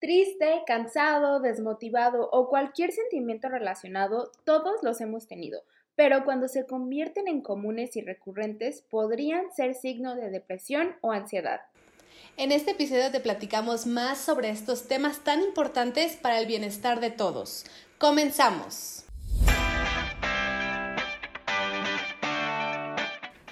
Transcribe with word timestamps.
Triste, 0.00 0.62
cansado, 0.66 1.40
desmotivado 1.40 2.30
o 2.32 2.48
cualquier 2.48 2.90
sentimiento 2.90 3.50
relacionado, 3.50 4.32
todos 4.44 4.82
los 4.82 5.02
hemos 5.02 5.26
tenido, 5.26 5.62
pero 5.94 6.24
cuando 6.24 6.48
se 6.48 6.64
convierten 6.64 7.28
en 7.28 7.42
comunes 7.42 7.94
y 7.96 8.00
recurrentes 8.00 8.80
podrían 8.88 9.52
ser 9.52 9.74
signo 9.74 10.16
de 10.16 10.30
depresión 10.30 10.96
o 11.02 11.12
ansiedad. 11.12 11.60
En 12.38 12.50
este 12.50 12.70
episodio 12.70 13.10
te 13.10 13.20
platicamos 13.20 13.86
más 13.86 14.16
sobre 14.16 14.48
estos 14.48 14.88
temas 14.88 15.22
tan 15.22 15.42
importantes 15.42 16.16
para 16.16 16.40
el 16.40 16.46
bienestar 16.46 17.00
de 17.00 17.10
todos. 17.10 17.66
Comenzamos. 17.98 19.04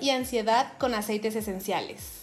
Y 0.00 0.08
ansiedad 0.08 0.72
con 0.78 0.94
aceites 0.94 1.36
esenciales. 1.36 2.22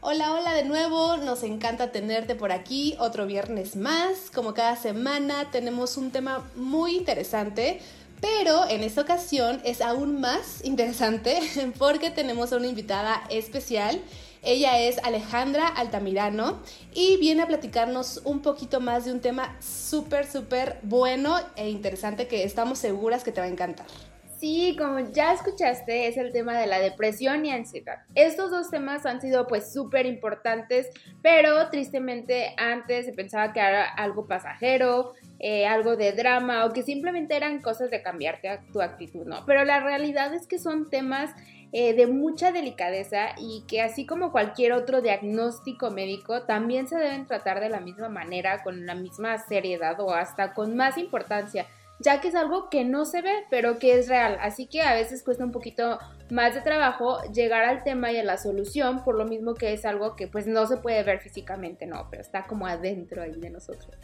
Hola, 0.00 0.32
hola 0.32 0.54
de 0.54 0.64
nuevo, 0.64 1.18
nos 1.18 1.42
encanta 1.42 1.92
tenerte 1.92 2.34
por 2.34 2.52
aquí 2.52 2.96
otro 2.98 3.26
viernes 3.26 3.76
más. 3.76 4.30
Como 4.34 4.54
cada 4.54 4.76
semana 4.76 5.50
tenemos 5.50 5.98
un 5.98 6.10
tema 6.10 6.50
muy 6.56 6.96
interesante, 6.96 7.82
pero 8.22 8.66
en 8.66 8.82
esta 8.82 9.02
ocasión 9.02 9.60
es 9.62 9.82
aún 9.82 10.22
más 10.22 10.64
interesante 10.64 11.40
porque 11.78 12.10
tenemos 12.10 12.50
a 12.50 12.56
una 12.56 12.68
invitada 12.68 13.24
especial. 13.28 14.00
Ella 14.42 14.80
es 14.80 14.96
Alejandra 15.04 15.68
Altamirano 15.68 16.62
y 16.94 17.18
viene 17.18 17.42
a 17.42 17.46
platicarnos 17.46 18.22
un 18.24 18.40
poquito 18.40 18.80
más 18.80 19.04
de 19.04 19.12
un 19.12 19.20
tema 19.20 19.54
súper, 19.60 20.26
súper 20.26 20.78
bueno 20.82 21.36
e 21.56 21.68
interesante 21.68 22.26
que 22.26 22.42
estamos 22.44 22.78
seguras 22.78 23.22
que 23.22 23.32
te 23.32 23.42
va 23.42 23.48
a 23.48 23.50
encantar. 23.50 23.86
Sí, 24.40 24.74
como 24.78 25.00
ya 25.00 25.34
escuchaste, 25.34 26.08
es 26.08 26.16
el 26.16 26.32
tema 26.32 26.58
de 26.58 26.66
la 26.66 26.78
depresión 26.78 27.44
y 27.44 27.50
ansiedad. 27.50 27.98
Estos 28.14 28.50
dos 28.50 28.70
temas 28.70 29.04
han 29.04 29.20
sido 29.20 29.46
pues 29.46 29.70
súper 29.70 30.06
importantes, 30.06 30.88
pero 31.20 31.68
tristemente 31.68 32.54
antes 32.56 33.04
se 33.04 33.12
pensaba 33.12 33.52
que 33.52 33.60
era 33.60 33.84
algo 33.84 34.26
pasajero, 34.26 35.12
eh, 35.40 35.66
algo 35.66 35.94
de 35.96 36.12
drama 36.12 36.64
o 36.64 36.72
que 36.72 36.82
simplemente 36.82 37.36
eran 37.36 37.60
cosas 37.60 37.90
de 37.90 38.00
cambiarte 38.00 38.60
tu 38.72 38.80
actitud, 38.80 39.26
¿no? 39.26 39.44
Pero 39.44 39.66
la 39.66 39.80
realidad 39.80 40.32
es 40.32 40.46
que 40.46 40.58
son 40.58 40.88
temas 40.88 41.34
eh, 41.72 41.92
de 41.92 42.06
mucha 42.06 42.50
delicadeza 42.50 43.34
y 43.36 43.64
que 43.68 43.82
así 43.82 44.06
como 44.06 44.32
cualquier 44.32 44.72
otro 44.72 45.02
diagnóstico 45.02 45.90
médico, 45.90 46.44
también 46.44 46.88
se 46.88 46.96
deben 46.96 47.26
tratar 47.26 47.60
de 47.60 47.68
la 47.68 47.80
misma 47.80 48.08
manera, 48.08 48.62
con 48.62 48.86
la 48.86 48.94
misma 48.94 49.36
seriedad 49.36 50.00
o 50.00 50.14
hasta 50.14 50.54
con 50.54 50.76
más 50.76 50.96
importancia 50.96 51.66
ya 52.00 52.20
que 52.20 52.28
es 52.28 52.34
algo 52.34 52.68
que 52.70 52.84
no 52.84 53.04
se 53.04 53.22
ve, 53.22 53.44
pero 53.50 53.78
que 53.78 53.98
es 53.98 54.08
real. 54.08 54.38
Así 54.40 54.66
que 54.66 54.82
a 54.82 54.94
veces 54.94 55.22
cuesta 55.22 55.44
un 55.44 55.52
poquito 55.52 55.98
más 56.30 56.54
de 56.54 56.62
trabajo 56.62 57.22
llegar 57.32 57.64
al 57.64 57.84
tema 57.84 58.10
y 58.10 58.16
a 58.16 58.24
la 58.24 58.38
solución, 58.38 59.04
por 59.04 59.14
lo 59.14 59.24
mismo 59.26 59.54
que 59.54 59.72
es 59.72 59.84
algo 59.84 60.16
que 60.16 60.26
pues 60.26 60.46
no 60.46 60.66
se 60.66 60.78
puede 60.78 61.02
ver 61.02 61.20
físicamente, 61.20 61.86
no, 61.86 62.08
pero 62.10 62.22
está 62.22 62.46
como 62.46 62.66
adentro 62.66 63.22
ahí 63.22 63.38
de 63.38 63.50
nosotros. 63.50 63.94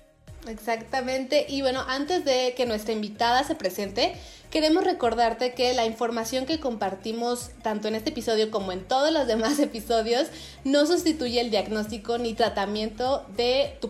Exactamente. 0.49 1.47
Y 1.49 1.63
bueno, 1.63 1.83
antes 1.89 2.25
de 2.25 2.55
que 2.57 2.67
nuestra 2.67 2.93
invitada 2.93 3.43
se 3.45 3.55
presente, 3.55 4.15
queremos 4.51 4.85
recordarte 4.85 5.53
que 5.53 5.75
la 5.75 5.87
información 5.87 6.47
que 6.47 6.61
compartimos 6.61 7.51
tanto 7.63 7.89
en 7.89 7.95
este 7.95 8.11
episodio 8.11 8.51
como 8.51 8.73
en 8.73 8.85
todos 8.85 9.13
los 9.13 9.27
demás 9.27 9.59
episodios 9.61 10.29
no 10.65 10.87
sustituye 10.87 11.41
el 11.41 11.51
diagnóstico 11.51 12.19
ni 12.19 12.35
tratamiento 12.35 13.25
de 13.37 13.77
tu, 13.81 13.89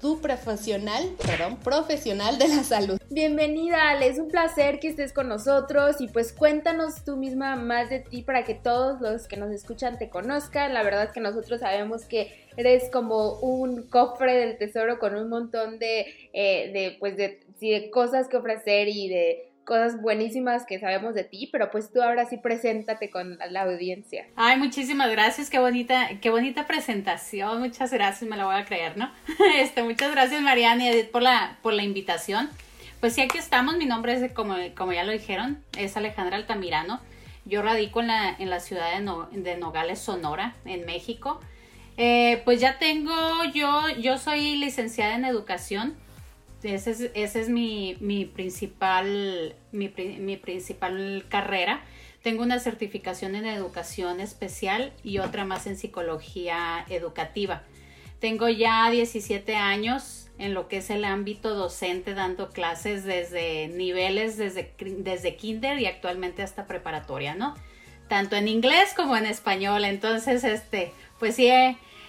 tu 0.00 0.20
profesional, 0.20 1.14
perdón, 1.24 1.56
profesional 1.56 2.38
de 2.38 2.48
la 2.48 2.62
salud. 2.62 2.98
Bienvenida, 3.10 3.98
es 4.04 4.18
un 4.18 4.28
placer 4.28 4.78
que 4.80 4.88
estés 4.88 5.12
con 5.12 5.28
nosotros 5.28 6.00
y 6.00 6.08
pues 6.08 6.32
cuéntanos 6.32 7.04
tú 7.04 7.16
misma 7.16 7.56
más 7.56 7.90
de 7.90 8.00
ti 8.00 8.22
para 8.22 8.44
que 8.44 8.54
todos 8.54 9.00
los 9.00 9.26
que 9.28 9.36
nos 9.36 9.50
escuchan 9.50 9.98
te 9.98 10.08
conozcan. 10.08 10.74
La 10.74 10.82
verdad 10.82 11.04
es 11.04 11.12
que 11.12 11.20
nosotros 11.20 11.60
sabemos 11.60 12.04
que 12.04 12.46
eres 12.56 12.90
como 12.90 13.38
un 13.40 13.82
cofre 13.82 14.34
del 14.34 14.58
tesoro 14.58 14.98
con 14.98 15.14
un 15.14 15.28
montón 15.28 15.78
de, 15.78 16.06
eh, 16.32 16.70
de 16.72 16.96
pues 16.98 17.16
de 17.16 17.90
cosas 17.90 18.28
que 18.28 18.36
ofrecer 18.36 18.88
y 18.88 19.08
de 19.08 19.45
cosas 19.66 20.00
buenísimas 20.00 20.64
que 20.64 20.78
sabemos 20.78 21.14
de 21.14 21.24
ti, 21.24 21.50
pero 21.52 21.70
pues 21.70 21.92
tú 21.92 22.00
ahora 22.00 22.24
sí 22.24 22.38
preséntate 22.38 23.10
con 23.10 23.38
la 23.50 23.62
audiencia. 23.62 24.26
Ay, 24.36 24.58
muchísimas 24.58 25.10
gracias, 25.10 25.50
qué 25.50 25.58
bonita, 25.58 26.08
qué 26.22 26.30
bonita 26.30 26.66
presentación, 26.66 27.60
muchas 27.60 27.92
gracias, 27.92 28.30
me 28.30 28.36
la 28.36 28.46
voy 28.46 28.54
a 28.54 28.64
creer, 28.64 28.96
¿no? 28.96 29.12
Este, 29.58 29.82
muchas 29.82 30.12
gracias 30.12 30.40
Mariana 30.40 30.84
y 30.84 30.88
Edith 30.88 31.10
por 31.10 31.22
la, 31.22 31.58
por 31.62 31.74
la 31.74 31.82
invitación. 31.82 32.48
Pues 33.00 33.12
sí, 33.12 33.20
aquí 33.20 33.36
estamos, 33.36 33.76
mi 33.76 33.84
nombre 33.84 34.14
es, 34.14 34.32
como, 34.32 34.54
como 34.74 34.92
ya 34.92 35.04
lo 35.04 35.12
dijeron, 35.12 35.62
es 35.76 35.96
Alejandra 35.96 36.36
Altamirano. 36.36 37.00
Yo 37.44 37.62
radico 37.62 38.00
en 38.00 38.06
la, 38.06 38.34
en 38.38 38.48
la 38.48 38.60
ciudad 38.60 38.98
de, 38.98 39.40
de 39.40 39.56
Nogales, 39.56 39.98
Sonora, 39.98 40.54
en 40.64 40.86
México. 40.86 41.40
Eh, 41.96 42.42
pues 42.44 42.60
ya 42.60 42.78
tengo, 42.78 43.12
yo, 43.52 43.88
yo 44.00 44.18
soy 44.18 44.56
licenciada 44.56 45.14
en 45.14 45.24
educación. 45.24 45.94
Esa 46.66 46.90
es, 46.90 47.10
ese 47.14 47.40
es 47.40 47.48
mi, 47.48 47.96
mi 48.00 48.24
principal, 48.24 49.54
mi, 49.72 49.92
mi, 50.18 50.36
principal 50.36 51.24
carrera. 51.28 51.84
Tengo 52.22 52.42
una 52.42 52.58
certificación 52.58 53.36
en 53.36 53.46
educación 53.46 54.20
especial 54.20 54.92
y 55.04 55.18
otra 55.18 55.44
más 55.44 55.66
en 55.66 55.76
psicología 55.76 56.84
educativa. 56.88 57.62
Tengo 58.18 58.48
ya 58.48 58.90
17 58.90 59.54
años 59.54 60.28
en 60.38 60.54
lo 60.54 60.68
que 60.68 60.78
es 60.78 60.90
el 60.90 61.04
ámbito 61.04 61.54
docente 61.54 62.14
dando 62.14 62.50
clases 62.50 63.04
desde 63.04 63.68
niveles 63.68 64.36
desde, 64.36 64.74
desde 64.78 65.36
kinder 65.36 65.78
y 65.78 65.86
actualmente 65.86 66.42
hasta 66.42 66.66
preparatoria, 66.66 67.34
¿no? 67.34 67.54
Tanto 68.08 68.36
en 68.36 68.48
inglés 68.48 68.92
como 68.94 69.16
en 69.16 69.26
español. 69.26 69.84
Entonces, 69.84 70.44
este, 70.44 70.92
pues 71.18 71.36
sí 71.36 71.48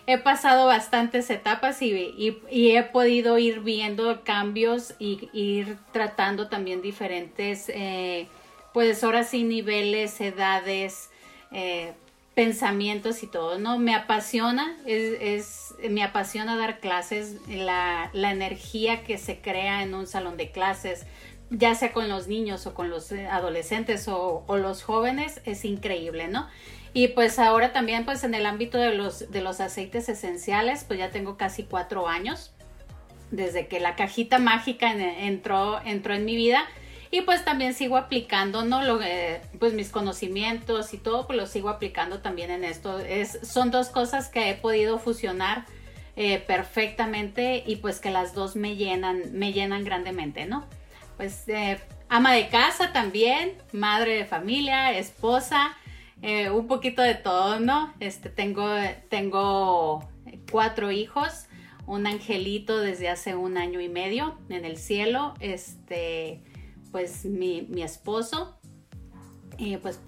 he 0.08 0.18
pasado 0.18 0.68
bastantes 0.68 1.30
etapas 1.30 1.82
y, 1.82 2.42
he 2.50 2.84
podido 2.84 3.38
ir 3.38 3.60
viendo 3.60 4.24
cambios 4.24 4.96
y 5.00 5.30
ir 5.34 5.78
tratando 5.92 6.48
también 6.48 6.82
diferentes, 6.82 7.68
eh, 7.68 8.28
pues 8.74 9.04
niveles, 9.34 10.22
edades, 10.22 11.10
eh, 11.52 11.94
pensamientos 12.36 13.22
y 13.22 13.28
todo, 13.28 13.60
¿no? 13.60 13.80
Me 13.80 13.96
apasiona, 13.96 14.78
es, 14.86 15.76
me 15.90 16.04
apasiona 16.04 16.56
dar 16.56 16.80
clases, 16.80 17.36
la, 17.50 18.10
energía 18.14 19.04
que 19.04 19.18
se 19.18 19.42
crea 19.42 19.84
en 19.84 19.94
un 19.94 20.08
salón 20.08 20.38
de 20.38 20.52
clases, 20.52 21.06
ya 21.50 21.76
sea 21.76 21.92
con 21.92 22.08
los 22.08 22.28
niños 22.28 22.66
o 22.66 22.74
con 22.74 22.90
los 22.90 23.12
adolescentes 23.12 24.08
o, 24.08 24.46
o 24.48 24.58
los 24.58 24.84
jóvenes, 24.84 25.42
es 25.44 25.66
increíble, 25.66 26.30
¿no? 26.30 26.48
Y 26.98 27.10
pues 27.10 27.38
ahora 27.38 27.74
también 27.74 28.06
pues 28.06 28.24
en 28.24 28.34
el 28.34 28.48
ámbito 28.48 28.80
de 28.80 28.96
los, 28.96 29.30
de 29.30 29.42
los 29.42 29.60
aceites 29.60 30.10
esenciales, 30.10 30.84
pues 30.84 30.98
ya 30.98 31.12
tengo 31.12 31.38
casi 31.38 31.62
cuatro 31.62 32.08
años 32.08 32.54
desde 33.30 33.68
que 33.68 33.80
la 33.80 33.96
cajita 33.96 34.40
mágica 34.40 34.92
entró, 34.92 35.80
entró 35.86 36.16
en 36.16 36.26
mi 36.26 36.36
vida. 36.36 36.66
Y 37.12 37.22
pues 37.22 37.46
también 37.46 37.76
sigo 37.76 37.98
aplicando, 37.98 38.66
¿no? 38.66 38.82
Lo, 38.82 39.00
eh, 39.04 39.42
pues 39.60 39.74
mis 39.74 39.90
conocimientos 39.90 40.92
y 40.96 40.98
todo, 40.98 41.28
pues 41.28 41.38
lo 41.38 41.46
sigo 41.46 41.70
aplicando 41.70 42.22
también 42.22 42.50
en 42.50 42.64
esto. 42.64 42.98
Es, 42.98 43.42
son 43.44 43.70
dos 43.70 43.90
cosas 43.90 44.30
que 44.30 44.50
he 44.50 44.56
podido 44.56 44.98
fusionar 44.98 45.66
eh, 46.16 46.40
perfectamente 46.40 47.64
y 47.64 47.76
pues 47.76 48.00
que 48.00 48.10
las 48.10 48.34
dos 48.34 48.56
me 48.56 48.76
llenan, 48.76 49.22
me 49.34 49.54
llenan 49.54 49.84
grandemente, 49.84 50.48
¿no? 50.48 50.66
Pues 51.16 51.48
eh, 51.48 51.80
ama 52.10 52.34
de 52.34 52.48
casa 52.50 52.92
también, 52.92 53.54
madre 53.72 54.16
de 54.16 54.26
familia, 54.26 54.98
esposa, 54.98 55.78
eh, 56.22 56.50
un 56.50 56.68
poquito 56.68 57.02
de 57.02 57.16
todo, 57.16 57.60
¿no? 57.60 57.94
Este, 58.00 58.30
tengo, 58.30 58.68
tengo 59.10 60.08
cuatro 60.52 60.92
hijos, 60.92 61.46
un 61.86 62.08
angelito 62.08 62.80
desde 62.80 63.10
hace 63.10 63.36
un 63.36 63.58
año 63.58 63.80
y 63.80 63.90
medio 63.90 64.38
en 64.50 64.66
el 64.66 64.78
cielo, 64.78 65.34
este, 65.40 66.44
pues 66.92 67.26
mi, 67.26 67.68
esposo. 67.82 68.58
Y 69.60 69.78
pues 69.78 70.00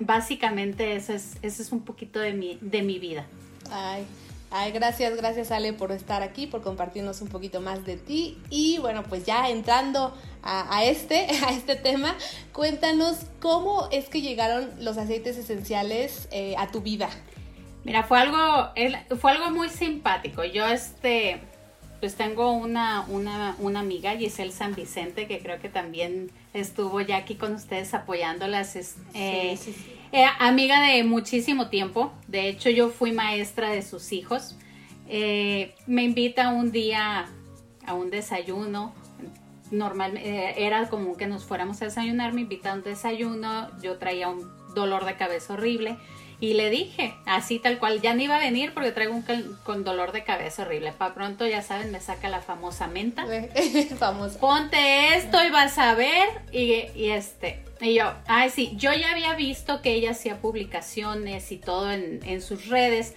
básicamente 0.00 0.94
eso 0.94 1.14
es, 1.14 1.38
es 1.42 1.72
un 1.72 1.84
poquito 1.84 2.20
de 2.20 2.34
mi, 2.34 2.58
de 2.60 2.82
mi 2.82 2.98
vida. 2.98 3.26
Ay, 3.70 4.04
Ay, 4.52 4.72
gracias, 4.72 5.16
gracias 5.16 5.52
Ale 5.52 5.72
por 5.72 5.92
estar 5.92 6.22
aquí, 6.22 6.48
por 6.48 6.62
compartirnos 6.62 7.20
un 7.22 7.28
poquito 7.28 7.60
más 7.60 7.84
de 7.86 7.96
ti. 7.96 8.36
Y 8.50 8.78
bueno, 8.78 9.04
pues 9.04 9.24
ya 9.24 9.48
entrando 9.48 10.12
a, 10.42 10.84
este, 10.84 11.28
a 11.46 11.52
este 11.52 11.76
tema, 11.76 12.16
cuéntanos 12.52 13.18
cómo 13.40 13.88
es 13.92 14.08
que 14.08 14.22
llegaron 14.22 14.68
los 14.80 14.98
aceites 14.98 15.36
esenciales 15.36 16.28
eh, 16.32 16.54
a 16.58 16.68
tu 16.70 16.80
vida. 16.80 17.08
Mira, 17.84 18.02
fue 18.02 18.18
algo, 18.18 18.72
fue 19.20 19.30
algo 19.30 19.50
muy 19.50 19.68
simpático. 19.68 20.44
Yo 20.44 20.66
este, 20.66 21.40
pues 22.00 22.16
tengo 22.16 22.50
una, 22.52 23.06
una, 23.08 23.56
una 23.60 23.80
amiga, 23.80 24.16
Giselle 24.16 24.52
San 24.52 24.74
Vicente, 24.74 25.28
que 25.28 25.38
creo 25.38 25.60
que 25.60 25.68
también 25.68 26.30
estuvo 26.54 27.00
ya 27.00 27.18
aquí 27.18 27.36
con 27.36 27.54
ustedes 27.54 27.94
apoyándolas. 27.94 28.76
Eh, 29.14 29.56
eh, 30.12 30.26
amiga 30.38 30.80
de 30.80 31.04
muchísimo 31.04 31.68
tiempo. 31.68 32.12
De 32.28 32.48
hecho, 32.48 32.70
yo 32.70 32.90
fui 32.90 33.12
maestra 33.12 33.70
de 33.70 33.82
sus 33.82 34.12
hijos. 34.12 34.56
Eh, 35.08 35.74
me 35.86 36.02
invita 36.04 36.50
un 36.50 36.72
día 36.72 37.28
a 37.86 37.94
un 37.94 38.10
desayuno. 38.10 38.94
Normal, 39.70 40.16
era 40.16 40.88
común 40.88 41.14
que 41.16 41.28
nos 41.28 41.44
fuéramos 41.44 41.80
a 41.80 41.84
desayunar. 41.84 42.32
Me 42.32 42.40
invita 42.40 42.72
a 42.72 42.74
un 42.74 42.82
desayuno. 42.82 43.70
Yo 43.80 43.98
traía 43.98 44.28
un 44.28 44.44
dolor 44.74 45.04
de 45.04 45.16
cabeza 45.16 45.54
horrible. 45.54 45.96
Y 46.40 46.54
le 46.54 46.70
dije, 46.70 47.14
así 47.26 47.58
tal 47.58 47.78
cual, 47.78 48.00
ya 48.00 48.14
no 48.14 48.22
iba 48.22 48.36
a 48.36 48.38
venir 48.38 48.72
porque 48.72 48.92
traigo 48.92 49.14
un 49.14 49.24
con 49.62 49.84
dolor 49.84 50.12
de 50.12 50.24
cabeza 50.24 50.62
horrible. 50.62 50.90
Para 50.92 51.12
pronto, 51.12 51.46
ya 51.46 51.60
saben, 51.60 51.92
me 51.92 52.00
saca 52.00 52.30
la 52.30 52.40
famosa 52.40 52.86
menta. 52.86 53.26
Famosa. 53.98 54.40
Ponte 54.40 55.16
esto 55.16 55.44
y 55.44 55.50
vas 55.50 55.76
a 55.76 55.94
ver. 55.94 56.28
Y, 56.50 56.86
y, 56.94 57.10
este, 57.10 57.62
y 57.82 57.92
yo, 57.92 58.14
ay, 58.26 58.48
sí, 58.48 58.72
yo 58.76 58.90
ya 58.94 59.10
había 59.10 59.34
visto 59.34 59.82
que 59.82 59.92
ella 59.92 60.12
hacía 60.12 60.40
publicaciones 60.40 61.52
y 61.52 61.58
todo 61.58 61.92
en, 61.92 62.20
en 62.24 62.40
sus 62.40 62.68
redes. 62.68 63.14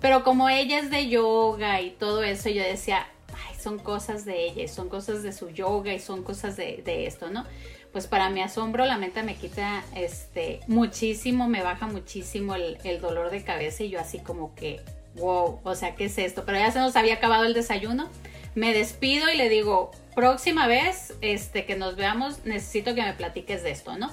Pero 0.00 0.24
como 0.24 0.48
ella 0.48 0.78
es 0.78 0.90
de 0.90 1.08
yoga 1.08 1.82
y 1.82 1.90
todo 1.90 2.22
eso, 2.22 2.48
yo 2.48 2.62
decía, 2.62 3.06
ay, 3.28 3.54
son 3.60 3.78
cosas 3.78 4.24
de 4.24 4.46
ella, 4.46 4.66
son 4.66 4.88
cosas 4.88 5.22
de 5.22 5.32
su 5.32 5.50
yoga 5.50 5.92
y 5.92 5.98
son 5.98 6.22
cosas 6.22 6.56
de, 6.56 6.82
de 6.82 7.06
esto, 7.06 7.28
¿no? 7.28 7.44
Pues 7.92 8.06
para 8.06 8.30
mi 8.30 8.40
asombro 8.40 8.86
la 8.86 8.96
mente 8.96 9.22
me 9.22 9.36
quita 9.36 9.84
este 9.94 10.60
muchísimo, 10.66 11.48
me 11.48 11.62
baja 11.62 11.86
muchísimo 11.86 12.54
el, 12.54 13.00
dolor 13.00 13.30
de 13.30 13.44
cabeza 13.44 13.84
y 13.84 13.90
yo 13.90 14.00
así 14.00 14.18
como 14.18 14.54
que, 14.54 14.80
wow, 15.14 15.60
o 15.62 15.74
sea, 15.74 15.94
¿qué 15.94 16.06
es 16.06 16.18
esto? 16.18 16.44
Pero 16.46 16.58
ya 16.58 16.70
se 16.70 16.78
nos 16.78 16.96
había 16.96 17.14
acabado 17.14 17.44
el 17.44 17.54
desayuno, 17.54 18.08
me 18.54 18.72
despido 18.72 19.30
y 19.30 19.36
le 19.36 19.48
digo, 19.48 19.90
próxima 20.14 20.66
vez 20.66 21.14
este, 21.20 21.64
que 21.66 21.76
nos 21.76 21.96
veamos, 21.96 22.44
necesito 22.44 22.94
que 22.94 23.02
me 23.02 23.12
platiques 23.12 23.62
de 23.62 23.70
esto, 23.70 23.96
¿no? 23.96 24.10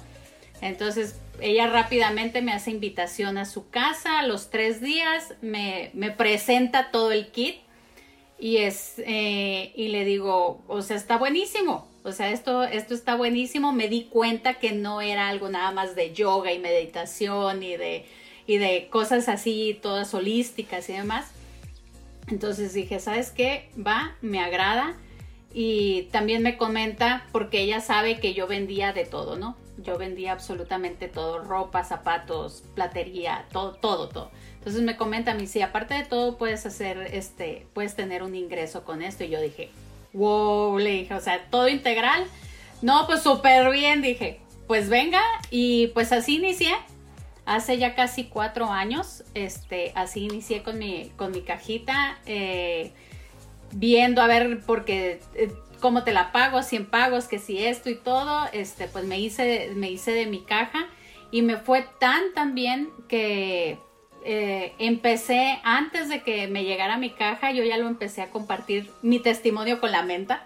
Entonces 0.62 1.16
ella 1.42 1.68
rápidamente 1.68 2.42
me 2.42 2.52
hace 2.52 2.72
invitación 2.72 3.38
a 3.38 3.46
su 3.46 3.70
casa, 3.70 4.20
a 4.20 4.28
los 4.28 4.50
tres 4.50 4.82
días 4.82 5.34
me, 5.42 5.92
me 5.94 6.12
presenta 6.12 6.92
todo 6.92 7.12
el 7.12 7.32
kit 7.32 7.62
y, 8.40 8.58
es, 8.58 8.96
eh, 9.00 9.72
y 9.76 9.90
le 9.90 10.06
digo, 10.06 10.62
o 10.68 10.82
sea, 10.82 10.96
está 10.96 11.18
buenísimo, 11.18 11.89
o 12.10 12.12
sea, 12.12 12.32
esto, 12.32 12.64
esto 12.64 12.94
está 12.94 13.16
buenísimo. 13.16 13.72
Me 13.72 13.88
di 13.88 14.06
cuenta 14.06 14.56
que 14.56 14.74
no 14.74 15.02
era 15.02 15.30
algo 15.30 15.50
nada 15.50 15.72
más 15.72 15.96
de 15.96 16.14
yoga 16.14 16.52
y 16.52 16.60
meditación 16.60 17.64
y 17.64 17.78
de, 17.78 18.06
y 18.46 18.58
de 18.58 18.88
cosas 18.90 19.30
así, 19.30 19.80
todas 19.82 20.14
holísticas 20.14 20.90
y 20.90 20.94
demás. 20.94 21.32
Entonces 22.28 22.74
dije, 22.74 23.00
¿sabes 23.00 23.32
qué? 23.32 23.70
Va, 23.76 24.16
me 24.22 24.40
agrada. 24.42 24.96
Y 25.54 26.04
también 26.12 26.44
me 26.44 26.58
comenta, 26.58 27.26
porque 27.32 27.62
ella 27.62 27.82
sabe 27.82 28.20
que 28.20 28.34
yo 28.34 28.46
vendía 28.46 28.94
de 28.94 29.06
todo, 29.06 29.36
¿no? 29.38 29.58
Yo 29.78 29.98
vendía 29.98 30.34
absolutamente 30.34 31.08
todo, 31.08 31.40
ropa, 31.40 31.84
zapatos, 31.84 32.64
platería, 32.76 33.48
todo, 33.52 33.74
todo, 33.74 34.10
todo. 34.10 34.32
Entonces 34.58 34.84
me 34.84 34.98
comenta 34.98 35.34
mí, 35.34 35.48
sí, 35.48 35.62
aparte 35.62 35.94
de 35.94 36.04
todo 36.04 36.38
puedes 36.38 36.66
hacer, 36.66 36.98
este, 37.14 37.66
puedes 37.74 37.96
tener 37.96 38.22
un 38.22 38.36
ingreso 38.36 38.84
con 38.84 39.02
esto. 39.02 39.24
Y 39.24 39.30
yo 39.30 39.42
dije, 39.42 39.72
wow, 40.14 40.78
le 40.78 40.92
dije, 40.92 41.14
o 41.14 41.22
sea, 41.22 41.46
todo 41.50 41.68
integral. 41.68 42.26
No, 42.82 43.06
pues 43.08 43.24
súper 43.24 43.70
bien, 43.72 44.02
dije, 44.02 44.40
pues 44.68 44.90
venga, 44.90 45.22
y 45.52 45.88
pues 45.88 46.12
así 46.12 46.38
inicié. 46.38 46.72
Hace 47.46 47.80
ya 47.80 47.96
casi 47.96 48.26
cuatro 48.26 48.72
años, 48.72 49.24
este, 49.34 49.92
así 49.96 50.26
inicié 50.26 50.62
con 50.62 50.78
mi, 50.78 51.12
con 51.16 51.32
mi 51.32 51.42
cajita, 51.42 52.20
eh, 52.28 52.92
viendo 53.72 54.22
a 54.22 54.28
ver, 54.28 54.62
porque 54.68 55.20
eh, 55.34 55.52
cómo 55.80 56.04
te 56.04 56.14
la 56.14 56.32
pago, 56.32 56.62
100 56.62 56.86
pagos, 56.86 57.26
que 57.28 57.40
si 57.40 57.66
esto 57.66 57.90
y 57.90 57.96
todo, 57.96 58.48
este, 58.54 58.88
pues 58.88 59.06
me 59.06 59.20
hice, 59.20 59.72
me 59.76 59.90
hice 59.90 60.12
de 60.12 60.28
mi 60.28 60.42
caja 60.42 60.88
y 61.32 61.42
me 61.42 61.58
fue 61.58 61.86
tan, 62.00 62.34
tan 62.34 62.54
bien 62.54 62.90
que 63.08 63.80
eh, 64.24 64.74
empecé, 64.80 65.60
antes 65.64 66.10
de 66.10 66.24
que 66.24 66.48
me 66.48 66.64
llegara 66.64 66.98
mi 66.98 67.12
caja, 67.12 67.52
yo 67.52 67.64
ya 67.64 67.78
lo 67.78 67.88
empecé 67.88 68.22
a 68.22 68.30
compartir 68.30 68.92
mi 69.02 69.20
testimonio 69.20 69.80
con 69.80 69.92
la 69.92 70.04
menta. 70.04 70.46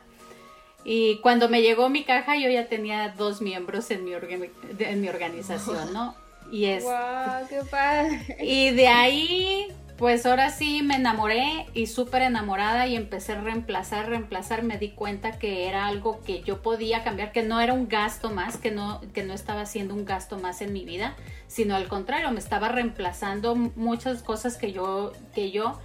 Y 0.86 1.18
cuando 1.20 1.50
me 1.50 1.62
llegó 1.62 1.90
mi 1.90 2.04
caja, 2.04 2.36
yo 2.36 2.50
ya 2.50 2.68
tenía 2.68 3.10
dos 3.10 3.42
miembros 3.42 3.90
en 3.92 4.06
mi, 4.06 4.12
en 4.14 5.02
mi 5.02 5.08
organización, 5.08 5.94
¿no? 5.94 6.16
Y 6.52 6.66
es. 6.66 6.84
¡Wow! 6.84 7.48
¡Qué 7.50 7.62
padre! 7.70 8.38
Y 8.42 8.72
de 8.72 8.88
ahí 8.88 9.68
pues 9.98 10.26
ahora 10.26 10.50
sí 10.50 10.82
me 10.82 10.96
enamoré 10.96 11.68
y 11.74 11.86
súper 11.88 12.24
enamorada 12.24 12.88
y 12.88 12.96
empecé 12.96 13.34
a 13.34 13.42
reemplazar, 13.42 14.10
reemplazar, 14.10 14.64
me 14.64 14.78
di 14.78 14.90
cuenta 14.90 15.38
que 15.38 15.68
era 15.68 15.88
algo 15.88 16.22
que 16.24 16.42
yo 16.42 16.62
podía 16.62 17.04
cambiar, 17.04 17.32
que 17.32 17.44
no 17.44 17.62
era 17.62 17.74
un 17.74 17.88
gasto 17.88 18.32
más, 18.32 18.58
que 18.58 18.72
no, 18.72 19.02
que 19.14 19.24
no 19.24 19.34
estaba 19.34 19.66
siendo 19.66 19.94
un 19.94 20.04
gasto 20.04 20.40
más 20.40 20.62
en 20.62 20.74
mi 20.74 20.84
vida, 20.84 21.16
sino 21.48 21.76
al 21.76 21.88
contrario, 21.88 22.32
me 22.32 22.40
estaba 22.40 22.70
reemplazando 22.70 23.56
muchas 23.56 24.24
cosas 24.24 24.58
que 24.58 24.72
yo, 24.72 25.14
que 25.36 25.52
yo, 25.52 25.80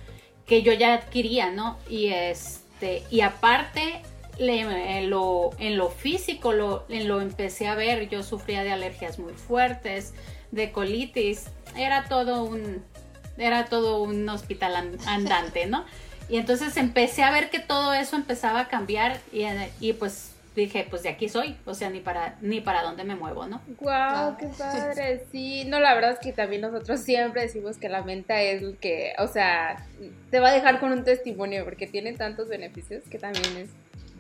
que 0.46 0.62
yo 0.62 0.72
ya 0.72 0.94
adquiría, 0.94 1.50
¿no? 1.50 1.76
Y 1.88 2.06
este, 2.08 3.02
y 3.10 3.20
aparte 3.20 4.00
en 4.38 5.10
lo, 5.10 5.50
en 5.58 5.76
lo 5.76 5.90
físico 5.90 6.52
lo, 6.52 6.86
en 6.88 7.08
lo 7.08 7.20
empecé 7.20 7.68
a 7.68 7.74
ver, 7.74 8.08
yo 8.08 8.22
sufría 8.22 8.64
de 8.64 8.70
alergias 8.70 9.18
muy 9.18 9.34
fuertes, 9.34 10.14
de 10.50 10.72
colitis, 10.72 11.46
era 11.76 12.04
todo 12.04 12.44
un, 12.44 12.82
era 13.38 13.66
todo 13.66 14.02
un 14.02 14.28
hospital 14.28 14.98
andante, 15.06 15.66
¿no? 15.66 15.84
Y 16.28 16.36
entonces 16.36 16.76
empecé 16.76 17.22
a 17.22 17.30
ver 17.30 17.48
que 17.48 17.58
todo 17.58 17.94
eso 17.94 18.16
empezaba 18.16 18.60
a 18.60 18.68
cambiar 18.68 19.18
y, 19.32 19.44
y 19.80 19.94
pues 19.94 20.32
dije, 20.58 20.86
pues 20.88 21.02
de 21.02 21.08
aquí 21.08 21.28
soy, 21.28 21.56
o 21.64 21.74
sea, 21.74 21.88
ni 21.88 22.00
para 22.00 22.36
ni 22.40 22.60
para 22.60 22.82
dónde 22.82 23.04
me 23.04 23.14
muevo, 23.14 23.46
¿no? 23.46 23.62
Wow, 23.80 24.36
qué 24.38 24.48
padre. 24.58 25.24
Sí, 25.30 25.64
no, 25.64 25.80
la 25.80 25.94
verdad 25.94 26.12
es 26.12 26.18
que 26.18 26.32
también 26.32 26.62
nosotros 26.62 27.00
siempre 27.00 27.42
decimos 27.42 27.78
que 27.78 27.88
la 27.88 28.02
menta 28.02 28.40
es 28.42 28.62
el 28.62 28.76
que, 28.76 29.14
o 29.18 29.26
sea, 29.26 29.86
te 30.30 30.40
va 30.40 30.48
a 30.48 30.52
dejar 30.52 30.80
con 30.80 30.92
un 30.92 31.04
testimonio 31.04 31.64
porque 31.64 31.86
tiene 31.86 32.12
tantos 32.12 32.48
beneficios 32.48 33.04
que 33.04 33.18
también 33.18 33.56
es 33.56 33.70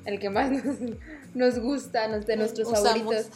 el 0.04 0.18
que 0.18 0.30
más 0.30 0.50
nos, 1.34 1.58
gusta, 1.58 2.08
de 2.08 2.36
nuestros 2.36 2.70
favoritos. 2.70 3.26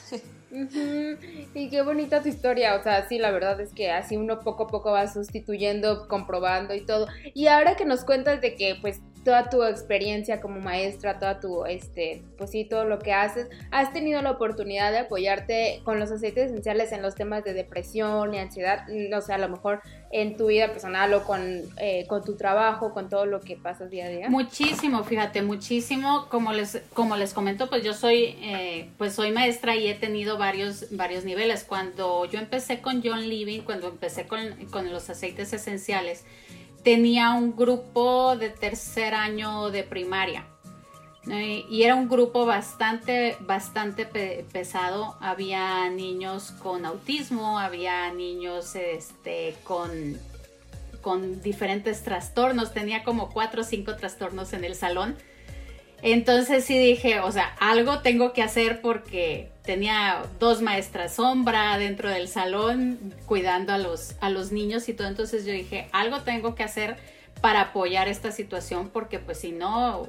Y 1.54 1.70
qué 1.70 1.82
bonita 1.82 2.22
tu 2.22 2.28
historia, 2.28 2.74
o 2.74 2.82
sea, 2.82 3.08
sí, 3.08 3.18
la 3.18 3.30
verdad 3.30 3.58
es 3.60 3.72
que 3.72 3.90
así 3.90 4.18
uno 4.18 4.40
poco 4.40 4.64
a 4.64 4.66
poco 4.66 4.92
va 4.92 5.08
sustituyendo, 5.08 6.06
comprobando 6.08 6.74
y 6.74 6.84
todo. 6.84 7.06
Y 7.32 7.46
ahora 7.46 7.74
que 7.74 7.86
nos 7.86 8.04
cuentas 8.04 8.42
de 8.42 8.54
que 8.54 8.76
pues 8.80 9.00
toda 9.24 9.50
tu 9.50 9.62
experiencia 9.62 10.40
como 10.40 10.60
maestra, 10.60 11.18
toda 11.18 11.40
tu, 11.40 11.64
este, 11.64 12.22
pues 12.36 12.52
todo 12.68 12.84
lo 12.84 12.98
que 12.98 13.12
haces, 13.12 13.48
has 13.70 13.92
tenido 13.92 14.20
la 14.22 14.32
oportunidad 14.32 14.92
de 14.92 14.98
apoyarte 14.98 15.80
con 15.84 15.98
los 15.98 16.10
aceites 16.10 16.50
esenciales 16.50 16.92
en 16.92 17.02
los 17.02 17.14
temas 17.14 17.44
de 17.44 17.54
depresión 17.54 18.34
y 18.34 18.38
ansiedad, 18.38 18.86
no 18.88 19.20
sé, 19.20 19.32
a 19.32 19.38
lo 19.38 19.48
mejor 19.48 19.80
en 20.10 20.36
tu 20.36 20.46
vida 20.46 20.68
personal 20.68 21.12
o 21.14 21.24
con, 21.24 21.62
eh, 21.78 22.06
con 22.06 22.22
tu 22.22 22.36
trabajo, 22.36 22.92
con 22.92 23.08
todo 23.08 23.24
lo 23.26 23.40
que 23.40 23.56
pasas 23.56 23.90
día 23.90 24.06
a 24.06 24.08
día? 24.08 24.28
Muchísimo, 24.28 25.02
fíjate, 25.04 25.42
muchísimo. 25.42 26.26
Como 26.28 26.52
les, 26.52 26.82
como 26.92 27.16
les 27.16 27.32
comento, 27.32 27.68
pues 27.68 27.82
yo 27.82 27.94
soy, 27.94 28.36
eh, 28.42 28.90
pues 28.98 29.14
soy 29.14 29.32
maestra 29.32 29.74
y 29.74 29.88
he 29.88 29.94
tenido 29.94 30.36
varios, 30.36 30.86
varios 30.90 31.24
niveles. 31.24 31.64
Cuando 31.64 32.26
yo 32.26 32.38
empecé 32.38 32.80
con 32.80 33.02
John 33.02 33.26
Living, 33.26 33.62
cuando 33.62 33.88
empecé 33.88 34.26
con, 34.26 34.54
con 34.66 34.92
los 34.92 35.08
aceites 35.08 35.52
esenciales, 35.52 36.24
tenía 36.82 37.32
un 37.32 37.56
grupo 37.56 38.36
de 38.36 38.50
tercer 38.50 39.14
año 39.14 39.70
de 39.70 39.84
primaria. 39.84 40.46
Y 41.24 41.84
era 41.84 41.94
un 41.94 42.08
grupo 42.08 42.46
bastante, 42.46 43.36
bastante 43.40 44.06
pesado. 44.52 45.16
Había 45.20 45.88
niños 45.88 46.50
con 46.50 46.84
autismo, 46.84 47.60
había 47.60 48.12
niños 48.12 48.74
este, 48.74 49.54
con, 49.62 50.18
con 51.00 51.40
diferentes 51.40 52.02
trastornos. 52.02 52.72
Tenía 52.72 53.04
como 53.04 53.30
cuatro 53.30 53.60
o 53.60 53.64
cinco 53.64 53.94
trastornos 53.94 54.52
en 54.52 54.64
el 54.64 54.74
salón. 54.74 55.16
Entonces 56.02 56.64
sí 56.64 56.76
dije, 56.78 57.20
o 57.20 57.30
sea, 57.30 57.54
algo 57.60 58.00
tengo 58.00 58.32
que 58.32 58.42
hacer 58.42 58.80
porque 58.80 59.50
tenía 59.62 60.24
dos 60.40 60.60
maestras 60.60 61.14
sombra 61.14 61.78
dentro 61.78 62.10
del 62.10 62.26
salón 62.26 63.14
cuidando 63.26 63.72
a 63.72 63.78
los, 63.78 64.16
a 64.20 64.28
los 64.28 64.50
niños 64.50 64.88
y 64.88 64.94
todo. 64.94 65.06
Entonces 65.06 65.46
yo 65.46 65.52
dije, 65.52 65.88
algo 65.92 66.22
tengo 66.22 66.56
que 66.56 66.64
hacer 66.64 66.96
para 67.40 67.60
apoyar 67.60 68.08
esta 68.08 68.32
situación 68.32 68.88
porque 68.88 69.18
pues 69.20 69.38
si 69.38 69.52
no, 69.52 70.08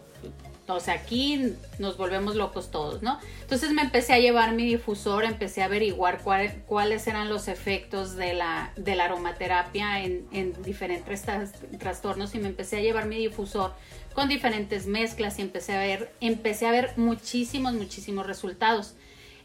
O 0.66 0.80
sea, 0.80 0.94
aquí 0.94 1.56
nos 1.78 1.98
volvemos 1.98 2.36
locos 2.36 2.72
todos, 2.72 3.02
¿no? 3.02 3.20
Entonces 3.42 3.72
me 3.72 3.82
empecé 3.82 4.14
a 4.14 4.20
llevar 4.20 4.54
mi 4.54 4.66
difusor, 4.66 5.26
empecé 5.26 5.62
a 5.62 5.66
averiguar 5.66 6.22
cuáles 6.66 7.06
eran 7.08 7.30
los 7.30 7.48
efectos 7.50 8.16
de 8.16 8.34
la, 8.34 8.72
de 8.78 8.96
la 8.96 9.06
aromaterapia 9.06 10.04
en, 10.04 10.26
en 10.32 10.54
diferentes 10.64 11.24
trastornos 11.80 12.34
y 12.34 12.40
me 12.40 12.48
empecé 12.48 12.78
a 12.78 12.80
llevar 12.80 13.08
mi 13.08 13.18
difusor 13.18 13.74
con 14.14 14.30
diferentes 14.30 14.88
mezclas 14.88 15.40
y 15.40 15.42
empecé 15.42 15.74
a 15.74 15.80
ver, 15.80 16.14
empecé 16.22 16.66
a 16.66 16.72
ver 16.72 16.92
muchísimos, 16.98 17.74
muchísimos 17.74 18.26
resultados. 18.26 18.96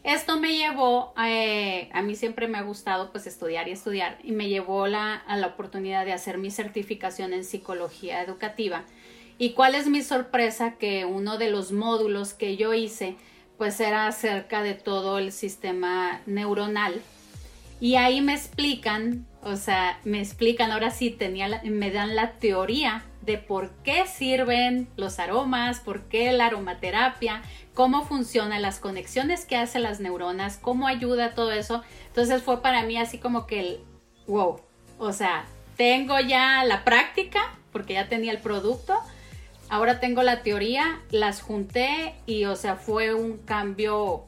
Esto 0.03 0.39
me 0.39 0.55
llevó, 0.55 1.13
eh, 1.21 1.89
a 1.91 2.01
mí 2.01 2.15
siempre 2.15 2.47
me 2.47 2.57
ha 2.57 2.61
gustado 2.61 3.11
pues 3.11 3.27
estudiar 3.27 3.67
y 3.67 3.71
estudiar 3.71 4.17
y 4.23 4.31
me 4.31 4.47
llevó 4.47 4.87
la, 4.87 5.15
a 5.15 5.35
la 5.35 5.47
oportunidad 5.47 6.05
de 6.05 6.13
hacer 6.13 6.37
mi 6.37 6.51
certificación 6.51 7.33
en 7.33 7.43
psicología 7.43 8.23
educativa. 8.23 8.85
¿Y 9.37 9.51
cuál 9.51 9.75
es 9.75 9.87
mi 9.87 10.01
sorpresa? 10.01 10.75
Que 10.77 11.05
uno 11.05 11.37
de 11.37 11.49
los 11.49 11.71
módulos 11.71 12.33
que 12.33 12.55
yo 12.55 12.73
hice 12.73 13.15
pues 13.57 13.79
era 13.81 14.07
acerca 14.07 14.63
de 14.63 14.73
todo 14.73 15.19
el 15.19 15.33
sistema 15.33 16.21
neuronal. 16.25 17.01
Y 17.81 17.95
ahí 17.95 18.21
me 18.21 18.33
explican, 18.33 19.25
o 19.41 19.57
sea, 19.57 19.99
me 20.05 20.19
explican, 20.21 20.71
ahora 20.71 20.91
sí 20.91 21.11
tenía 21.11 21.61
me 21.65 21.91
dan 21.91 22.15
la 22.15 22.33
teoría 22.33 23.03
de 23.21 23.37
por 23.37 23.69
qué 23.83 24.07
sirven 24.07 24.87
los 24.95 25.19
aromas, 25.19 25.79
por 25.79 26.03
qué 26.03 26.31
la 26.31 26.47
aromaterapia, 26.47 27.41
cómo 27.73 28.05
funcionan 28.05 28.61
las 28.61 28.79
conexiones 28.79 29.45
que 29.45 29.57
hacen 29.57 29.83
las 29.83 29.99
neuronas, 29.99 30.57
cómo 30.57 30.87
ayuda 30.87 31.35
todo 31.35 31.51
eso. 31.51 31.83
Entonces 32.07 32.41
fue 32.41 32.61
para 32.61 32.83
mí 32.83 32.97
así 32.97 33.17
como 33.17 33.45
que 33.45 33.59
el 33.59 33.79
wow, 34.27 34.61
o 34.97 35.13
sea, 35.13 35.45
tengo 35.77 36.19
ya 36.19 36.63
la 36.63 36.83
práctica 36.83 37.39
porque 37.71 37.93
ya 37.93 38.07
tenía 38.07 38.31
el 38.31 38.39
producto, 38.39 38.97
ahora 39.69 39.99
tengo 39.99 40.23
la 40.23 40.41
teoría, 40.41 41.01
las 41.11 41.41
junté 41.41 42.15
y 42.25 42.45
o 42.45 42.55
sea, 42.55 42.75
fue 42.75 43.13
un 43.13 43.37
cambio 43.37 44.25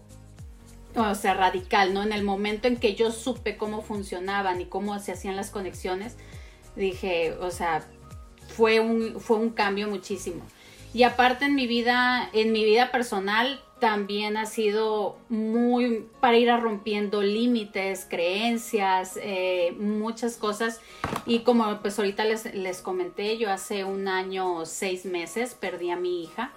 o 0.95 1.15
sea, 1.15 1.33
radical, 1.33 1.93
¿no? 1.93 2.03
En 2.03 2.11
el 2.11 2.23
momento 2.23 2.67
en 2.67 2.77
que 2.77 2.95
yo 2.95 3.11
supe 3.11 3.57
cómo 3.57 3.81
funcionaban 3.81 4.59
y 4.61 4.65
cómo 4.65 4.97
se 4.99 5.13
hacían 5.13 5.35
las 5.35 5.49
conexiones, 5.49 6.17
dije, 6.75 7.33
o 7.39 7.51
sea, 7.51 7.85
fue 8.55 8.79
un, 8.79 9.19
fue 9.19 9.37
un 9.37 9.49
cambio 9.49 9.87
muchísimo. 9.87 10.43
Y 10.93 11.03
aparte 11.03 11.45
en 11.45 11.55
mi 11.55 11.67
vida, 11.67 12.29
en 12.33 12.51
mi 12.51 12.65
vida 12.65 12.91
personal 12.91 13.61
también 13.79 14.37
ha 14.37 14.45
sido 14.45 15.17
muy 15.29 16.05
para 16.19 16.37
ir 16.37 16.51
a 16.51 16.57
rompiendo 16.57 17.23
límites, 17.23 18.05
creencias, 18.07 19.17
eh, 19.21 19.75
muchas 19.79 20.35
cosas. 20.35 20.81
Y 21.25 21.39
como 21.39 21.79
pues 21.81 21.97
ahorita 21.97 22.25
les, 22.25 22.53
les 22.53 22.81
comenté, 22.81 23.37
yo 23.37 23.49
hace 23.49 23.83
un 23.83 24.07
año, 24.07 24.65
seis 24.65 25.05
meses, 25.05 25.55
perdí 25.59 25.89
a 25.89 25.95
mi 25.95 26.23
hija. 26.23 26.51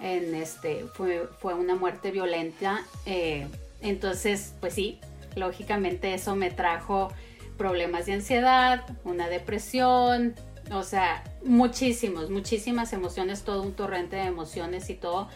En 0.00 0.34
este, 0.34 0.86
fue, 0.94 1.28
fue 1.38 1.54
una 1.54 1.76
muerte 1.76 2.10
violenta. 2.10 2.82
Eh, 3.04 3.46
entonces, 3.80 4.54
pues 4.60 4.74
sí, 4.74 4.98
lógicamente 5.36 6.14
eso 6.14 6.34
me 6.34 6.50
trajo 6.50 7.12
problemas 7.56 8.06
de 8.06 8.14
ansiedad, 8.14 8.84
una 9.04 9.28
depresión, 9.28 10.34
o 10.70 10.82
sea, 10.82 11.22
muchísimos, 11.44 12.30
muchísimas 12.30 12.92
emociones, 12.92 13.42
todo 13.42 13.62
un 13.62 13.74
torrente 13.74 14.16
de 14.16 14.22
emociones 14.22 14.90
y 14.90 14.94
todo. 14.94 15.28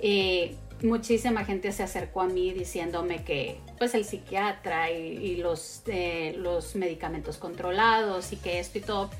Eh, 0.00 0.56
muchísima 0.82 1.44
gente 1.44 1.72
se 1.72 1.82
acercó 1.82 2.20
a 2.20 2.26
mí 2.26 2.52
diciéndome 2.52 3.24
que 3.24 3.58
pues 3.78 3.94
el 3.94 4.04
psiquiatra 4.04 4.90
y, 4.90 5.36
los, 5.36 5.82
eh, 5.86 6.34
los 6.36 6.76
medicamentos 6.76 7.38
controlados 7.38 8.32
y 8.32 8.36
que 8.36 8.60
esto 8.60 8.78
y 8.78 8.82
todo, 8.82 9.10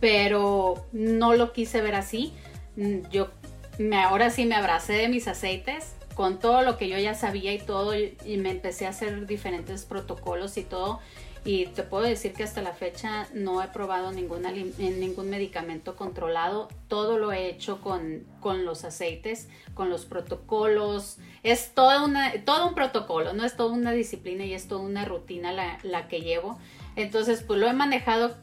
pero 0.00 0.86
no 0.92 1.34
lo 1.34 1.52
quise 1.52 1.80
ver 1.80 1.94
así. 1.94 2.32
Mm, 2.76 3.08
yo 3.10 3.30
me, 3.78 4.02
ahora 4.02 4.30
sí 4.30 4.46
me 4.46 4.54
abracé 4.54 4.94
de 4.94 5.08
mis 5.08 5.28
aceites 5.28 5.94
con 6.14 6.38
todo 6.38 6.62
lo 6.62 6.76
que 6.76 6.88
yo 6.88 6.98
ya 6.98 7.14
sabía 7.14 7.52
y 7.52 7.58
todo 7.58 7.94
y 7.96 8.36
me 8.36 8.50
empecé 8.50 8.86
a 8.86 8.90
hacer 8.90 9.26
diferentes 9.26 9.86
protocolos 9.86 10.58
y 10.58 10.62
todo 10.62 11.00
y 11.44 11.66
te 11.66 11.82
puedo 11.82 12.04
decir 12.04 12.32
que 12.32 12.44
hasta 12.44 12.62
la 12.62 12.72
fecha 12.72 13.26
no 13.34 13.62
he 13.62 13.68
probado 13.68 14.12
ninguna, 14.12 14.52
ningún 14.52 15.28
medicamento 15.28 15.96
controlado. 15.96 16.68
Todo 16.86 17.18
lo 17.18 17.32
he 17.32 17.48
hecho 17.48 17.80
con, 17.80 18.24
con 18.40 18.64
los 18.64 18.84
aceites, 18.84 19.48
con 19.74 19.90
los 19.90 20.04
protocolos. 20.04 21.18
Es 21.42 21.72
todo, 21.74 22.04
una, 22.04 22.32
todo 22.44 22.68
un 22.68 22.74
protocolo, 22.74 23.32
no 23.32 23.44
es 23.44 23.56
toda 23.56 23.72
una 23.72 23.90
disciplina 23.90 24.44
y 24.44 24.54
es 24.54 24.68
toda 24.68 24.82
una 24.82 25.04
rutina 25.04 25.52
la, 25.52 25.78
la 25.82 26.06
que 26.06 26.20
llevo. 26.20 26.58
Entonces, 26.94 27.42
pues 27.42 27.58
lo 27.58 27.66
he 27.66 27.72
manejado 27.72 28.36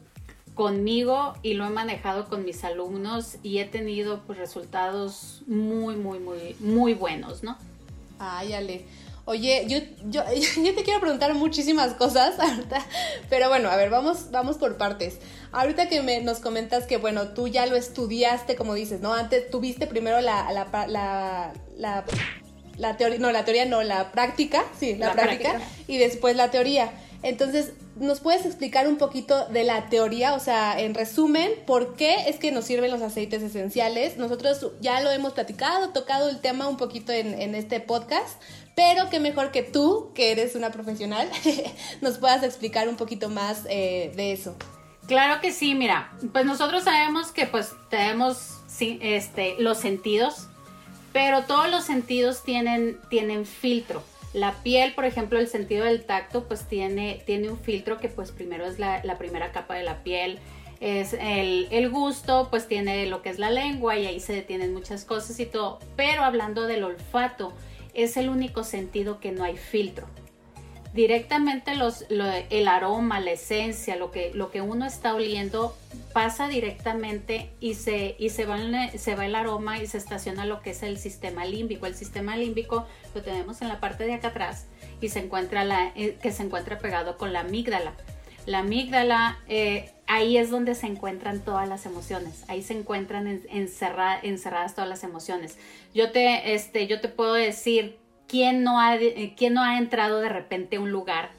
conmigo 0.54 1.32
y 1.42 1.54
lo 1.54 1.64
he 1.64 1.70
manejado 1.70 2.28
con 2.28 2.44
mis 2.44 2.64
alumnos 2.64 3.38
y 3.42 3.60
he 3.60 3.64
tenido 3.64 4.20
pues 4.26 4.38
resultados 4.38 5.42
muy, 5.46 5.96
muy, 5.96 6.18
muy, 6.18 6.54
muy 6.60 6.92
buenos, 6.92 7.42
¿no? 7.42 7.56
Ay, 8.18 8.52
Ale. 8.52 8.84
Oye, 9.30 9.64
yo, 9.68 9.78
yo, 10.06 10.24
yo 10.64 10.74
te 10.74 10.82
quiero 10.82 10.98
preguntar 10.98 11.32
muchísimas 11.34 11.94
cosas 11.94 12.36
ahorita, 12.40 12.84
pero 13.28 13.48
bueno, 13.48 13.70
a 13.70 13.76
ver, 13.76 13.88
vamos, 13.88 14.32
vamos 14.32 14.58
por 14.58 14.76
partes. 14.76 15.18
Ahorita 15.52 15.88
que 15.88 16.02
me, 16.02 16.20
nos 16.20 16.40
comentas 16.40 16.84
que, 16.84 16.96
bueno, 16.96 17.28
tú 17.28 17.46
ya 17.46 17.64
lo 17.66 17.76
estudiaste, 17.76 18.56
como 18.56 18.74
dices, 18.74 19.00
¿no? 19.00 19.14
Antes 19.14 19.48
tuviste 19.48 19.86
primero 19.86 20.20
la, 20.20 20.50
la, 20.50 20.66
la, 20.88 21.52
la, 21.76 22.04
la 22.76 22.96
teoría, 22.96 23.20
no, 23.20 23.30
la 23.30 23.44
teoría 23.44 23.66
no, 23.66 23.84
la 23.84 24.10
práctica, 24.10 24.64
sí, 24.76 24.96
la, 24.96 25.12
práctica, 25.12 25.60
y 25.86 25.98
después 25.98 26.34
la 26.34 26.50
teoría. 26.50 26.90
Entonces, 27.22 27.74
¿nos 27.96 28.20
puedes 28.20 28.46
explicar 28.46 28.88
un 28.88 28.96
poquito 28.96 29.46
de 29.46 29.62
la 29.62 29.90
teoría? 29.90 30.34
O 30.34 30.40
sea, 30.40 30.80
en 30.80 30.94
resumen, 30.94 31.52
¿por 31.66 31.94
qué 31.94 32.28
es 32.28 32.36
que 32.38 32.50
nos 32.50 32.64
sirven 32.64 32.90
los 32.90 33.02
aceites 33.02 33.42
esenciales? 33.42 34.16
Nosotros 34.16 34.72
ya 34.80 35.00
lo 35.02 35.10
hemos 35.10 35.34
platicado, 35.34 35.90
tocado 35.90 36.30
el 36.30 36.40
tema 36.40 36.66
un 36.66 36.78
poquito 36.78 37.12
en, 37.12 37.40
en 37.40 37.54
este 37.54 37.78
podcast, 37.78 38.40
pero 38.80 39.10
qué 39.10 39.20
mejor 39.20 39.50
que 39.50 39.62
tú, 39.62 40.10
que 40.14 40.32
eres 40.32 40.54
una 40.54 40.70
profesional, 40.70 41.28
nos 42.00 42.16
puedas 42.16 42.42
explicar 42.42 42.88
un 42.88 42.96
poquito 42.96 43.28
más 43.28 43.66
eh, 43.68 44.10
de 44.16 44.32
eso. 44.32 44.56
Claro 45.06 45.42
que 45.42 45.52
sí, 45.52 45.74
mira, 45.74 46.10
pues 46.32 46.46
nosotros 46.46 46.84
sabemos 46.84 47.30
que 47.30 47.44
pues 47.44 47.74
tenemos 47.90 48.62
este, 48.80 49.56
los 49.58 49.76
sentidos, 49.76 50.46
pero 51.12 51.42
todos 51.42 51.70
los 51.70 51.84
sentidos 51.84 52.42
tienen, 52.42 52.98
tienen 53.10 53.44
filtro. 53.44 54.02
La 54.32 54.54
piel, 54.62 54.94
por 54.94 55.04
ejemplo, 55.04 55.38
el 55.38 55.48
sentido 55.48 55.84
del 55.84 56.06
tacto, 56.06 56.44
pues 56.48 56.66
tiene, 56.66 57.22
tiene 57.26 57.50
un 57.50 57.58
filtro 57.58 57.98
que 57.98 58.08
pues 58.08 58.32
primero 58.32 58.64
es 58.64 58.78
la, 58.78 59.04
la 59.04 59.18
primera 59.18 59.52
capa 59.52 59.74
de 59.74 59.82
la 59.82 60.02
piel. 60.02 60.38
Es 60.80 61.12
el, 61.12 61.68
el, 61.70 61.90
gusto, 61.90 62.48
pues 62.48 62.66
tiene 62.66 63.04
lo 63.04 63.20
que 63.20 63.28
es 63.28 63.38
la 63.38 63.50
lengua 63.50 63.98
y 63.98 64.06
ahí 64.06 64.20
se 64.20 64.32
detienen 64.32 64.72
muchas 64.72 65.04
cosas 65.04 65.38
y 65.38 65.44
todo. 65.44 65.80
Pero 65.96 66.24
hablando 66.24 66.66
del 66.66 66.84
olfato, 66.84 67.52
es 67.94 68.16
el 68.16 68.28
único 68.28 68.64
sentido 68.64 69.20
que 69.20 69.32
no 69.32 69.44
hay 69.44 69.56
filtro. 69.56 70.06
Directamente 70.92 71.76
los, 71.76 72.04
el 72.08 72.66
aroma, 72.66 73.20
la 73.20 73.30
esencia, 73.30 73.94
lo 73.94 74.10
que, 74.10 74.32
lo 74.34 74.50
que 74.50 74.60
uno 74.60 74.86
está 74.86 75.14
oliendo 75.14 75.76
pasa 76.12 76.48
directamente 76.48 77.50
y, 77.60 77.74
se, 77.74 78.16
y 78.18 78.30
se, 78.30 78.44
va, 78.44 78.58
se 78.96 79.14
va 79.14 79.26
el 79.26 79.36
aroma 79.36 79.80
y 79.80 79.86
se 79.86 79.98
estaciona 79.98 80.46
lo 80.46 80.62
que 80.62 80.70
es 80.70 80.82
el 80.82 80.98
sistema 80.98 81.44
límbico. 81.44 81.86
El 81.86 81.94
sistema 81.94 82.36
límbico 82.36 82.86
lo 83.14 83.22
tenemos 83.22 83.62
en 83.62 83.68
la 83.68 83.78
parte 83.78 84.04
de 84.04 84.14
acá 84.14 84.28
atrás 84.28 84.66
y 85.00 85.10
se 85.10 85.20
encuentra 85.20 85.62
la, 85.62 85.92
eh, 85.94 86.18
que 86.20 86.32
se 86.32 86.42
encuentra 86.42 86.78
pegado 86.78 87.16
con 87.16 87.32
la 87.32 87.40
amígdala. 87.40 87.92
La 88.46 88.60
amígdala, 88.60 89.38
eh, 89.48 89.92
ahí 90.10 90.36
es 90.36 90.50
donde 90.50 90.74
se 90.74 90.88
encuentran 90.88 91.40
todas 91.44 91.68
las 91.68 91.86
emociones, 91.86 92.44
ahí 92.48 92.62
se 92.62 92.74
encuentran 92.74 93.28
encerradas 93.48 94.74
todas 94.74 94.88
las 94.88 95.04
emociones. 95.04 95.56
Yo 95.94 96.10
te, 96.10 96.54
este, 96.54 96.88
yo 96.88 97.00
te 97.00 97.08
puedo 97.08 97.34
decir 97.34 97.96
quién 98.26 98.64
no, 98.64 98.80
ha, 98.80 98.98
quién 99.36 99.54
no 99.54 99.62
ha 99.62 99.78
entrado 99.78 100.18
de 100.18 100.28
repente 100.28 100.76
a 100.76 100.80
un 100.80 100.90
lugar 100.90 101.30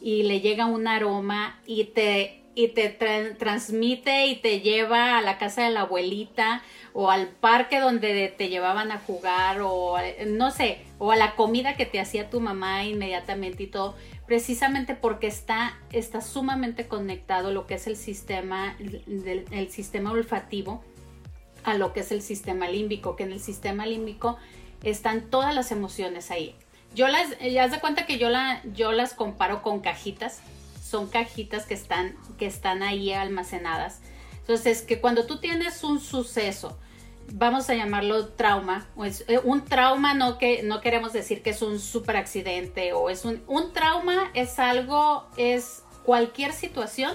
y 0.00 0.22
le 0.22 0.40
llega 0.40 0.66
un 0.66 0.86
aroma 0.86 1.60
y 1.66 1.84
te 1.84 2.38
y 2.54 2.68
te 2.68 2.90
transmite 3.38 4.26
y 4.26 4.36
te 4.36 4.60
lleva 4.60 5.16
a 5.16 5.22
la 5.22 5.38
casa 5.38 5.64
de 5.64 5.70
la 5.70 5.80
abuelita 5.82 6.62
o 6.92 7.10
al 7.10 7.28
parque 7.28 7.80
donde 7.80 8.28
te 8.36 8.50
llevaban 8.50 8.92
a 8.92 8.98
jugar 8.98 9.62
o 9.62 9.96
no 10.26 10.50
sé, 10.50 10.82
o 10.98 11.12
a 11.12 11.16
la 11.16 11.34
comida 11.34 11.76
que 11.76 11.86
te 11.86 11.98
hacía 11.98 12.28
tu 12.28 12.40
mamá 12.40 12.84
inmediatamente 12.84 13.62
y 13.62 13.68
todo 13.68 13.96
precisamente 14.26 14.94
porque 14.94 15.26
está, 15.26 15.78
está 15.90 16.20
sumamente 16.20 16.86
conectado 16.86 17.52
lo 17.52 17.66
que 17.66 17.74
es 17.74 17.86
el 17.86 17.96
sistema, 17.96 18.76
del, 18.78 19.70
sistema 19.70 20.12
olfativo 20.12 20.82
a 21.64 21.74
lo 21.74 21.92
que 21.92 22.00
es 22.00 22.12
el 22.12 22.22
sistema 22.22 22.68
límbico, 22.68 23.16
que 23.16 23.24
en 23.24 23.32
el 23.32 23.40
sistema 23.40 23.86
límbico 23.86 24.38
están 24.82 25.30
todas 25.30 25.54
las 25.54 25.70
emociones 25.70 26.30
ahí. 26.30 26.54
Yo 26.94 27.08
las, 27.08 27.38
ya 27.40 27.68
de 27.68 27.80
cuenta 27.80 28.06
que 28.06 28.18
yo, 28.18 28.28
la, 28.28 28.62
yo 28.74 28.92
las 28.92 29.14
comparo 29.14 29.62
con 29.62 29.80
cajitas, 29.80 30.40
son 30.82 31.08
cajitas 31.08 31.64
que 31.64 31.74
están, 31.74 32.16
que 32.38 32.46
están 32.46 32.82
ahí 32.82 33.12
almacenadas. 33.12 34.00
Entonces, 34.40 34.82
que 34.82 35.00
cuando 35.00 35.24
tú 35.26 35.38
tienes 35.38 35.84
un 35.84 36.00
suceso, 36.00 36.78
vamos 37.32 37.68
a 37.70 37.74
llamarlo 37.74 38.28
trauma, 38.28 38.86
eh, 39.28 39.40
un 39.44 39.64
trauma 39.64 40.14
no 40.14 40.38
que 40.38 40.62
no 40.62 40.80
queremos 40.80 41.12
decir 41.12 41.42
que 41.42 41.50
es 41.50 41.62
un 41.62 41.78
super 41.78 42.16
accidente 42.16 42.92
o 42.92 43.10
es 43.10 43.24
un, 43.24 43.42
un 43.46 43.72
trauma 43.72 44.30
es 44.34 44.58
algo, 44.58 45.26
es 45.36 45.82
cualquier 46.04 46.52
situación 46.52 47.12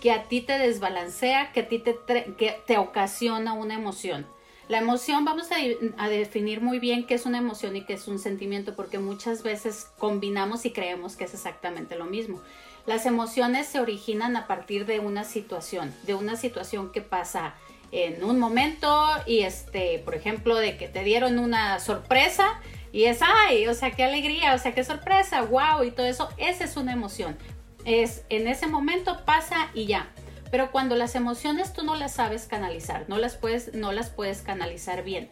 que 0.00 0.12
a 0.12 0.24
ti 0.24 0.40
te 0.40 0.58
desbalancea, 0.58 1.52
que 1.52 1.60
a 1.60 1.68
ti 1.68 1.78
te, 1.78 1.96
que 2.36 2.60
te 2.66 2.78
ocasiona 2.78 3.52
una 3.52 3.74
emoción. 3.74 4.26
La 4.68 4.78
emoción, 4.78 5.24
vamos 5.24 5.48
a, 5.50 6.08
definir 6.08 6.60
muy 6.60 6.78
bien 6.78 7.04
qué 7.04 7.14
es 7.14 7.26
una 7.26 7.38
emoción 7.38 7.74
y 7.74 7.84
qué 7.84 7.94
es 7.94 8.06
un 8.06 8.20
sentimiento, 8.20 8.76
porque 8.76 9.00
muchas 9.00 9.42
veces 9.42 9.88
combinamos 9.98 10.64
y 10.64 10.70
creemos 10.70 11.16
que 11.16 11.24
es 11.24 11.34
exactamente 11.34 11.96
lo 11.96 12.04
mismo. 12.04 12.40
Las 12.86 13.04
emociones 13.04 13.66
se 13.66 13.80
originan 13.80 14.36
a 14.36 14.46
partir 14.46 14.86
de 14.86 15.00
una 15.00 15.24
situación, 15.24 15.92
de 16.04 16.14
una 16.14 16.36
situación 16.36 16.92
que 16.92 17.02
pasa 17.02 17.56
en 17.92 18.22
un 18.24 18.38
momento 18.38 19.06
y 19.26 19.40
este, 19.40 19.98
por 20.00 20.14
ejemplo, 20.14 20.56
de 20.56 20.76
que 20.76 20.88
te 20.88 21.02
dieron 21.02 21.38
una 21.38 21.78
sorpresa 21.80 22.60
y 22.92 23.04
es, 23.04 23.20
ay, 23.22 23.66
o 23.66 23.74
sea, 23.74 23.90
qué 23.92 24.04
alegría, 24.04 24.54
o 24.54 24.58
sea, 24.58 24.74
qué 24.74 24.84
sorpresa, 24.84 25.42
wow, 25.42 25.82
y 25.84 25.90
todo 25.90 26.06
eso, 26.06 26.28
esa 26.36 26.64
es 26.64 26.76
una 26.76 26.92
emoción. 26.92 27.36
Es 27.84 28.24
en 28.28 28.48
ese 28.48 28.66
momento 28.66 29.24
pasa 29.24 29.70
y 29.74 29.86
ya. 29.86 30.10
Pero 30.50 30.72
cuando 30.72 30.96
las 30.96 31.14
emociones 31.14 31.72
tú 31.72 31.84
no 31.84 31.94
las 31.94 32.14
sabes 32.14 32.46
canalizar, 32.46 33.04
no 33.08 33.18
las 33.18 33.36
puedes, 33.36 33.72
no 33.74 33.92
las 33.92 34.10
puedes 34.10 34.42
canalizar 34.42 35.04
bien 35.04 35.30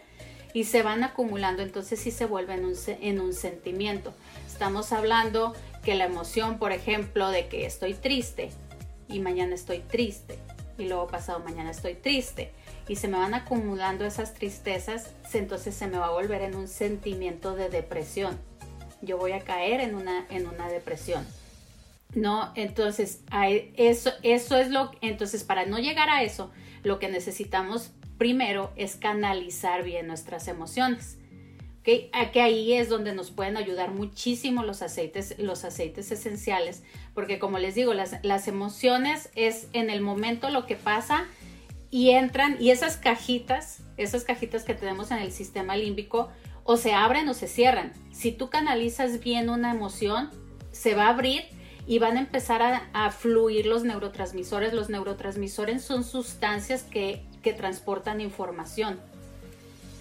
y 0.54 0.64
se 0.64 0.82
van 0.82 1.04
acumulando, 1.04 1.62
entonces 1.62 2.00
sí 2.00 2.10
se 2.10 2.24
vuelve 2.24 2.54
en 2.54 2.64
un, 2.64 2.74
en 2.86 3.20
un 3.20 3.34
sentimiento. 3.34 4.14
Estamos 4.46 4.92
hablando 4.92 5.54
que 5.82 5.94
la 5.94 6.04
emoción, 6.04 6.58
por 6.58 6.72
ejemplo, 6.72 7.30
de 7.30 7.48
que 7.48 7.66
estoy 7.66 7.94
triste 7.94 8.50
y 9.08 9.18
mañana 9.20 9.54
estoy 9.54 9.80
triste 9.80 10.38
y 10.78 10.88
luego 10.88 11.08
pasado 11.08 11.40
mañana 11.40 11.70
estoy 11.70 11.94
triste 11.94 12.52
y 12.88 12.96
se 12.96 13.08
me 13.08 13.18
van 13.18 13.34
acumulando 13.34 14.06
esas 14.06 14.32
tristezas, 14.32 15.14
entonces 15.34 15.74
se 15.74 15.88
me 15.88 15.98
va 15.98 16.06
a 16.06 16.12
volver 16.12 16.42
en 16.42 16.54
un 16.54 16.68
sentimiento 16.68 17.54
de 17.54 17.68
depresión. 17.68 18.38
Yo 19.02 19.18
voy 19.18 19.32
a 19.32 19.40
caer 19.40 19.80
en 19.80 19.94
una, 19.94 20.26
en 20.30 20.46
una 20.46 20.68
depresión. 20.68 21.26
¿no? 22.14 22.52
Entonces, 22.54 23.20
eso, 23.76 24.10
eso 24.22 24.56
es 24.56 24.70
lo, 24.70 24.92
entonces 25.00 25.44
para 25.44 25.66
no 25.66 25.78
llegar 25.78 26.08
a 26.08 26.22
eso, 26.22 26.50
lo 26.82 26.98
que 26.98 27.08
necesitamos 27.08 27.90
primero 28.16 28.72
es 28.76 28.96
canalizar 28.96 29.82
bien 29.82 30.06
nuestras 30.06 30.48
emociones. 30.48 31.17
Que 31.88 32.42
ahí 32.42 32.74
es 32.74 32.90
donde 32.90 33.14
nos 33.14 33.30
pueden 33.30 33.56
ayudar 33.56 33.92
muchísimo 33.92 34.62
los 34.62 34.82
aceites, 34.82 35.34
los 35.38 35.64
aceites 35.64 36.10
esenciales, 36.12 36.82
porque 37.14 37.38
como 37.38 37.58
les 37.58 37.74
digo, 37.74 37.94
las, 37.94 38.48
emociones 38.48 39.30
es 39.34 39.68
en 39.72 39.88
el 39.88 40.02
momento 40.02 40.50
lo 40.50 40.66
que 40.66 40.76
pasa 40.76 41.24
y 41.90 42.10
entran, 42.10 42.58
y 42.60 42.72
esas 42.72 42.98
cajitas, 42.98 43.80
esas 43.96 44.24
cajitas 44.24 44.64
que 44.64 44.74
tenemos 44.74 45.10
en 45.12 45.18
el 45.18 45.32
sistema 45.32 45.76
límbico, 45.76 46.28
o 46.64 46.76
se 46.76 46.92
abren 46.92 47.26
o 47.30 47.32
se 47.32 47.48
cierran. 47.48 47.94
Si 48.12 48.32
tú 48.32 48.50
canalizas 48.50 49.20
bien 49.20 49.48
una 49.48 49.70
emoción, 49.70 50.30
se 50.70 50.94
va 50.94 51.06
a 51.06 51.10
abrir 51.10 51.44
y 51.86 52.00
van 52.00 52.18
a 52.18 52.20
empezar 52.20 52.82
a, 52.92 53.10
fluir 53.12 53.64
los 53.64 53.84
neurotransmisores. 53.84 54.74
Los 54.74 54.90
neurotransmisores 54.90 55.82
son 55.82 56.04
sustancias 56.04 56.82
que, 56.82 57.24
transportan 57.56 58.20
información. 58.20 59.00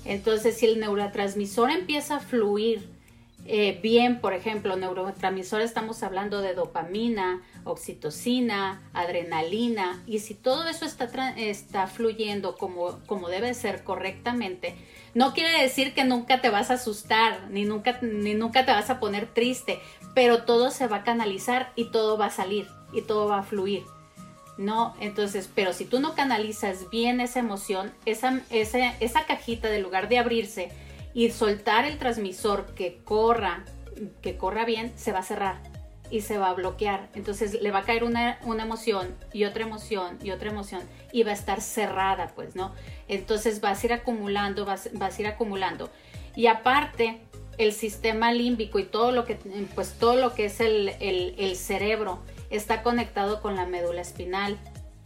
Entonces, 0.08 0.58
si 0.58 0.66
el 0.66 0.80
neurotransmisor 0.80 1.70
empieza 1.70 2.16
a 2.16 2.20
fluir 2.20 2.98
eh, 3.46 3.80
bien, 3.82 4.20
por 4.20 4.34
ejemplo, 4.34 4.76
neurotransmisor 4.76 5.62
estamos 5.62 6.04
hablando 6.04 6.42
de 6.42 6.54
dopamina, 6.54 7.42
oxitocina, 7.64 8.82
adrenalina, 8.94 10.04
y 10.06 10.20
si 10.20 10.34
todo 10.34 10.68
eso 10.68 10.86
está, 10.86 11.06
está 11.38 11.88
fluyendo 11.88 12.58
como, 12.58 13.00
como 13.06 13.30
debe 13.30 13.54
ser 13.54 13.84
correctamente, 13.84 14.76
no 15.14 15.34
quiere 15.34 15.62
decir 15.62 15.94
que 15.94 16.04
nunca 16.04 16.42
te 16.42 16.50
vas 16.50 16.72
a 16.72 16.76
asustar, 16.76 17.50
ni 17.50 17.64
nunca, 17.64 18.00
ni 18.02 18.34
nunca 18.34 18.66
te 18.66 18.72
vas 18.72 18.90
a 18.90 19.00
poner 19.00 19.28
triste, 19.34 19.80
pero 20.14 20.44
todo 20.44 20.72
se 20.72 20.88
va 20.88 20.98
a 20.98 21.04
canalizar 21.04 21.72
y 21.76 21.92
todo 21.92 22.18
va 22.18 22.26
a 22.26 22.32
salir 22.32 22.68
y 22.92 23.02
todo 23.02 23.28
va 23.28 23.40
a 23.40 23.44
fluir. 23.44 23.84
¿No? 24.58 24.96
Entonces, 25.00 25.50
pero 25.54 25.74
si 25.74 25.86
tú 25.86 26.00
no 26.00 26.16
canalizas 26.16 26.90
bien 26.90 27.22
esa 27.22 27.40
emoción, 27.40 27.94
esa, 28.06 28.42
esa, 28.50 28.96
esa 29.00 29.26
cajita 29.26 29.70
de 29.70 29.80
lugar 29.80 30.10
de 30.10 30.18
abrirse 30.18 30.72
y 31.14 31.32
soltar 31.32 31.86
el 31.86 31.98
transmisor 31.98 32.66
que 32.76 33.00
corra, 33.04 33.64
que 34.22 34.38
corra 34.38 34.66
bien, 34.66 34.92
se 34.96 35.12
va 35.12 35.20
a 35.20 35.24
cerrar 35.24 35.58
y 36.10 36.22
se 36.22 36.38
va 36.38 36.50
a 36.50 36.54
bloquear. 36.54 37.10
Entonces 37.16 37.62
le 37.62 37.72
va 37.72 37.80
a 37.80 37.84
caer 37.84 38.04
una, 38.04 38.40
una, 38.44 38.64
emoción 38.64 39.16
y 39.34 39.46
otra 39.46 39.64
emoción 39.66 40.18
y 40.24 40.32
otra 40.32 40.50
emoción 40.50 40.82
y 41.12 41.24
va 41.24 41.32
a 41.32 41.34
estar 41.34 41.62
cerrada, 41.62 42.32
pues, 42.36 42.56
¿no? 42.56 42.74
Entonces 43.08 43.62
vas 43.62 43.84
a 43.84 43.86
ir 43.86 43.94
acumulando, 43.94 44.66
vas, 44.66 44.90
a 44.94 45.22
ir 45.22 45.28
acumulando. 45.28 45.90
Y 46.36 46.48
aparte, 46.48 47.20
el 47.58 47.74
sistema 47.74 48.32
límbico 48.32 48.80
y 48.80 48.84
todo 48.84 49.12
lo 49.12 49.26
que, 49.26 49.36
pues 49.74 49.94
todo 49.94 50.16
lo 50.16 50.34
que 50.34 50.46
es 50.46 50.60
el, 50.60 50.90
el, 51.00 51.56
cerebro 51.56 52.20
está 52.50 52.84
conectado 52.84 53.42
con 53.42 53.56
la 53.56 53.66
médula 53.66 54.02
espinal, 54.02 54.58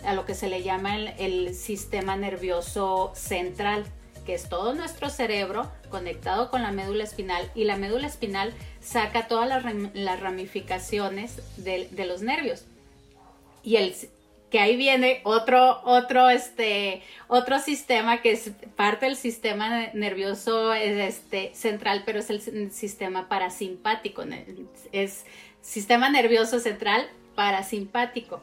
a 0.05 0.13
lo 0.13 0.25
que 0.25 0.33
se 0.33 0.49
le 0.49 0.63
llama 0.63 0.95
el, 0.97 1.53
sistema 1.53 2.15
nervioso 2.15 3.11
central, 3.15 3.85
que 4.25 4.33
es 4.33 4.49
todo 4.49 4.73
nuestro 4.73 5.09
cerebro 5.09 5.71
conectado 5.89 6.49
con 6.49 6.61
la 6.61 6.71
médula 6.71 7.03
espinal 7.03 7.49
y 7.55 7.63
la 7.63 7.77
médula 7.77 8.07
espinal 8.07 8.53
saca 8.79 9.27
todas 9.27 9.47
las, 9.93 10.19
ramificaciones 10.19 11.41
de, 11.57 11.87
de, 11.91 12.05
los 12.05 12.21
nervios. 12.21 12.65
Y 13.63 13.77
el, 13.77 13.95
que 14.51 14.59
ahí 14.59 14.75
viene 14.75 15.21
otro, 15.23 15.81
otro, 15.85 16.29
este, 16.29 17.01
otro 17.27 17.59
sistema 17.59 18.21
que 18.21 18.33
es 18.33 18.51
parte 18.75 19.05
del 19.05 19.15
sistema 19.15 19.87
nervioso 19.93 20.73
este, 20.73 21.51
central, 21.55 22.03
pero 22.05 22.19
es 22.19 22.29
el 22.29 22.71
sistema 22.71 23.29
parasimpático, 23.29 24.23
es 24.91 25.25
sistema 25.61 26.09
nervioso 26.09 26.59
central 26.59 27.09
parasimpático. 27.35 28.41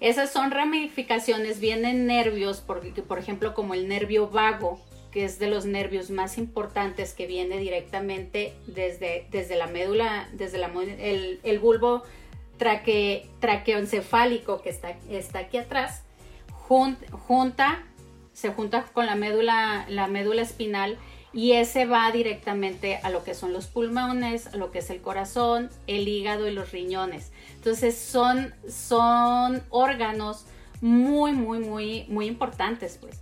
Esas 0.00 0.30
son 0.30 0.50
ramificaciones, 0.50 1.58
vienen 1.58 2.06
nervios, 2.06 2.60
por, 2.60 2.82
por 3.04 3.18
ejemplo, 3.18 3.54
como 3.54 3.74
el 3.74 3.88
nervio 3.88 4.28
vago, 4.28 4.80
que 5.10 5.24
es 5.24 5.38
de 5.38 5.48
los 5.48 5.64
nervios 5.64 6.10
más 6.10 6.36
importantes 6.36 7.14
que 7.14 7.26
viene 7.26 7.58
directamente 7.58 8.52
desde, 8.66 9.26
desde 9.30 9.56
la 9.56 9.66
médula, 9.66 10.28
desde 10.32 10.58
la, 10.58 10.70
el, 10.98 11.40
el 11.42 11.58
bulbo 11.58 12.02
traque, 12.58 13.26
traqueoencefálico 13.40 14.60
que 14.60 14.68
está, 14.68 14.96
está 15.08 15.40
aquí 15.40 15.56
atrás, 15.56 16.02
junta, 16.50 17.84
se 18.32 18.50
junta 18.50 18.84
con 18.92 19.06
la 19.06 19.14
médula, 19.14 19.86
la 19.88 20.08
médula 20.08 20.42
espinal 20.42 20.98
y 21.36 21.52
ese 21.52 21.86
va 21.86 22.10
directamente 22.10 22.98
a 23.04 23.10
lo 23.10 23.22
que 23.22 23.34
son 23.34 23.52
los 23.52 23.68
pulmones, 23.68 24.48
a 24.48 24.56
lo 24.56 24.72
que 24.72 24.80
es 24.80 24.90
el 24.90 25.00
corazón, 25.00 25.70
el 25.86 26.08
hígado 26.08 26.48
y 26.48 26.52
los 26.52 26.72
riñones. 26.72 27.30
Entonces 27.54 27.96
son, 27.96 28.52
son 28.68 29.62
órganos 29.70 30.46
muy, 30.80 31.32
muy, 31.32 31.60
muy, 31.60 32.06
muy 32.08 32.26
importantes, 32.26 32.98
pues. 33.00 33.20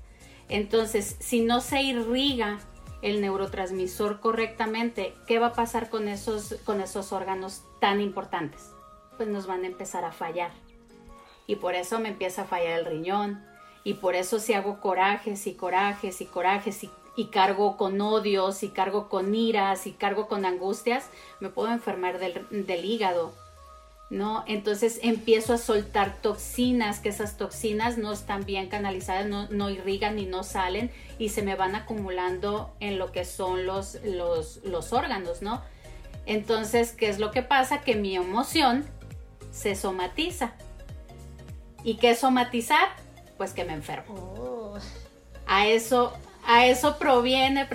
Entonces, 0.49 1.17
si 1.21 1.43
no 1.43 1.61
se 1.61 1.83
irriga 1.83 2.59
el 3.03 3.21
neurotransmisor 3.21 4.21
correctamente, 4.21 5.15
¿qué 5.27 5.39
va 5.39 5.49
a 5.49 5.53
pasar 5.53 5.91
con 5.91 6.09
esos, 6.09 6.57
con 6.65 6.81
esos 6.81 7.13
órganos 7.13 7.63
tan 7.81 8.01
importantes? 8.01 8.71
pues 9.17 9.29
nos 9.29 9.47
van 9.47 9.65
a 9.65 9.67
empezar 9.67 10.05
a 10.05 10.13
fallar. 10.13 10.51
Y 11.47 11.57
por 11.57 11.75
eso 11.75 11.99
me 11.99 12.09
empieza 12.09 12.43
a 12.43 12.47
fallar 12.47 12.79
el 12.79 12.87
riñón. 12.87 13.45
Y 13.85 13.95
por 13.95 14.15
eso 14.15 14.39
si 14.39 14.55
hago 14.55 14.81
corajes 14.81 15.47
y 15.47 15.55
corajes 15.55 16.21
y 16.21 16.27
corajes 16.27 16.85
y, 16.85 16.91
cargo 17.27 17.77
con 17.77 18.01
odios 18.01 18.63
y 18.63 18.69
cargo 18.69 19.09
con 19.09 19.35
iras 19.35 19.87
y 19.87 19.93
cargo 19.93 20.27
con 20.27 20.45
angustias, 20.45 21.09
me 21.41 21.49
puedo 21.49 21.73
enfermar 21.73 22.19
del, 22.19 22.85
hígado. 22.85 23.33
¿No? 24.11 24.45
Entonces 24.47 25.01
empiezo 25.03 25.55
a 25.55 25.59
soltar 25.59 26.21
toxinas, 26.21 27.01
que 27.01 27.09
esas 27.09 27.37
toxinas 27.37 27.97
no 27.97 28.13
están 28.13 28.45
bien 28.45 28.69
canalizadas, 28.69 29.27
no, 29.27 29.49
no, 29.49 29.71
irrigan 29.71 30.19
y 30.19 30.27
no 30.27 30.45
salen 30.45 30.93
y 31.19 31.31
se 31.31 31.43
me 31.43 31.57
van 31.57 31.75
acumulando 31.75 32.75
en 32.81 32.99
lo 32.99 33.11
que 33.13 33.25
son 33.25 33.65
los, 33.65 33.99
los, 34.05 34.59
los 34.63 34.93
órganos, 34.93 35.41
¿no? 35.41 35.63
Entonces, 36.27 36.93
¿qué 36.93 37.09
es 37.09 37.19
lo 37.19 37.31
que 37.31 37.43
pasa? 37.43 37.81
Que 37.81 37.97
mi 37.97 38.15
emoción 38.15 38.85
se 39.51 39.75
somatiza. 39.75 40.53
¿Y 41.83 41.97
qué 41.97 42.11
es 42.11 42.21
somatizar? 42.21 42.89
Pues 43.37 43.53
que 43.53 43.65
me 43.65 43.73
enfermo. 43.73 44.15
Oh. 44.15 44.79
A 45.47 45.67
eso 45.67 46.13
a 46.47 46.67
eso 46.67 46.99
proviene 46.99 47.67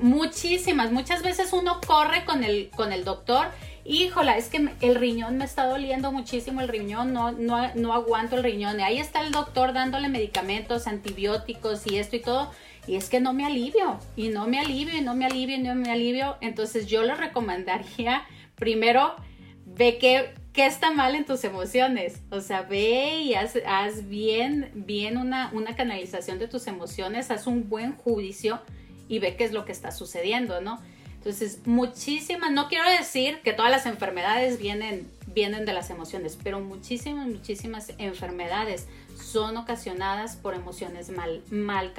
muchísimas, 0.00 0.92
muchas 0.92 1.22
veces 1.22 1.52
uno 1.52 1.80
corre 1.86 2.24
con 2.24 2.44
el, 2.44 2.70
con 2.70 2.92
el 2.92 3.04
doctor, 3.04 3.48
híjola, 3.84 4.36
es 4.36 4.48
que 4.48 4.68
el 4.80 4.94
riñón 4.94 5.38
me 5.38 5.44
está 5.44 5.66
doliendo 5.66 6.12
muchísimo, 6.12 6.60
el 6.60 6.68
riñón, 6.68 7.12
no, 7.12 7.32
no, 7.32 7.74
no 7.74 7.94
aguanto 7.94 8.36
el 8.36 8.44
riñón, 8.44 8.78
y 8.80 8.82
ahí 8.82 8.98
está 8.98 9.22
el 9.22 9.32
doctor 9.32 9.72
dándole 9.72 10.08
medicamentos, 10.08 10.86
antibióticos 10.86 11.86
y 11.86 11.96
esto 11.96 12.16
y 12.16 12.20
todo, 12.20 12.50
y 12.86 12.96
es 12.96 13.08
que 13.08 13.20
no 13.20 13.32
me 13.32 13.46
alivio, 13.46 13.98
y 14.16 14.28
no 14.28 14.46
me 14.46 14.60
alivio, 14.60 14.96
y 14.96 15.00
no 15.00 15.14
me 15.14 15.26
alivio, 15.26 15.56
y 15.56 15.60
no 15.60 15.74
me 15.74 15.90
alivio, 15.90 16.36
entonces 16.40 16.86
yo 16.86 17.02
le 17.02 17.14
recomendaría 17.14 18.22
primero 18.54 19.14
ve 19.64 19.98
que 19.98 20.34
¿qué 20.58 20.66
está 20.66 20.90
mal 20.90 21.14
en 21.14 21.24
tus 21.24 21.44
emociones? 21.44 22.20
O 22.32 22.40
sea, 22.40 22.62
ve 22.62 23.20
y 23.20 23.34
haz, 23.34 24.08
bien, 24.08 24.72
bien 24.74 25.16
una, 25.16 25.52
una, 25.52 25.76
canalización 25.76 26.40
de 26.40 26.48
tus 26.48 26.66
emociones, 26.66 27.30
haz 27.30 27.46
un 27.46 27.68
buen 27.68 27.92
juicio 27.92 28.60
y 29.08 29.20
ve 29.20 29.36
qué 29.36 29.44
es 29.44 29.52
lo 29.52 29.64
que 29.64 29.70
está 29.70 29.92
sucediendo, 29.92 30.60
¿no? 30.60 30.82
Entonces, 31.14 31.60
muchísimas, 31.64 32.50
no 32.50 32.66
quiero 32.66 32.90
decir 32.90 33.38
que 33.44 33.52
todas 33.52 33.70
las 33.70 33.86
enfermedades 33.86 34.58
vienen, 34.58 35.08
vienen 35.28 35.64
de 35.64 35.74
las 35.74 35.90
emociones, 35.90 36.36
pero 36.42 36.58
muchísimas, 36.58 37.28
muchísimas 37.28 37.92
enfermedades 37.98 38.88
son 39.16 39.58
ocasionadas 39.58 40.34
por 40.34 40.54
emociones 40.54 41.10
mal, 41.10 41.40
mal 41.52 41.92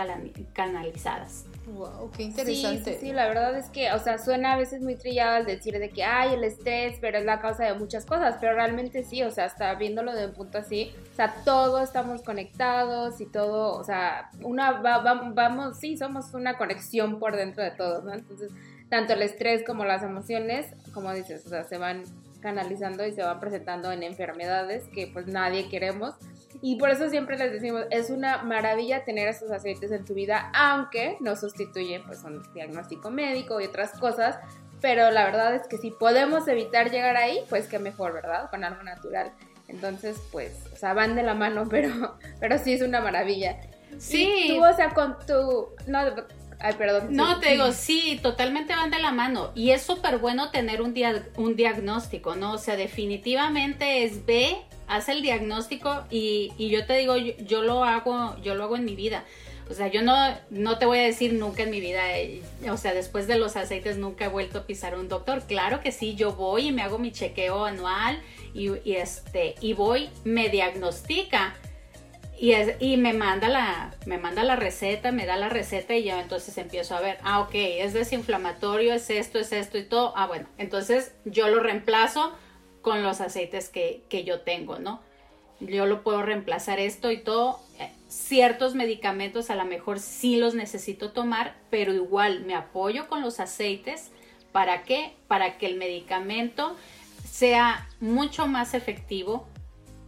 canalizadas. 0.52 1.46
Wow, 1.74 2.12
qué 2.16 2.24
interesante. 2.24 2.94
Sí, 2.94 3.00
sí, 3.00 3.14
la 3.14 3.28
verdad 3.28 3.58
es 3.58 3.70
que, 3.70 3.92
o 3.92 4.00
sea, 4.00 4.18
suena 4.18 4.54
a 4.54 4.58
veces 4.58 4.82
muy 4.82 4.96
trillado 4.96 5.38
al 5.38 5.46
decir 5.46 5.78
de 5.78 5.90
que, 5.90 6.04
hay 6.04 6.34
el 6.34 6.44
estrés, 6.44 6.98
pero 7.00 7.18
es 7.18 7.26
la 7.26 7.40
causa 7.40 7.66
de 7.66 7.74
muchas 7.74 8.06
cosas, 8.06 8.38
pero 8.40 8.54
realmente 8.54 9.04
sí, 9.04 9.22
o 9.24 9.32
sea, 9.32 9.46
hasta 9.46 9.74
viéndolo 9.76 10.14
de 10.14 10.28
un 10.28 10.34
punto 10.34 10.58
así, 10.58 10.92
o 11.12 11.16
sea, 11.16 11.36
todos 11.46 11.84
estamos 11.84 12.22
conectados 12.24 13.22
y 13.22 13.26
todo, 13.26 13.76
o 13.78 13.84
sea, 13.84 14.30
una, 14.42 14.72
vamos, 14.82 15.78
sí, 15.78 15.98
somos 15.98 16.34
una 16.34 16.58
conexión 16.58 17.20
por 17.20 17.36
dentro 17.36 17.64
de 17.64 17.72
todos, 17.72 18.04
¿no? 18.04 18.14
Entonces, 18.14 18.52
tanto 18.90 19.14
el 19.14 19.22
estrés 19.22 19.64
como 19.64 19.86
las 19.86 20.02
emociones, 20.02 20.74
como 20.94 21.14
dices, 21.14 21.46
o 21.46 21.50
sea, 21.50 21.64
se 21.64 21.78
van 21.78 22.04
canalizando 22.40 23.06
y 23.06 23.12
se 23.12 23.22
van 23.22 23.40
presentando 23.40 23.92
en 23.92 24.04
enfermedades 24.04 24.86
que 24.94 25.08
pues 25.08 25.28
nadie 25.28 25.70
queremos. 25.70 26.16
Y 26.62 26.78
por 26.78 26.90
eso 26.90 27.10
siempre 27.10 27.38
les 27.38 27.52
decimos, 27.52 27.86
es 27.92 28.10
una 28.10 28.44
maravilla 28.44 29.06
tener 29.06 29.28
estos 29.28 29.52
aceites 29.52 29.92
en 29.92 30.04
tu 30.04 30.14
vida, 30.14 30.52
aunque 30.54 31.18
no 31.20 31.36
sustituyen 31.36 32.04
pues 32.06 32.24
un 32.24 32.42
diagnóstico 32.54 33.12
médico 33.12 33.62
y 33.62 33.66
otras 33.66 33.92
cosas, 34.00 34.38
pero 34.82 35.12
la 35.12 35.26
verdad 35.26 35.56
es 35.56 35.68
que 35.68 35.78
si 35.78 35.92
podemos 35.92 36.48
evitar 36.48 36.90
llegar 36.92 37.18
ahí, 37.18 37.40
pues 37.50 37.68
qué 37.68 37.80
mejor, 37.80 38.14
¿verdad? 38.14 38.50
Con 38.50 38.64
algo 38.64 38.84
natural. 38.84 39.32
Entonces, 39.68 40.20
pues, 40.32 40.54
o 40.74 40.76
sea, 40.76 40.94
van 40.94 41.16
de 41.16 41.24
la 41.24 41.36
mano, 41.36 41.66
pero, 41.70 42.18
pero 42.40 42.58
sí 42.58 42.74
es 42.74 42.82
una 42.82 43.02
maravilla. 43.02 43.58
Sí. 43.98 44.46
tú, 44.50 44.64
o 44.64 44.74
sea, 44.74 44.90
con 44.90 45.18
tu... 45.26 45.70
No, 45.88 46.00
Ay, 46.62 46.74
perdón. 46.74 47.08
No, 47.12 47.40
te 47.40 47.52
digo, 47.52 47.72
sí, 47.72 48.20
totalmente 48.22 48.76
van 48.76 48.92
de 48.92 49.00
la 49.00 49.12
mano. 49.12 49.52
Y 49.56 49.72
es 49.72 49.82
súper 49.82 50.18
bueno 50.18 50.52
tener 50.52 50.82
un, 50.82 50.94
un 51.38 51.56
diagnóstico, 51.56 52.36
¿no? 52.36 52.54
O 52.54 52.58
sea, 52.58 52.76
definitivamente 52.76 54.04
es 54.04 54.26
ve, 54.26 54.58
haz 54.90 55.08
el 55.08 55.22
diagnóstico 55.22 56.04
y, 56.10 56.52
y 56.58 56.70
yo 56.70 56.86
te 56.86 56.98
digo, 56.98 57.16
yo, 57.16 57.62
lo 57.62 57.84
hago, 57.84 58.36
yo 58.42 58.56
lo 58.56 58.66
hago 58.66 58.76
en 58.76 58.86
mi 58.86 58.96
vida. 58.96 59.24
O 59.70 59.74
sea, 59.76 59.88
yo 59.88 60.02
no, 60.02 60.16
no 60.50 60.80
te 60.80 60.88
voy 60.88 60.98
a 60.98 61.04
decir 61.04 61.34
nunca 61.34 61.62
en 61.62 61.70
mi 61.70 61.80
vida, 61.80 62.18
eh, 62.18 62.42
o 62.72 62.76
sea, 62.76 62.96
después 62.96 63.28
de 63.28 63.38
los 63.38 63.56
aceites 63.56 63.98
nunca 63.98 64.26
he 64.26 64.28
vuelto 64.28 64.58
a 64.58 64.66
pisar 64.66 64.98
un 64.98 65.08
doctor. 65.08 65.44
Claro 65.44 65.80
que 65.80 65.92
sí, 65.92 66.16
yo 66.16 66.34
voy 66.34 66.68
y 66.68 66.72
me 66.72 66.82
hago 66.82 66.98
mi 66.98 67.12
chequeo 67.12 67.66
anual 67.66 68.20
y, 68.56 68.72
este, 68.96 69.54
y 69.62 69.74
voy, 69.74 70.10
me 70.24 70.50
diagnostica 70.50 71.54
y, 72.36 72.54
y 72.80 72.98
me, 72.98 73.14
manda 73.14 73.48
la, 73.48 73.94
me 74.08 74.18
manda 74.18 74.44
la 74.44 74.56
receta, 74.56 75.12
me 75.12 75.28
da 75.28 75.38
la 75.38 75.50
receta 75.50 75.94
y 75.94 76.04
yo 76.04 76.20
entonces 76.20 76.58
empiezo 76.58 76.96
a 76.96 77.02
ver, 77.02 77.20
ah, 77.22 77.42
ok, 77.42 77.52
es 77.54 77.94
desinflamatorio, 77.94 78.92
es 78.96 79.12
esto, 79.12 79.38
es 79.38 79.52
esto 79.52 79.78
y 79.78 79.84
todo. 79.84 80.14
Ah, 80.16 80.26
bueno, 80.26 80.48
entonces 80.58 81.14
yo 81.26 81.48
lo 81.48 81.60
reemplazo 81.60 82.34
con 82.82 83.04
los 83.04 83.22
aceites 83.22 83.70
que, 83.70 84.04
que 84.10 84.24
yo 84.24 84.42
tengo, 84.42 84.80
¿no? 84.80 85.02
Yo 85.60 85.86
lo 85.86 86.04
puedo 86.04 86.22
reemplazar 86.22 86.80
esto 86.80 87.12
y 87.12 87.18
todo. 87.18 87.60
Eh, 87.80 87.92
ciertos 88.08 88.76
medicamentos 88.76 89.50
a 89.50 89.56
lo 89.56 89.66
mejor 89.66 90.00
sí 90.00 90.38
los 90.38 90.56
necesito 90.56 91.12
tomar, 91.12 91.56
pero 91.70 91.94
igual 91.94 92.46
me 92.46 92.56
apoyo 92.56 93.08
con 93.08 93.22
los 93.22 93.40
aceites. 93.40 94.12
¿Para 94.52 94.84
qué? 94.84 95.14
Para 95.28 95.58
que 95.58 95.66
el 95.66 95.78
medicamento 95.78 96.76
sea 97.26 97.88
mucho 98.00 98.48
más 98.48 98.74
efectivo, 98.74 99.48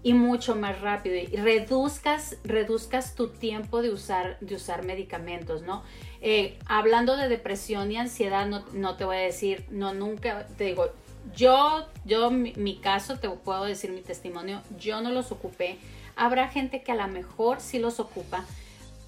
y 0.04 0.14
mucho 0.14 0.56
más 0.56 0.82
rápido 0.82 1.16
y 1.16 1.28
reduzcas, 1.28 2.38
reduzcas 2.44 3.16
tu 3.16 3.30
tiempo 3.30 3.82
de 3.82 3.92
usar, 3.92 4.38
de 4.40 4.56
usar 4.56 4.84
medicamentos, 4.84 5.62
¿no? 5.62 5.84
Eh, 6.22 6.58
hablando 6.66 7.18
de 7.18 7.30
depresión 7.30 7.92
y 7.92 7.98
ansiedad, 7.98 8.48
no, 8.48 8.66
no, 8.74 8.96
te 8.96 9.06
voy 9.06 9.18
a 9.18 9.22
decir, 9.22 9.66
no, 9.70 9.94
nunca, 9.94 10.48
te 10.58 10.66
digo, 10.66 10.90
yo, 11.36 11.86
yo, 12.06 12.32
mi, 12.32 12.78
caso, 12.78 13.20
te 13.20 13.30
puedo 13.30 13.66
decir 13.66 13.92
mi 13.92 14.02
testimonio, 14.02 14.62
yo 14.78 15.02
no 15.02 15.12
los 15.12 15.32
ocupé. 15.32 15.78
Habrá 16.16 16.50
gente 16.50 16.84
que 16.84 16.92
a 16.92 16.96
lo 16.96 17.08
mejor 17.08 17.62
sí 17.62 17.80
los 17.80 18.00
ocupa, 18.00 18.46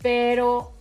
pero 0.02 0.74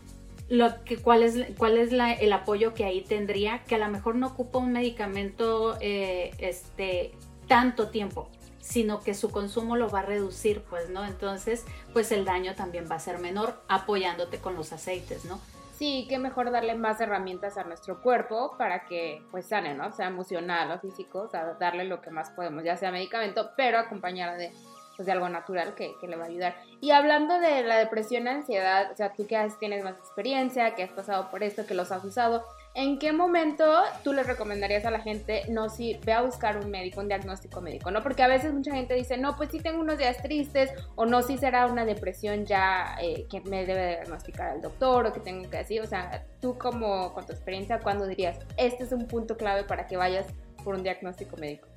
lo 0.49 0.83
que, 0.85 0.97
¿cuál 0.99 1.23
es, 1.23 1.37
cuál 1.57 1.79
es 1.79 1.93
el 1.93 2.33
apoyo 2.33 2.75
que 2.75 2.85
ahí 2.85 3.01
tendría? 3.01 3.63
Que 3.65 3.75
a 3.75 3.79
lo 3.79 3.89
mejor 3.89 4.15
no 4.15 4.29
ocupa 4.29 4.59
un 4.59 4.73
medicamento 4.73 5.77
eh, 5.81 6.33
este, 6.39 7.13
tanto 7.49 7.89
tiempo 7.89 8.29
sino 8.63 9.01
que 9.01 9.13
su 9.13 9.31
consumo 9.31 9.77
lo 9.77 9.91
va 9.91 9.99
a 9.99 10.03
reducir, 10.03 10.63
pues, 10.63 10.89
¿no? 10.89 11.05
Entonces, 11.05 11.65
pues 11.93 12.13
el 12.13 12.25
daño 12.25 12.55
también 12.55 12.87
va 12.89 12.95
a 12.95 13.01
ser 13.01 13.19
menor 13.19 13.61
apoyándote 13.69 14.39
con 14.39 14.55
los 14.55 14.73
aceites, 14.73 15.25
¿no? 15.25 15.41
Sí, 15.83 16.07
qué 16.09 16.17
mejor 16.21 16.53
darle 16.53 16.77
más 16.77 17.01
herramientas 17.01 17.59
a 17.59 17.65
nuestro 17.65 18.01
cuerpo 18.01 18.55
para 18.57 18.85
que 18.85 19.21
pues 19.33 19.47
sane, 19.47 19.75
¿no? 19.75 19.91
Sea 19.91 20.07
emocional 20.07 20.71
o 20.71 20.79
físico, 20.79 21.23
o 21.23 21.29
sea, 21.29 21.55
darle 21.55 21.83
lo 21.83 22.01
que 22.01 22.11
más 22.11 22.31
podemos, 22.31 22.63
ya 22.63 22.77
sea 22.77 22.93
medicamento, 22.93 23.51
pero 23.57 23.81
acompañada 23.81 24.37
de, 24.37 24.53
pues, 24.97 25.07
de 25.07 25.11
algo 25.11 25.29
natural 25.29 25.75
que, 25.75 25.97
que, 26.01 26.07
le 26.07 26.15
va 26.15 26.27
a 26.27 26.29
ayudar. 26.29 26.55
Y 26.81 26.93
hablando 26.93 27.37
de 27.41 27.65
la 27.65 27.79
depresión, 27.79 28.29
ansiedad, 28.29 28.93
o 28.93 28.95
sea, 28.95 29.13
tú 29.13 29.27
que 29.27 29.37
tienes 29.59 29.83
más 29.83 29.99
experiencia, 29.99 30.77
que 30.77 30.85
has 30.85 30.93
pasado 30.93 31.33
por 31.33 31.43
esto, 31.43 31.67
que 31.67 31.75
los 31.75 31.91
has 31.91 32.05
usado, 32.05 32.45
¿En 32.75 32.99
qué 32.99 33.13
momento 33.13 33.65
tú 34.03 34.15
le 34.15 34.23
recomendarías 34.23 34.87
a 34.87 34.91
la 34.91 35.01
gente, 35.01 35.43
no, 35.51 35.69
si 35.69 35.99
ve 36.07 36.15
a 36.15 36.23
buscar 36.23 36.57
un 36.57 36.71
médico, 36.71 37.01
un 37.01 37.09
diagnóstico 37.09 37.61
médico, 37.61 37.91
¿no? 37.91 38.03
Porque 38.03 38.23
a 38.23 38.29
veces 38.29 38.55
mucha 38.55 38.75
gente 38.75 38.95
dice, 38.95 39.19
no, 39.19 39.37
pues 39.37 39.51
sí 39.51 39.61
tengo 39.61 39.81
unos 39.81 39.99
días 39.99 40.23
tristes, 40.23 40.71
o 40.95 41.05
no, 41.05 41.23
si 41.23 41.37
será 41.37 41.67
una 41.67 41.85
depresión 41.85 42.47
ya 42.47 42.97
eh, 43.03 43.27
que 43.29 43.43
me 43.43 43.67
debe 43.67 43.89
diagnosticar 43.89 44.57
el 44.57 44.63
doctor, 44.63 45.05
o 45.05 45.13
que 45.13 45.21
tengo 45.21 45.51
que 45.51 45.59
decir, 45.59 45.83
o 45.83 45.87
sea, 45.87 46.25
tú 46.41 46.57
como 46.57 47.13
con 47.13 47.27
tu 47.27 47.33
experiencia, 47.33 47.79
¿cuándo 47.79 48.07
dirías, 48.07 48.39
este 48.57 48.85
es 48.85 48.93
un 48.93 49.07
punto 49.07 49.37
clave 49.37 49.65
para 49.65 49.87
que 49.87 49.99
vayas 49.99 50.27
por 50.65 50.75
un 50.75 50.83
diagnóstico 50.83 51.37
médico? 51.37 51.69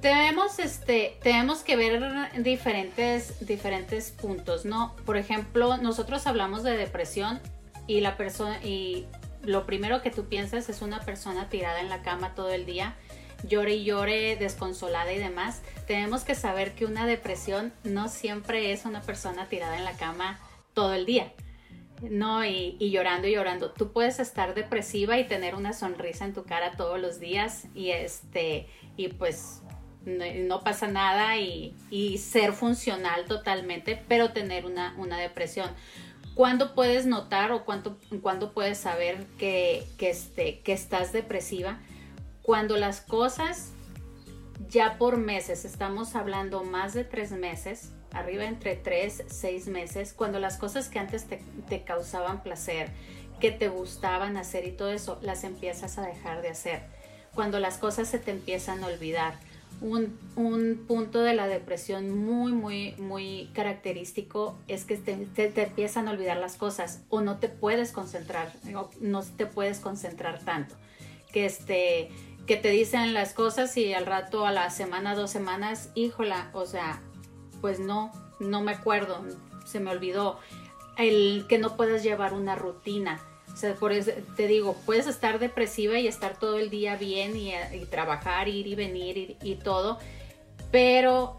Tenemos, 0.00 0.60
este, 0.60 1.18
tenemos 1.20 1.64
que 1.64 1.74
ver 1.74 2.00
diferentes, 2.44 3.44
diferentes 3.44 4.12
puntos, 4.12 4.64
¿no? 4.64 4.94
Por 5.04 5.16
ejemplo, 5.16 5.78
nosotros 5.78 6.28
hablamos 6.28 6.62
de 6.62 6.76
depresión 6.76 7.40
y 7.88 8.00
la 8.00 8.16
persona, 8.16 8.62
y 8.62 9.08
lo 9.42 9.66
primero 9.66 10.02
que 10.02 10.10
tú 10.10 10.24
piensas 10.24 10.68
es 10.68 10.82
una 10.82 11.00
persona 11.00 11.48
tirada 11.48 11.80
en 11.80 11.88
la 11.88 12.02
cama 12.02 12.34
todo 12.34 12.50
el 12.50 12.66
día, 12.66 12.96
llore 13.46 13.74
y 13.74 13.84
llore, 13.84 14.36
desconsolada 14.36 15.12
y 15.12 15.18
demás. 15.18 15.62
Tenemos 15.86 16.24
que 16.24 16.34
saber 16.34 16.74
que 16.74 16.84
una 16.84 17.06
depresión 17.06 17.72
no 17.84 18.08
siempre 18.08 18.72
es 18.72 18.84
una 18.84 19.02
persona 19.02 19.46
tirada 19.48 19.76
en 19.76 19.84
la 19.84 19.96
cama 19.96 20.38
todo 20.74 20.94
el 20.94 21.06
día. 21.06 21.32
No, 22.02 22.44
y, 22.44 22.76
llorando 22.78 23.26
y 23.26 23.32
llorando. 23.32 23.72
Tú 23.72 23.92
puedes 23.92 24.20
estar 24.20 24.54
depresiva 24.54 25.18
y 25.18 25.26
tener 25.26 25.54
una 25.54 25.72
sonrisa 25.72 26.24
en 26.24 26.32
tu 26.32 26.44
cara 26.44 26.76
todos 26.76 27.00
los 27.00 27.18
días 27.18 27.66
y 27.74 27.90
este, 27.90 28.68
y 28.96 29.08
pues 29.08 29.62
no, 30.04 30.62
pasa 30.62 30.86
nada 30.86 31.36
y, 31.38 31.74
y, 31.90 32.18
ser 32.18 32.52
funcional 32.52 33.24
totalmente, 33.24 34.00
pero 34.08 34.30
tener 34.30 34.64
una, 34.64 34.94
una 34.96 35.18
depresión. 35.18 35.70
¿Cuándo 36.38 36.72
puedes 36.76 37.04
notar 37.04 37.50
o 37.50 37.64
cuándo, 37.64 38.52
puedes 38.52 38.78
saber 38.78 39.26
que, 39.40 39.88
este, 39.98 40.60
que 40.60 40.72
estás 40.72 41.12
depresiva? 41.12 41.80
Cuando 42.42 42.76
las 42.76 43.00
cosas 43.00 43.72
ya 44.68 44.98
por 44.98 45.16
meses, 45.16 45.64
estamos 45.64 46.14
hablando 46.14 46.62
más 46.62 46.94
de 46.94 47.02
tres 47.02 47.32
meses, 47.32 47.90
arriba 48.12 48.44
entre 48.44 48.76
tres, 48.76 49.24
seis 49.26 49.66
meses, 49.66 50.12
cuando 50.12 50.38
las 50.38 50.58
cosas 50.58 50.88
que 50.88 51.00
antes 51.00 51.24
te, 51.24 51.42
te 51.68 51.82
causaban 51.82 52.44
placer, 52.44 52.88
que 53.40 53.50
te 53.50 53.66
gustaban 53.66 54.36
hacer 54.36 54.64
y 54.64 54.70
todo 54.70 54.92
eso, 54.92 55.18
las 55.22 55.42
empiezas 55.42 55.98
a 55.98 56.06
dejar 56.06 56.40
de 56.40 56.50
hacer. 56.50 56.82
Cuando 57.34 57.58
las 57.58 57.78
cosas 57.78 58.06
se 58.06 58.20
te 58.20 58.30
empiezan 58.30 58.84
a 58.84 58.86
olvidar 58.86 59.34
un, 59.80 60.84
punto 60.86 61.20
de 61.20 61.34
la 61.34 61.46
depresión 61.46 62.10
muy, 62.10 62.52
muy, 62.52 62.94
muy 62.98 63.50
característico 63.54 64.58
es 64.68 64.84
que 64.84 64.96
te, 64.96 65.16
te, 65.26 65.62
empiezan 65.62 66.08
a 66.08 66.12
olvidar 66.12 66.36
las 66.36 66.56
cosas 66.56 67.02
o 67.08 67.20
no 67.20 67.38
te 67.38 67.48
puedes 67.48 67.92
concentrar, 67.92 68.52
no, 68.64 68.90
no 69.00 69.22
te 69.22 69.46
puedes 69.46 69.80
concentrar 69.80 70.40
tanto. 70.44 70.74
Que, 71.32 71.46
este, 71.46 72.10
que 72.46 72.56
te 72.56 72.70
dicen 72.70 73.12
las 73.14 73.34
cosas 73.34 73.76
y 73.76 73.92
al 73.92 74.06
rato, 74.06 74.46
a 74.46 74.52
la 74.52 74.70
semana, 74.70 75.14
dos 75.14 75.30
semanas, 75.30 75.90
híjola, 75.94 76.50
o 76.54 76.64
sea, 76.64 77.02
pues 77.60 77.78
no, 77.78 78.10
no 78.40 78.62
me 78.62 78.72
acuerdo, 78.72 79.24
se 79.66 79.80
me 79.80 79.90
olvidó. 79.90 80.38
El 80.96 81.46
que 81.48 81.58
no 81.58 81.76
puedes 81.76 82.02
llevar 82.02 82.32
una 82.32 82.56
rutina 82.56 83.20
o 83.52 83.56
sea, 83.56 83.74
por 83.74 83.92
eso 83.92 84.12
te 84.36 84.46
digo, 84.46 84.76
puedes 84.86 85.06
estar 85.06 85.38
depresiva 85.38 85.98
y 85.98 86.06
estar 86.06 86.38
todo 86.38 86.58
el 86.58 86.70
día 86.70 86.96
bien 86.96 87.36
y, 87.36 87.52
trabajar, 87.86 88.48
ir 88.48 88.66
y 88.66 88.74
venir 88.74 89.36
y, 89.42 89.54
todo, 89.56 89.98
pero 90.70 91.36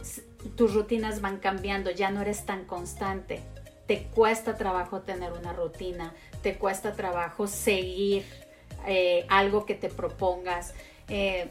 tus 0.56 0.74
rutinas 0.74 1.22
van 1.22 1.38
cambiando, 1.38 1.91
ya 1.91 2.12
no 2.12 2.22
eres 2.22 2.45
tan 2.45 2.65
constante. 2.65 3.41
Te 3.88 4.04
cuesta 4.04 4.56
trabajo 4.58 5.02
tener 5.02 5.32
una 5.32 5.54
rutina, 5.54 6.13
te 6.43 6.56
cuesta 6.56 6.93
trabajo 6.93 7.48
seguir 7.48 8.26
eh, 8.86 9.26
algo 9.30 9.65
que 9.65 9.76
te 9.76 9.89
propongas. 9.89 10.74
Eh, 11.08 11.50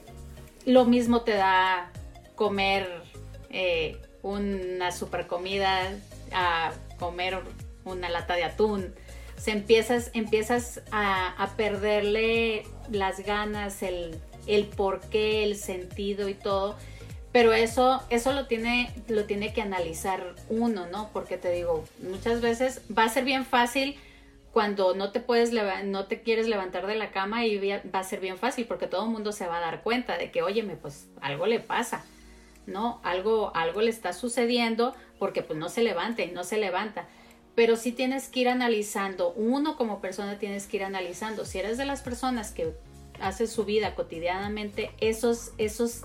lo 0.67 0.85
mismo 0.85 1.23
te 1.23 1.33
da 1.33 1.91
comer 2.37 3.03
eh, 3.51 4.01
una 4.23 4.93
super 4.93 5.27
comida 5.27 5.93
a 6.33 6.73
comer 6.99 7.41
una 7.85 8.11
lata 8.11 8.35
de 8.35 8.45
atún 8.45 8.95
se 9.39 9.53
empiezas, 9.53 10.11
empiezas 10.15 10.83
a, 10.91 11.49
perderle 11.57 12.65
las 12.91 13.21
ganas, 13.21 13.83
el, 13.83 14.19
el 14.47 14.67
porqué, 14.67 15.45
el 15.45 15.57
sentido 15.57 16.29
y 16.29 16.35
todo. 16.35 16.77
Pero 17.33 17.53
eso, 17.53 18.03
eso 18.11 18.33
lo 18.33 18.47
tiene, 18.47 18.91
lo 19.07 19.25
tiene 19.25 19.53
que 19.53 19.63
analizar 19.63 20.35
uno, 20.49 20.87
¿no? 20.87 21.11
Porque 21.13 21.37
te 21.37 21.51
digo, 21.53 21.85
muchas 22.03 22.41
veces 22.41 22.83
va 22.97 23.05
a 23.05 23.09
ser 23.09 23.25
bien 23.25 23.45
fácil 23.45 23.97
cuando 24.51 24.95
no 24.95 25.13
te 25.13 25.21
puedes 25.21 25.53
no 25.85 26.07
te 26.07 26.23
quieres 26.23 26.49
levantar 26.49 26.87
de 26.87 26.97
la 26.97 27.11
cama 27.11 27.45
y 27.45 27.59
va 27.59 28.01
a 28.01 28.05
ser 28.05 28.21
bien 28.21 28.39
fácil 28.39 28.65
porque 28.67 28.87
todo 28.87 29.05
el 29.05 29.11
mundo 29.11 29.31
se 29.31 29.47
va 29.47 29.59
a 29.59 29.61
dar 29.61 29.83
cuenta 29.83 30.17
de 30.17 30.31
que, 30.31 30.43
óyeme, 30.43 30.75
pues 30.75 31.09
algo 31.21 31.47
le 31.47 31.61
pasa, 31.61 32.05
¿no? 32.67 33.01
Algo, 33.05 33.53
algo 33.55 33.83
le 33.83 33.91
está 33.91 34.13
sucediendo 34.13 34.97
porque 35.19 35.43
pues 35.43 35.59
no 35.59 35.69
se 35.69 35.83
levanta 35.83 36.23
y 36.23 36.31
no 36.33 36.45
se 36.45 36.57
levanta. 36.57 37.07
Pero 37.59 37.75
sí 37.75 37.91
tienes 37.91 38.29
que 38.29 38.39
ir 38.39 38.49
analizando, 38.49 39.33
uno 39.33 39.77
como 39.77 40.01
persona 40.01 40.39
tienes 40.39 40.69
que 40.69 40.77
ir 40.77 40.85
analizando. 40.85 41.45
Si 41.45 41.59
eres 41.59 41.77
de 41.77 41.87
las 41.87 42.03
personas 42.03 42.53
que 42.53 42.73
hace 43.21 43.49
su 43.49 43.65
vida 43.65 43.97
cotidianamente, 43.97 44.93
esos, 45.01 45.51
esos, 45.59 46.03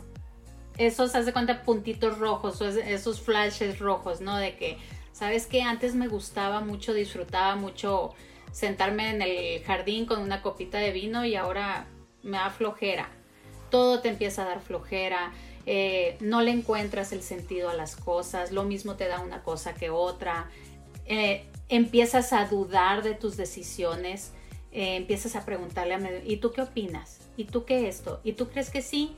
esos, 0.80 1.14
haz 1.14 1.28
de 1.28 1.32
cuenta, 1.32 1.62
puntitos 1.62 2.18
rojos, 2.18 2.60
esos 2.60 3.22
flashes 3.22 3.78
rojos, 3.78 4.20
¿no? 4.20 4.36
De 4.38 4.56
que, 4.56 4.80
¿sabes 5.12 5.46
qué? 5.46 5.62
Antes 5.62 5.94
me 5.94 6.08
gustaba 6.08 6.62
mucho, 6.62 6.92
disfrutaba 6.92 7.56
mucho 7.56 8.16
sentarme 8.52 9.12
en 9.12 9.22
el 9.22 9.64
jardín 9.64 10.08
con 10.08 10.22
una 10.22 10.42
copita 10.42 10.80
de 10.80 10.92
vino 10.92 11.24
y 11.24 11.36
ahora 11.36 11.86
me 12.24 12.38
da 12.38 12.50
flojera. 12.50 13.12
Todo 13.70 14.00
te 14.00 14.10
empieza 14.10 14.42
a 14.42 14.46
dar 14.46 14.60
flojera, 14.60 15.32
eh, 15.68 16.18
no 16.20 16.42
le 16.42 16.50
encuentras 16.50 17.14
el 17.14 17.22
sentido 17.22 17.70
a 17.70 17.76
las 17.76 17.96
cosas, 17.96 18.52
lo 18.52 18.64
mismo 18.64 18.96
te 18.96 19.08
da 19.08 19.20
una 19.20 19.44
cosa 19.44 19.76
que 19.76 19.92
otra, 19.92 20.50
eh, 21.06 21.46
empiezas 21.70 22.34
a 22.34 22.46
dudar 22.46 23.04
de 23.04 23.14
tus 23.14 23.38
decisiones, 23.38 24.32
eh, 24.72 24.96
empiezas 24.96 25.36
a 25.36 25.46
preguntarle 25.46 25.96
a 25.96 26.24
¿y 26.26 26.38
tú 26.38 26.52
qué 26.52 26.62
opinas? 26.62 27.20
¿Y 27.38 27.46
tú 27.46 27.66
qué 27.66 27.88
esto? 27.88 28.20
¿Y 28.24 28.34
tú 28.34 28.50
crees 28.50 28.70
que 28.70 28.82
sí? 28.82 29.16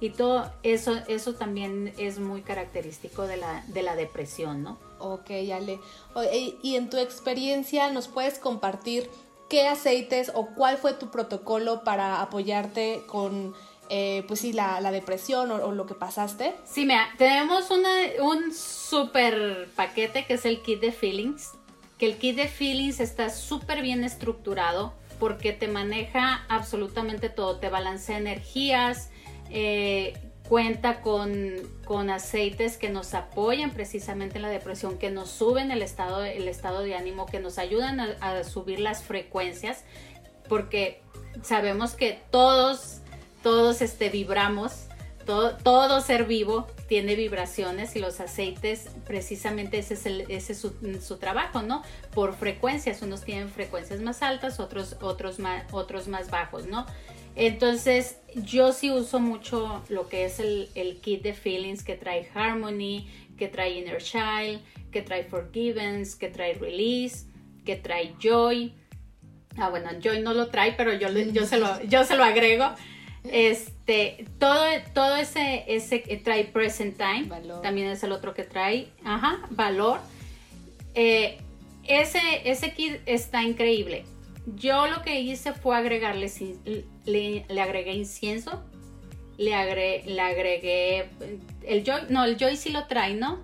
Y 0.00 0.10
todo 0.10 0.52
eso, 0.62 0.96
eso 1.06 1.34
también 1.34 1.94
es 1.96 2.18
muy 2.18 2.42
característico 2.42 3.26
de 3.26 3.36
la, 3.36 3.64
de 3.68 3.82
la 3.82 3.94
depresión, 3.94 4.62
¿no? 4.62 4.78
Ok, 4.98 5.30
Ale. 5.30 5.78
Y 6.62 6.74
en 6.74 6.90
tu 6.90 6.96
experiencia, 6.96 7.90
¿nos 7.90 8.08
puedes 8.08 8.38
compartir 8.38 9.08
qué 9.48 9.68
aceites 9.68 10.32
o 10.34 10.46
cuál 10.46 10.78
fue 10.78 10.94
tu 10.94 11.10
protocolo 11.10 11.84
para 11.84 12.20
apoyarte 12.20 13.02
con, 13.06 13.54
eh, 13.94 14.24
pues 14.26 14.40
sí, 14.40 14.54
la, 14.54 14.80
depresión 14.90 15.50
o, 15.50 15.72
lo 15.72 15.84
que 15.84 15.92
pasaste? 15.92 16.54
Sí, 16.64 16.86
mira, 16.86 17.10
tenemos 17.18 17.70
un 17.70 18.54
súper 18.54 19.68
paquete 19.76 20.24
que 20.24 20.34
es 20.34 20.46
el 20.46 20.62
kit 20.62 20.80
de 20.80 20.92
feelings, 20.92 21.50
que 21.98 22.06
el 22.06 22.16
kit 22.16 22.36
de 22.36 22.48
feelings 22.48 23.00
está 23.00 23.28
súper 23.28 23.82
bien 23.82 24.02
estructurado 24.02 24.94
porque 25.18 25.52
te 25.52 25.68
maneja 25.68 26.46
absolutamente 26.48 27.28
todo, 27.28 27.58
te 27.58 27.68
balancea 27.68 28.16
energías, 28.16 29.10
eh, 29.50 30.14
cuenta 30.48 31.02
con, 31.02 32.08
aceites 32.08 32.78
que 32.78 32.88
nos 32.88 33.12
apoyan 33.12 33.72
precisamente 33.72 34.36
en 34.36 34.42
la 34.42 34.48
depresión, 34.48 34.96
que 34.96 35.10
nos 35.10 35.28
suben 35.28 35.70
el 35.70 35.82
estado, 35.82 36.24
el 36.24 36.48
estado 36.48 36.80
de 36.80 36.94
ánimo, 36.94 37.26
que 37.26 37.40
nos 37.40 37.58
ayudan 37.58 38.00
a, 38.00 38.42
subir 38.42 38.80
las 38.80 39.02
frecuencias, 39.02 39.84
porque 40.48 41.02
sabemos 41.42 41.94
que 41.94 42.22
todos, 42.30 43.01
todos 43.42 43.82
este, 43.82 44.08
vibramos, 44.08 44.86
todo, 45.26 45.56
todo 45.56 46.00
ser 46.00 46.24
vivo 46.24 46.66
tiene 46.88 47.14
vibraciones 47.14 47.96
y 47.96 48.00
los 48.00 48.20
aceites, 48.20 48.88
precisamente 49.06 49.78
ese 49.78 49.94
es, 49.94 50.06
ese 50.28 50.54
su, 50.54 51.16
trabajo, 51.16 51.62
¿no? 51.62 51.82
Por 52.14 52.34
frecuencias, 52.34 53.02
unos 53.02 53.22
tienen 53.22 53.48
frecuencias 53.48 54.00
más 54.00 54.22
altas, 54.22 54.60
otros, 54.60 54.96
otros, 55.00 55.38
más, 55.38 55.64
otros 55.72 56.08
más 56.08 56.30
bajos, 56.30 56.66
¿no? 56.66 56.86
Entonces, 57.34 58.18
yo 58.34 58.72
sí 58.72 58.90
uso 58.90 59.20
mucho 59.20 59.82
lo 59.88 60.08
que 60.08 60.26
es 60.26 60.38
el, 60.38 60.98
kit 61.02 61.22
de 61.22 61.32
feelings 61.32 61.82
que 61.82 61.94
trae 61.94 62.28
Harmony, 62.34 63.08
que 63.38 63.48
trae 63.48 63.78
Inner 63.78 64.02
Child, 64.02 64.60
que 64.90 65.00
trae 65.00 65.24
Forgivens, 65.24 66.14
que 66.14 66.28
trae 66.28 66.54
Release, 66.54 67.26
que 67.64 67.76
trae 67.76 68.14
Joy. 68.20 68.74
Ah, 69.56 69.70
bueno, 69.70 69.88
Joy 70.02 70.20
no 70.20 70.34
lo 70.34 70.48
trae, 70.48 70.72
pero 70.72 70.92
yo, 70.92 71.08
yo, 71.08 71.46
se, 71.46 71.58
lo, 71.58 71.82
yo 71.84 72.04
se 72.04 72.16
lo 72.16 72.24
agrego. 72.24 72.74
Este, 73.24 74.26
todo, 74.38 74.64
todo 74.94 75.16
ese, 75.16 75.64
ese 75.68 76.00
trae 76.24 76.44
Present 76.44 76.96
Time, 76.96 77.28
también 77.62 77.88
es 77.88 78.02
el 78.02 78.12
otro 78.12 78.34
que 78.34 78.42
trae, 78.42 78.88
ajá, 79.04 79.46
valor. 79.50 80.00
Eh, 80.94 81.38
ese, 81.84 82.20
ese 82.44 82.72
kit 82.72 83.00
está 83.06 83.42
increíble. 83.42 84.04
Yo 84.56 84.88
lo 84.88 85.02
que 85.02 85.20
hice 85.20 85.52
fue 85.52 85.76
agregarle, 85.76 86.30
le, 87.04 87.44
le 87.48 87.60
agregué 87.60 87.92
incienso, 87.92 88.62
le 89.38 89.54
agregué, 89.54 90.10
le 90.10 90.20
agregué 90.20 91.08
el 91.64 91.84
Joy, 91.84 92.02
no, 92.08 92.24
el 92.24 92.36
Joy 92.36 92.56
sí 92.56 92.70
lo 92.70 92.86
trae, 92.86 93.14
¿no? 93.14 93.40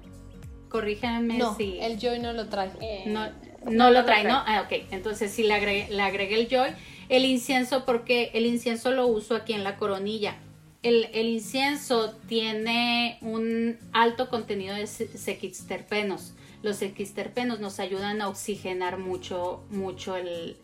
Corrígeme 0.69 1.39
no, 1.39 1.57
si... 1.57 1.79
el 1.81 1.99
Joy 1.99 2.19
no 2.19 2.33
lo 2.33 2.49
trae. 2.49 2.71
Eh, 2.81 3.05
no, 3.07 3.29
no, 3.71 3.91
lo 3.91 4.05
trae, 4.05 4.25
¿no? 4.25 4.43
Ah, 4.47 4.63
ok, 4.67 4.87
entonces 4.91 5.31
sí 5.31 5.45
le 5.45 5.55
agregué, 5.55 5.89
le 5.89 6.03
agregué 6.03 6.35
el 6.35 6.49
Joy. 6.49 6.71
El 7.09 7.25
incienso 7.25 7.85
porque 7.85 8.31
el 8.35 8.47
incienso 8.47 8.91
lo 8.91 9.07
uso 9.07 9.35
aquí 9.35 9.53
en 9.53 9.65
la 9.65 9.77
coronilla. 9.77 10.37
El, 10.83 11.09
incienso 11.15 12.15
tiene 12.29 13.19
un 13.21 13.79
alto 13.93 14.29
contenido 14.29 14.75
de 14.77 14.87
sequiterpenos 14.87 16.35
los 16.63 16.83
equisterpenos 16.83 17.61
nos 17.61 17.79
ayudan 17.79 18.21
a 18.21 18.29
oxigenar 18.29 18.99
mucho, 18.99 19.65
mucho 19.71 20.17
el, 20.17 20.59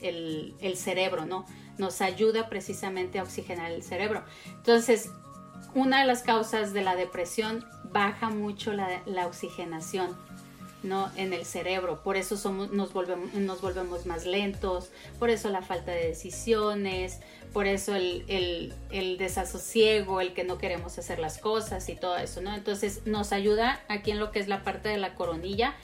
cerebro, 0.76 1.24
¿no? 1.24 1.46
Nos 1.78 2.00
ayuda 2.00 2.48
precisamente 2.48 3.18
a 3.18 3.22
oxigenar 3.22 3.70
el 3.70 3.83
cerebro. 3.83 4.24
Entonces, 4.46 5.11
una 5.74 6.00
de 6.00 6.07
las 6.07 6.22
causas 6.22 6.72
de 6.72 6.83
la 6.83 6.96
depresión 6.96 7.64
baja 7.92 8.30
mucho 8.30 8.72
la, 8.72 9.26
oxigenación. 9.26 10.16
¿No? 10.85 11.11
en 11.16 11.33
el 11.33 11.44
cerebro, 11.44 12.03
por 12.03 12.16
eso 12.16 12.37
somos, 12.37 12.70
nos, 12.70 12.92
volvemos, 12.92 13.33
nos 13.35 13.61
volvemos 13.61 14.07
más 14.07 14.27
lentos, 14.27 14.90
por 15.18 15.31
eso 15.31 15.49
la 15.49 15.62
falta 15.62 15.92
de 15.92 16.09
decisiones, 16.09 17.20
por 17.53 17.66
eso 17.66 17.94
el, 17.94 18.73
el, 18.90 19.18
desasosiego, 19.18 20.20
el 20.20 20.35
que 20.35 20.44
no 20.44 20.59
queremos 20.59 20.99
hacer 20.99 21.18
las 21.18 21.38
cosas 21.38 21.88
y 21.88 21.97
todo 21.97 22.16
eso, 22.18 22.40
¿no? 22.42 22.55
Entonces 22.55 23.07
nos 23.07 23.33
ayuda 23.33 23.83
aquí 23.88 24.11
en 24.11 24.18
lo 24.18 24.31
que 24.31 24.40
es 24.40 24.49
la 24.49 24.62
parte 24.62 24.88
de 24.88 24.99
la 24.99 25.14
coronilla, 25.14 25.75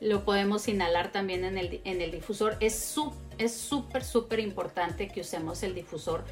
lo 0.00 0.24
podemos 0.24 0.68
inhalar 0.68 1.12
también 1.12 1.44
en 1.44 1.58
el, 1.58 1.80
en 1.84 2.00
el 2.00 2.10
difusor. 2.10 2.56
Es 2.60 2.78
súper, 2.78 4.04
súper 4.04 4.40
importante 4.40 5.08
que 5.08 5.20
usemos 5.20 5.62
el 5.62 5.74
difusor 5.74 6.24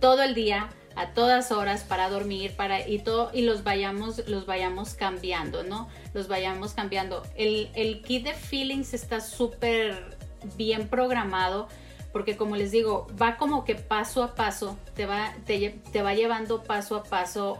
todo 0.00 0.22
el 0.22 0.34
día, 0.34 0.68
a 0.96 1.14
todas 1.14 1.52
horas 1.52 1.84
para 1.84 2.10
dormir, 2.10 2.56
para 2.56 2.86
y 2.86 2.98
todo 2.98 3.30
y 3.32 3.42
los 3.42 3.62
vayamos 3.62 4.26
los 4.28 4.46
vayamos 4.46 4.94
cambiando, 4.94 5.62
¿no? 5.62 5.88
Los 6.14 6.26
vayamos 6.28 6.72
cambiando. 6.74 7.22
El, 7.36 7.70
el 7.74 8.02
kit 8.02 8.24
de 8.24 8.34
feelings 8.34 8.92
está 8.94 9.20
súper 9.20 10.18
bien 10.56 10.88
programado 10.88 11.68
porque 12.12 12.36
como 12.36 12.56
les 12.56 12.72
digo, 12.72 13.06
va 13.20 13.36
como 13.36 13.64
que 13.64 13.74
paso 13.74 14.22
a 14.22 14.34
paso, 14.34 14.76
te 14.94 15.06
va, 15.06 15.34
te, 15.46 16.02
va 16.02 16.14
llevando 16.14 16.64
paso 16.64 16.96
a 16.96 17.04
paso 17.04 17.58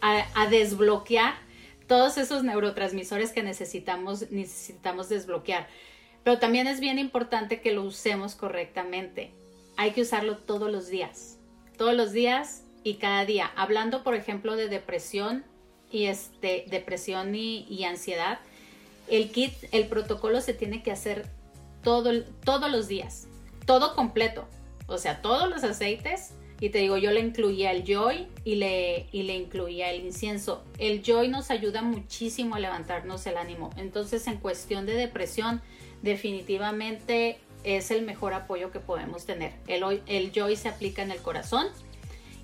a, 0.00 0.46
desbloquear 0.50 1.34
todos 1.86 2.18
esos 2.18 2.42
neurotransmisores 2.42 3.32
que 3.32 3.42
necesitamos, 3.42 4.30
necesitamos 4.30 5.08
desbloquear. 5.08 5.68
Pero 6.24 6.38
también 6.38 6.66
es 6.66 6.80
bien 6.80 6.98
importante 6.98 7.60
que 7.60 7.72
lo 7.72 7.82
usemos 7.84 8.34
correctamente. 8.34 9.32
Hay 9.76 9.92
que 9.92 10.02
usarlo 10.02 10.38
todos 10.38 10.70
los 10.70 10.88
días, 10.88 11.38
todos 11.82 11.96
los 11.96 12.12
días 12.12 12.62
y 12.84 12.94
cada 12.94 13.24
día. 13.24 13.50
Hablando, 13.56 14.04
por 14.04 14.14
ejemplo, 14.14 14.54
de 14.54 14.68
depresión 14.68 15.42
y 15.90 16.04
este, 16.04 16.64
depresión 16.70 17.34
y, 17.34 17.82
ansiedad, 17.82 18.38
el 19.08 19.32
kit, 19.32 19.52
el 19.72 19.88
protocolo 19.88 20.40
se 20.40 20.54
tiene 20.54 20.84
que 20.84 20.92
hacer 20.92 21.26
todo, 21.82 22.22
todos 22.44 22.70
los 22.70 22.86
días 22.86 23.26
todo 23.66 23.96
completo, 23.96 24.46
o 24.86 24.96
sea, 24.96 25.22
todos 25.22 25.50
los 25.50 25.64
aceites. 25.64 26.34
Y 26.60 26.68
te 26.68 26.78
digo, 26.78 26.98
yo 26.98 27.10
le 27.10 27.18
incluía 27.18 27.72
el 27.72 27.82
joy 27.82 28.28
y 28.44 28.54
le, 28.54 29.08
y 29.10 29.24
le 29.24 29.34
incluía 29.34 29.90
el 29.90 30.04
incienso. 30.04 30.62
El 30.78 31.02
joy 31.02 31.26
nos 31.26 31.50
ayuda 31.50 31.82
muchísimo 31.82 32.54
a 32.54 32.60
levantarnos 32.60 33.26
el 33.26 33.38
ánimo. 33.38 33.70
Entonces, 33.76 34.28
en 34.28 34.36
cuestión 34.36 34.86
de 34.86 34.94
depresión, 34.94 35.60
definitivamente 36.02 37.40
es 37.64 37.90
el 37.90 38.02
mejor 38.02 38.34
apoyo 38.34 38.70
que 38.70 38.80
podemos 38.80 39.26
tener. 39.26 39.52
El, 39.66 40.02
el 40.06 40.32
joy 40.32 40.56
se 40.56 40.68
aplica 40.68 41.02
en 41.02 41.10
el 41.10 41.18
corazón 41.18 41.68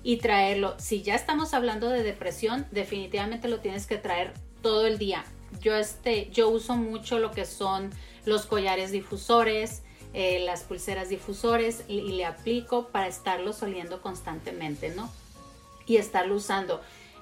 y 0.03 0.17
traerlo. 0.17 0.75
Si 0.79 1.01
ya 1.01 1.15
estamos 1.15 1.53
hablando 1.53 1.89
de 1.89 2.03
depresión, 2.03 2.65
definitivamente 2.71 3.47
lo 3.47 3.59
tienes 3.59 3.85
que 3.85 3.97
traer 3.97 4.33
todo 4.61 4.87
el 4.87 4.97
día. 4.97 5.25
Yo, 5.61 5.75
este, 5.75 6.29
yo 6.31 6.49
uso 6.49 6.75
mucho 6.75 7.19
lo 7.19 7.31
que 7.31 7.45
son 7.45 7.89
los 8.25 8.45
collares 8.45 8.91
difusores, 8.91 9.81
eh, 10.13 10.39
las 10.45 10.63
pulseras 10.63 11.09
difusores 11.09 11.83
y, 11.87 12.01
le 12.01 12.25
aplico 12.25 12.87
para 12.87 13.07
estarlo 13.07 13.51
oliendo 13.61 14.01
constantemente, 14.01 14.89
¿no? 14.89 15.11
Y 15.85 15.97
estarlo 15.97 16.35
usando. 16.35 16.81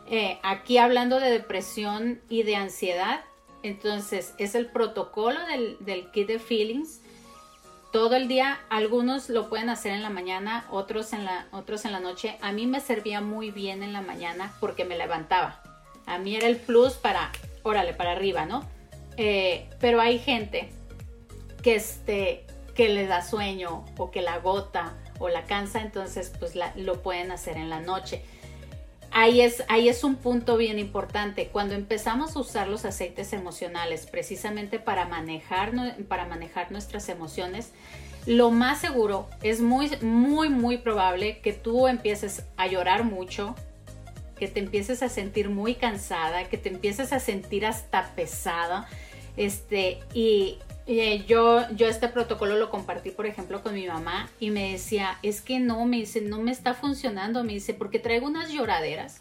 Eh, 0.09 0.39
aquí 0.43 0.77
hablando 0.77 1.19
de 1.19 1.29
depresión 1.29 2.21
y 2.29 2.43
de 2.43 2.55
ansiedad, 2.55 3.21
entonces 3.63 4.33
es 4.37 4.55
el 4.55 4.67
protocolo 4.67 5.39
del, 5.47 6.09
kit 6.11 6.27
de 6.27 6.39
feelings. 6.39 7.01
Todo 7.91 8.15
el 8.15 8.27
día, 8.27 8.59
algunos 8.69 9.29
lo 9.29 9.49
pueden 9.49 9.69
hacer 9.69 9.93
en 9.93 10.03
la 10.03 10.09
mañana, 10.09 10.65
otros 10.69 11.13
en 11.13 11.23
la, 11.23 11.47
otros 11.51 11.85
en 11.85 11.93
la 11.93 11.99
noche. 11.99 12.37
A 12.41 12.51
mí 12.51 12.67
me 12.67 12.81
servía 12.81 13.21
muy 13.21 13.49
bien 13.49 13.81
en 13.81 13.93
la 13.93 14.01
mañana 14.01 14.53
porque 14.59 14.83
me 14.83 14.97
levantaba. 14.97 15.61
A 16.05 16.17
mí 16.17 16.35
era 16.35 16.47
el 16.47 16.57
plus 16.57 16.93
para, 16.93 17.31
órale, 17.63 17.93
para 17.93 18.11
arriba, 18.11 18.45
¿no? 18.45 18.65
Eh, 19.15 19.69
pero 19.79 20.01
hay 20.01 20.19
gente 20.19 20.69
que, 21.63 21.75
este, 21.75 22.45
que 22.75 22.89
le 22.89 23.07
da 23.07 23.21
sueño 23.21 23.85
o 23.97 24.11
que 24.11 24.21
la 24.21 24.35
agota 24.35 24.95
o 25.19 25.29
la 25.29 25.43
cansa, 25.43 25.81
entonces 25.81 26.31
pues 26.37 26.53
lo 26.75 27.01
pueden 27.01 27.31
hacer 27.31 27.57
en 27.57 27.69
la 27.69 27.79
noche. 27.79 28.23
Ahí 29.11 29.41
es, 29.41 29.63
ahí 29.67 29.89
es 29.89 30.03
un 30.03 30.15
punto 30.15 30.57
bien 30.57 30.79
importante. 30.79 31.47
Cuando 31.47 31.73
empezamos 31.73 32.35
a 32.35 32.39
usar 32.39 32.67
los 32.67 32.85
aceites 32.85 33.33
emocionales 33.33 34.05
precisamente 34.05 34.79
para 34.79 35.05
manejar, 35.05 35.71
para 36.07 36.25
manejar 36.25 36.71
nuestras 36.71 37.09
emociones, 37.09 37.71
lo 38.25 38.51
más 38.51 38.81
seguro 38.81 39.29
es 39.41 39.61
muy, 39.61 39.89
muy, 40.01 40.49
muy 40.49 40.77
probable 40.77 41.39
que 41.39 41.53
tú 41.53 41.87
empieces 41.87 42.43
a 42.57 42.67
llorar 42.67 43.05
mucho, 43.05 43.55
que 44.37 44.47
te 44.47 44.59
empieces 44.59 45.01
a 45.01 45.09
sentir 45.09 45.49
muy 45.49 45.75
cansada, 45.75 46.43
que 46.49 46.57
te 46.57 46.69
empieces 46.69 47.13
a 47.13 47.19
sentir 47.19 47.65
hasta 47.65 48.13
pesada. 48.15 48.87
Este, 49.37 49.99
y, 50.13 50.59
eh, 50.87 51.25
yo, 51.27 51.69
yo 51.75 51.87
este 51.87 52.07
protocolo 52.07 52.55
lo 52.55 52.69
compartí, 52.69 53.11
por 53.11 53.25
ejemplo, 53.25 53.61
con 53.61 53.73
mi 53.73 53.85
mamá 53.87 54.29
y 54.39 54.51
me 54.51 54.71
decía, 54.71 55.17
es 55.21 55.41
que 55.41 55.59
no, 55.59 55.85
me 55.85 55.97
dice, 55.97 56.21
no 56.21 56.39
me 56.39 56.51
está 56.51 56.73
funcionando, 56.73 57.43
me 57.43 57.53
dice, 57.53 57.73
porque 57.73 57.99
traigo 57.99 58.25
unas 58.25 58.51
lloraderas. 58.51 59.19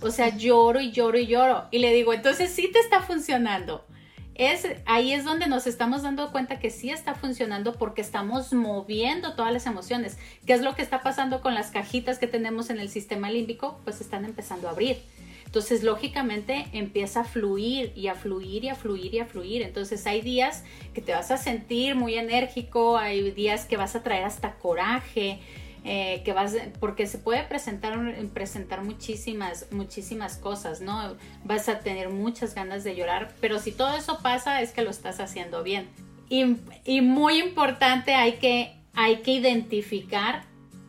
O 0.00 0.10
sea, 0.10 0.36
lloro 0.36 0.80
y 0.80 0.90
lloro 0.90 1.16
y 1.16 1.26
lloro. 1.26 1.68
Y 1.70 1.78
le 1.78 1.92
digo, 1.92 2.12
entonces 2.12 2.50
sí 2.50 2.70
te 2.72 2.80
está 2.80 3.02
funcionando. 3.02 3.86
Es, 4.34 4.66
ahí 4.84 5.14
es 5.14 5.24
donde 5.24 5.46
nos 5.46 5.66
estamos 5.66 6.02
dando 6.02 6.30
cuenta 6.30 6.58
que 6.58 6.70
sí 6.70 6.90
está 6.90 7.14
funcionando 7.14 7.74
porque 7.74 8.02
estamos 8.02 8.52
moviendo 8.52 9.34
todas 9.34 9.52
las 9.52 9.64
emociones. 9.64 10.18
¿Qué 10.44 10.52
es 10.52 10.60
lo 10.60 10.74
que 10.74 10.82
está 10.82 11.02
pasando 11.02 11.40
con 11.40 11.54
las 11.54 11.70
cajitas 11.70 12.18
que 12.18 12.26
tenemos 12.26 12.68
en 12.68 12.78
el 12.78 12.90
sistema 12.90 13.30
límbico? 13.30 13.80
Pues 13.84 14.00
están 14.00 14.24
empezando 14.26 14.68
a 14.68 14.72
abrir. 14.72 14.98
Entonces, 15.46 15.82
lógicamente 15.82 16.66
empieza 16.72 17.20
a 17.20 17.24
fluir 17.24 17.92
y 17.96 18.08
a 18.08 18.14
fluir 18.14 18.64
y 18.64 18.68
a 18.68 18.74
fluir 18.74 19.14
y 19.14 19.20
a 19.20 19.26
fluir. 19.26 19.62
Entonces, 19.62 20.06
hay 20.06 20.20
días 20.20 20.64
que 20.92 21.00
te 21.00 21.12
vas 21.12 21.30
a 21.30 21.38
sentir 21.38 21.94
muy 21.94 22.16
enérgico, 22.16 22.98
hay 22.98 23.30
días 23.30 23.64
que 23.64 23.76
vas 23.76 23.96
a 23.96 24.02
traer 24.02 24.24
hasta 24.24 24.56
coraje, 24.56 25.40
eh, 25.84 26.22
que 26.24 26.32
vas, 26.32 26.56
porque 26.80 27.06
se 27.06 27.16
puede 27.16 27.44
presentar, 27.44 27.96
presentar 28.34 28.82
muchísimas, 28.82 29.70
muchísimas 29.70 30.36
cosas, 30.36 30.80
¿no? 30.80 31.14
Vas 31.44 31.68
a 31.68 31.78
tener 31.78 32.08
muchas 32.08 32.56
ganas 32.56 32.82
de 32.82 32.96
llorar, 32.96 33.32
pero 33.40 33.60
si 33.60 33.70
todo 33.70 33.96
eso 33.96 34.18
pasa 34.20 34.60
es 34.62 34.72
que 34.72 34.82
lo 34.82 34.90
estás 34.90 35.20
haciendo 35.20 35.62
bien. 35.62 35.88
Y, 36.28 36.56
y 36.84 37.02
muy 37.02 37.38
importante, 37.38 38.14
hay 38.14 38.32
que, 38.38 38.74
hay 38.94 39.18
que 39.22 39.30
identificar 39.30 40.42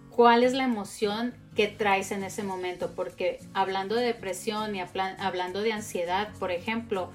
cuál 0.09 0.43
es 0.43 0.53
la 0.53 0.63
emoción 0.63 1.35
que 1.57 1.67
traes 1.67 2.11
en 2.11 2.23
ese 2.23 2.43
momento, 2.43 2.91
porque 2.95 3.39
hablando 3.55 3.95
de 3.95 4.05
depresión 4.05 4.75
y 4.75 4.79
hablando 4.79 5.61
de 5.61 5.73
ansiedad, 5.73 6.29
por 6.37 6.51
ejemplo, 6.51 7.09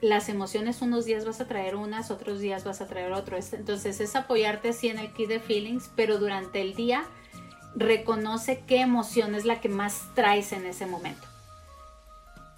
las 0.00 0.28
emociones 0.28 0.82
unos 0.82 1.04
días 1.04 1.24
vas 1.24 1.40
a 1.40 1.46
traer 1.46 1.76
unas, 1.76 2.10
otros 2.10 2.40
días 2.40 2.64
vas 2.64 2.80
a 2.80 2.88
traer 2.88 3.12
otros. 3.12 3.52
Entonces 3.52 4.00
es 4.00 4.16
apoyarte 4.16 4.70
así 4.70 4.88
en 4.88 4.98
el 4.98 5.12
kit 5.12 5.28
de 5.28 5.38
feelings, 5.38 5.88
pero 5.94 6.18
durante 6.18 6.60
el 6.60 6.74
día 6.74 7.04
reconoce 7.76 8.64
qué 8.66 8.80
emoción 8.80 9.36
es 9.36 9.44
la 9.44 9.60
que 9.60 9.68
más 9.68 10.12
traes 10.16 10.50
en 10.52 10.66
ese 10.66 10.86
momento. 10.86 11.28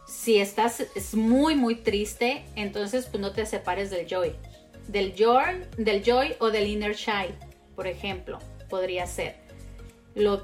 Si 0.06 0.38
estás 0.38 0.80
es 0.80 1.14
muy 1.14 1.54
muy 1.54 1.74
triste, 1.74 2.46
entonces 2.56 3.08
pues 3.10 3.20
no 3.20 3.32
te 3.32 3.44
separes 3.44 3.90
del 3.90 4.06
joy. 4.08 4.32
Del 4.88 5.14
joy, 5.14 5.66
del 5.76 6.02
joy 6.02 6.34
o 6.38 6.50
del 6.50 6.66
inner 6.66 6.96
child, 6.96 7.34
por 7.76 7.86
ejemplo, 7.86 8.38
podría 8.70 9.06
ser 9.06 9.43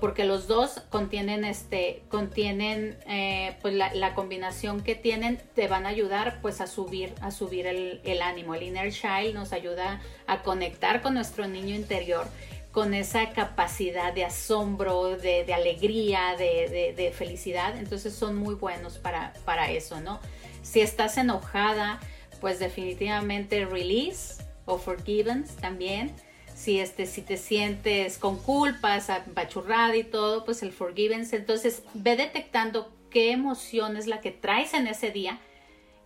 porque 0.00 0.24
los 0.24 0.48
dos 0.48 0.80
contienen 0.90 1.44
este 1.44 2.02
contienen 2.08 2.98
eh, 3.06 3.56
pues 3.62 3.74
la, 3.74 4.14
combinación 4.14 4.82
que 4.82 4.96
tienen 4.96 5.40
te 5.54 5.68
van 5.68 5.86
a 5.86 5.90
ayudar 5.90 6.40
pues 6.42 6.60
a 6.60 6.66
subir 6.66 7.14
a 7.20 7.30
subir 7.30 7.66
el, 7.66 8.22
ánimo. 8.22 8.54
El 8.54 8.64
inner 8.64 8.92
child 8.92 9.34
nos 9.34 9.52
ayuda 9.52 10.00
a 10.26 10.42
conectar 10.42 11.02
con 11.02 11.14
nuestro 11.14 11.46
niño 11.46 11.74
interior 11.74 12.26
con 12.72 12.94
esa 12.94 13.30
capacidad 13.30 14.12
de 14.12 14.24
asombro 14.24 15.16
de, 15.16 15.52
alegría 15.52 16.36
de, 16.38 16.94
de, 16.96 17.12
felicidad. 17.12 17.76
Entonces 17.76 18.14
son 18.14 18.36
muy 18.36 18.54
buenos 18.54 18.98
para 18.98 19.32
para 19.44 19.70
eso 19.70 20.00
no 20.00 20.20
si 20.62 20.80
estás 20.80 21.16
enojada 21.16 22.00
pues 22.40 22.58
definitivamente 22.58 23.64
release 23.66 24.42
o 24.64 24.78
forgiveness 24.78 25.56
también 25.56 26.14
si, 26.60 26.78
este, 26.78 27.06
si 27.06 27.22
te 27.22 27.38
sientes 27.38 28.18
con 28.18 28.36
culpas, 28.36 29.08
apachurrada 29.08 29.96
y 29.96 30.04
todo, 30.04 30.44
pues 30.44 30.62
el 30.62 30.72
forgiveness. 30.72 31.32
Entonces, 31.32 31.82
ve 31.94 32.16
detectando 32.16 32.92
qué 33.08 33.32
emoción 33.32 33.96
es 33.96 34.06
la 34.06 34.20
que 34.20 34.30
traes 34.30 34.74
en 34.74 34.86
ese 34.86 35.10
día 35.10 35.40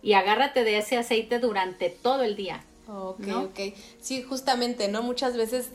y 0.01 0.13
agárrate 0.13 0.63
de 0.63 0.77
ese 0.77 0.95
aceite 0.95 1.39
durante 1.39 1.89
todo 1.89 2.23
el 2.23 2.37
día. 2.37 2.63
Ok, 2.87 3.27
ok. 3.35 3.59
Sí, 3.99 4.21
justamente, 4.21 4.87
¿no? 4.87 5.03
Muchas 5.03 5.35
veces 5.35 5.71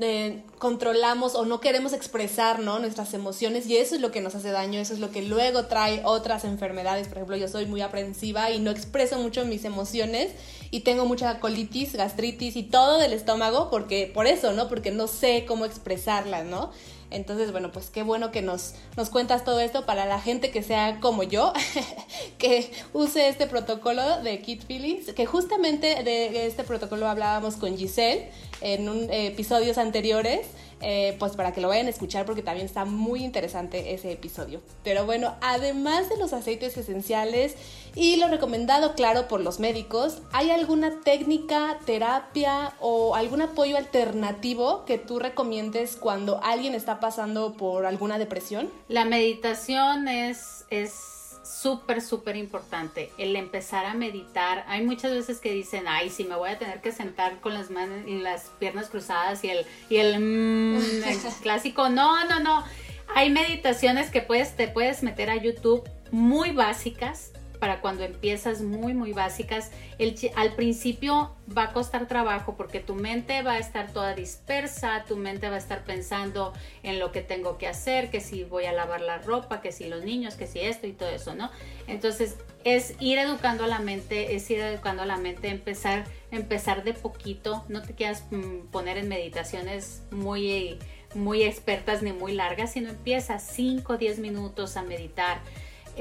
eh, 0.00 0.42
controlamos 0.58 1.34
o 1.34 1.44
no 1.44 1.60
queremos 1.60 1.92
expresar 1.92 2.60
¿no? 2.60 2.78
nuestras 2.78 3.12
emociones 3.12 3.66
y 3.66 3.76
eso 3.76 3.96
es 3.96 4.00
lo 4.00 4.12
que 4.12 4.20
nos 4.20 4.34
hace 4.34 4.50
daño, 4.50 4.78
eso 4.78 4.94
es 4.94 5.00
lo 5.00 5.10
que 5.10 5.22
luego 5.22 5.66
trae 5.66 6.02
otras 6.04 6.44
enfermedades. 6.44 7.08
Por 7.08 7.18
ejemplo, 7.18 7.36
yo 7.36 7.48
soy 7.48 7.66
muy 7.66 7.80
aprensiva 7.80 8.50
y 8.50 8.60
no 8.60 8.70
expreso 8.70 9.18
mucho 9.18 9.44
mis 9.44 9.64
emociones 9.64 10.32
y 10.70 10.80
tengo 10.80 11.06
mucha 11.06 11.40
colitis, 11.40 11.94
gastritis 11.94 12.56
y 12.56 12.62
todo 12.62 12.98
del 12.98 13.12
estómago 13.12 13.68
porque 13.70 14.10
por 14.12 14.26
eso, 14.26 14.52
¿no? 14.52 14.68
Porque 14.68 14.92
no 14.92 15.08
sé 15.08 15.44
cómo 15.46 15.64
expresarlas, 15.64 16.44
¿no? 16.44 16.70
Entonces, 17.10 17.52
bueno, 17.52 17.72
pues 17.72 17.90
qué 17.90 18.02
bueno 18.02 18.30
que 18.30 18.42
nos, 18.42 18.74
nos 18.96 19.10
cuentas 19.10 19.44
todo 19.44 19.60
esto 19.60 19.84
para 19.84 20.06
la 20.06 20.20
gente 20.20 20.50
que 20.50 20.62
sea 20.62 21.00
como 21.00 21.22
yo, 21.22 21.52
que 22.38 22.70
use 22.92 23.28
este 23.28 23.46
protocolo 23.46 24.22
de 24.22 24.40
Kid 24.40 24.62
Feelings, 24.62 25.12
que 25.12 25.26
justamente 25.26 26.02
de 26.02 26.46
este 26.46 26.64
protocolo 26.64 27.08
hablábamos 27.08 27.56
con 27.56 27.76
Giselle 27.76 28.30
en 28.60 28.88
un, 28.88 29.10
eh, 29.10 29.26
episodios 29.26 29.78
anteriores. 29.78 30.46
Eh, 30.82 31.14
pues 31.18 31.36
para 31.36 31.52
que 31.52 31.60
lo 31.60 31.68
vayan 31.68 31.86
a 31.86 31.90
escuchar 31.90 32.24
porque 32.24 32.42
también 32.42 32.66
está 32.66 32.84
muy 32.84 33.22
interesante 33.22 33.92
ese 33.92 34.12
episodio. 34.12 34.60
Pero 34.82 35.04
bueno, 35.04 35.34
además 35.42 36.08
de 36.08 36.16
los 36.16 36.32
aceites 36.32 36.76
esenciales 36.76 37.54
y 37.94 38.16
lo 38.16 38.28
recomendado, 38.28 38.94
claro, 38.94 39.28
por 39.28 39.40
los 39.40 39.60
médicos, 39.60 40.22
¿hay 40.32 40.50
alguna 40.50 41.00
técnica, 41.04 41.78
terapia 41.84 42.72
o 42.80 43.14
algún 43.14 43.42
apoyo 43.42 43.76
alternativo 43.76 44.84
que 44.86 44.96
tú 44.96 45.18
recomiendes 45.18 45.96
cuando 45.96 46.40
alguien 46.42 46.74
está 46.74 47.00
pasando 47.00 47.54
por 47.54 47.84
alguna 47.84 48.18
depresión? 48.18 48.70
La 48.88 49.04
meditación 49.04 50.08
es, 50.08 50.64
es 50.70 51.09
súper, 51.50 52.00
súper 52.00 52.36
importante 52.36 53.10
el 53.18 53.34
empezar 53.36 53.84
a 53.84 53.94
meditar. 53.94 54.64
Hay 54.68 54.84
muchas 54.84 55.12
veces 55.12 55.40
que 55.40 55.52
dicen, 55.52 55.84
ay, 55.88 56.10
sí, 56.10 56.24
me 56.24 56.36
voy 56.36 56.50
a 56.50 56.58
tener 56.58 56.80
que 56.80 56.92
sentar 56.92 57.40
con 57.40 57.54
las 57.54 57.70
manos 57.70 58.06
y 58.06 58.18
las 58.18 58.44
piernas 58.58 58.88
cruzadas 58.88 59.42
y 59.44 59.50
el, 59.50 59.66
y 59.88 59.96
el, 59.96 60.20
mm, 60.20 60.80
clásico. 61.42 61.88
No, 61.88 62.24
no, 62.26 62.40
no. 62.40 62.64
Hay 63.14 63.30
meditaciones 63.30 64.10
que 64.10 64.22
puedes, 64.22 64.56
te 64.56 64.68
puedes 64.68 65.02
meter 65.02 65.30
a 65.30 65.36
YouTube 65.36 65.88
muy 66.12 66.52
básicas 66.52 67.32
para 67.60 67.80
cuando 67.80 68.02
empiezas 68.02 68.62
muy, 68.62 68.94
muy 68.94 69.12
básicas. 69.12 69.70
Al 70.34 70.54
principio 70.54 71.36
va 71.56 71.64
a 71.64 71.72
costar 71.72 72.08
trabajo 72.08 72.56
porque 72.56 72.80
tu 72.80 72.94
mente 72.94 73.42
va 73.42 73.52
a 73.52 73.58
estar 73.58 73.92
toda 73.92 74.14
dispersa, 74.14 75.04
tu 75.06 75.16
mente 75.16 75.48
va 75.48 75.56
a 75.56 75.58
estar 75.58 75.84
pensando 75.84 76.52
en 76.82 76.98
lo 76.98 77.12
que 77.12 77.20
tengo 77.20 77.58
que 77.58 77.68
hacer, 77.68 78.10
que 78.10 78.20
si 78.20 78.42
voy 78.42 78.64
a 78.64 78.72
lavar 78.72 79.02
la 79.02 79.18
ropa, 79.18 79.60
que 79.60 79.70
si 79.70 79.88
los 79.88 80.02
niños, 80.02 80.34
que 80.34 80.46
si 80.46 80.60
esto 80.60 80.86
y 80.86 80.92
todo 80.92 81.10
eso, 81.10 81.34
¿no? 81.34 81.50
Entonces 81.86 82.36
es 82.64 82.94
ir 82.98 83.18
educando 83.18 83.64
a 83.64 83.66
la 83.66 83.78
mente, 83.78 84.34
es 84.34 84.50
ir 84.50 84.60
educando 84.60 85.02
a 85.02 85.06
la 85.06 85.18
mente, 85.18 85.48
empezar, 85.48 86.04
empezar 86.30 86.82
de 86.82 86.94
poquito, 86.94 87.64
no 87.68 87.82
te 87.82 87.94
quieras 87.94 88.24
mm, 88.30 88.68
poner 88.70 88.96
en 88.96 89.08
meditaciones 89.08 90.02
muy 90.10 90.78
muy 91.14 91.42
expertas 91.42 92.02
ni 92.02 92.12
muy 92.12 92.32
largas, 92.32 92.72
sino 92.72 92.90
empieza 92.90 93.40
5 93.40 93.94
o 93.94 93.96
10 93.96 94.20
minutos 94.20 94.76
a 94.76 94.82
meditar 94.82 95.40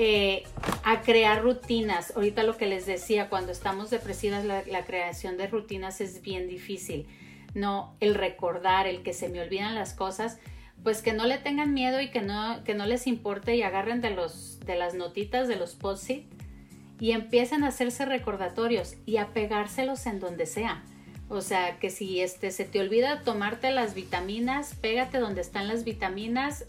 eh, 0.02 0.44
a 0.86 1.02
crear 1.02 1.44
rutinas. 1.44 2.14
Ahorita 2.16 2.44
lo 2.44 2.56
que 2.56 2.68
les 2.68 2.86
decía, 2.86 3.28
cuando 3.28 3.52
estamos 3.52 3.90
depresivas, 3.90 4.46
la, 4.46 4.86
creación 4.86 5.36
de 5.36 5.48
rutinas 5.48 6.00
es 6.00 6.22
bien 6.22 6.48
difícil. 6.48 7.06
No, 7.54 7.98
el 8.00 8.16
recordar, 8.16 8.88
el 8.88 9.04
que 9.04 9.12
se 9.12 9.28
me 9.28 9.42
olvidan 9.42 9.76
las 9.76 9.94
cosas, 9.94 10.40
pues 10.84 11.02
que 11.02 11.12
no 11.12 11.26
le 11.26 11.38
tengan 11.38 11.74
miedo 11.74 12.00
y 12.00 12.12
que 12.12 12.22
no, 12.22 12.64
que 12.64 12.76
no 12.76 12.86
les 12.86 13.08
importe 13.08 13.58
y 13.58 13.62
agarren 13.62 14.00
de, 14.00 14.12
los, 14.12 14.62
de 14.62 14.78
las 14.78 14.94
notitas, 14.94 15.50
de 15.50 15.58
los 15.58 15.76
post-it 15.76 16.24
y 16.98 17.12
empiecen 17.12 17.66
a 17.66 17.68
hacerse 17.68 18.06
recordatorios 18.06 18.96
y 19.06 19.18
a 19.18 19.34
pegárselos 19.34 20.06
en 20.06 20.22
donde 20.22 20.46
sea. 20.46 20.82
O 21.28 21.42
sea, 21.42 21.78
que 21.78 21.90
si 21.90 22.22
este, 22.22 22.52
se 22.52 22.64
te 22.64 22.80
olvida 22.80 23.24
tomarte 23.24 23.70
las 23.70 23.96
vitaminas, 23.96 24.76
pégate 24.76 25.20
donde 25.20 25.42
están 25.42 25.68
las 25.68 25.84
vitaminas, 25.84 26.64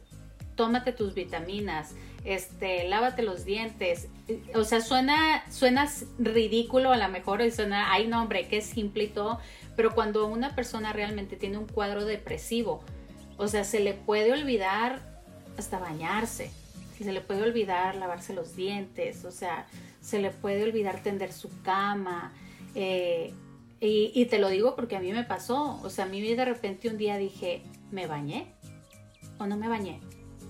tómate 0.57 0.90
tus 0.90 1.15
vitaminas 1.15 1.94
este, 2.25 2.88
lávate 2.88 3.23
los 3.23 3.44
dientes. 3.44 4.08
O 4.54 4.64
sea, 4.64 4.81
suena, 4.81 5.44
suena 5.50 5.88
ridículo 6.18 6.92
a 6.92 6.96
lo 6.96 7.08
mejor 7.08 7.42
y 7.42 7.50
suena, 7.50 7.92
ay 7.92 8.06
no 8.06 8.23
hombre, 8.23 8.48
qué 8.48 8.60
simple 8.60 9.04
y 9.04 9.08
todo, 9.08 9.38
pero 9.77 9.94
cuando 9.94 10.27
una 10.27 10.54
persona 10.54 10.92
realmente 10.92 11.37
tiene 11.37 11.58
un 11.58 11.66
cuadro 11.66 12.04
depresivo, 12.04 12.83
o 13.37 13.48
sea, 13.48 13.64
se 13.64 13.81
le 13.81 13.94
puede 13.94 14.33
olvidar 14.33 15.00
hasta 15.56 15.79
bañarse, 15.79 16.50
se 16.98 17.12
le 17.12 17.21
puede 17.21 17.42
olvidar 17.42 17.96
lavarse 17.96 18.35
los 18.35 18.54
dientes, 18.54 19.25
o 19.25 19.31
sea, 19.31 19.66
se 20.00 20.21
le 20.21 20.31
puede 20.31 20.62
olvidar 20.62 21.02
tender 21.02 21.33
su 21.33 21.48
cama, 21.62 22.33
eh, 22.75 23.33
Y, 23.83 24.12
y, 24.14 24.27
te 24.27 24.38
lo 24.38 24.50
digo 24.50 24.77
porque 24.77 24.96
a 24.96 25.00
mí 25.00 25.10
me 25.10 25.25
pasó. 25.25 25.81
O 25.83 25.88
sea, 25.88 26.04
a 26.04 26.08
mí 26.08 26.21
de 26.21 26.44
repente 26.44 26.90
un 26.90 26.98
día 26.98 27.16
dije, 27.16 27.62
¿me 27.90 28.06
bañé? 28.06 28.52
¿O 29.38 29.46
no 29.46 29.56
me 29.56 29.68
bañé? 29.68 30.00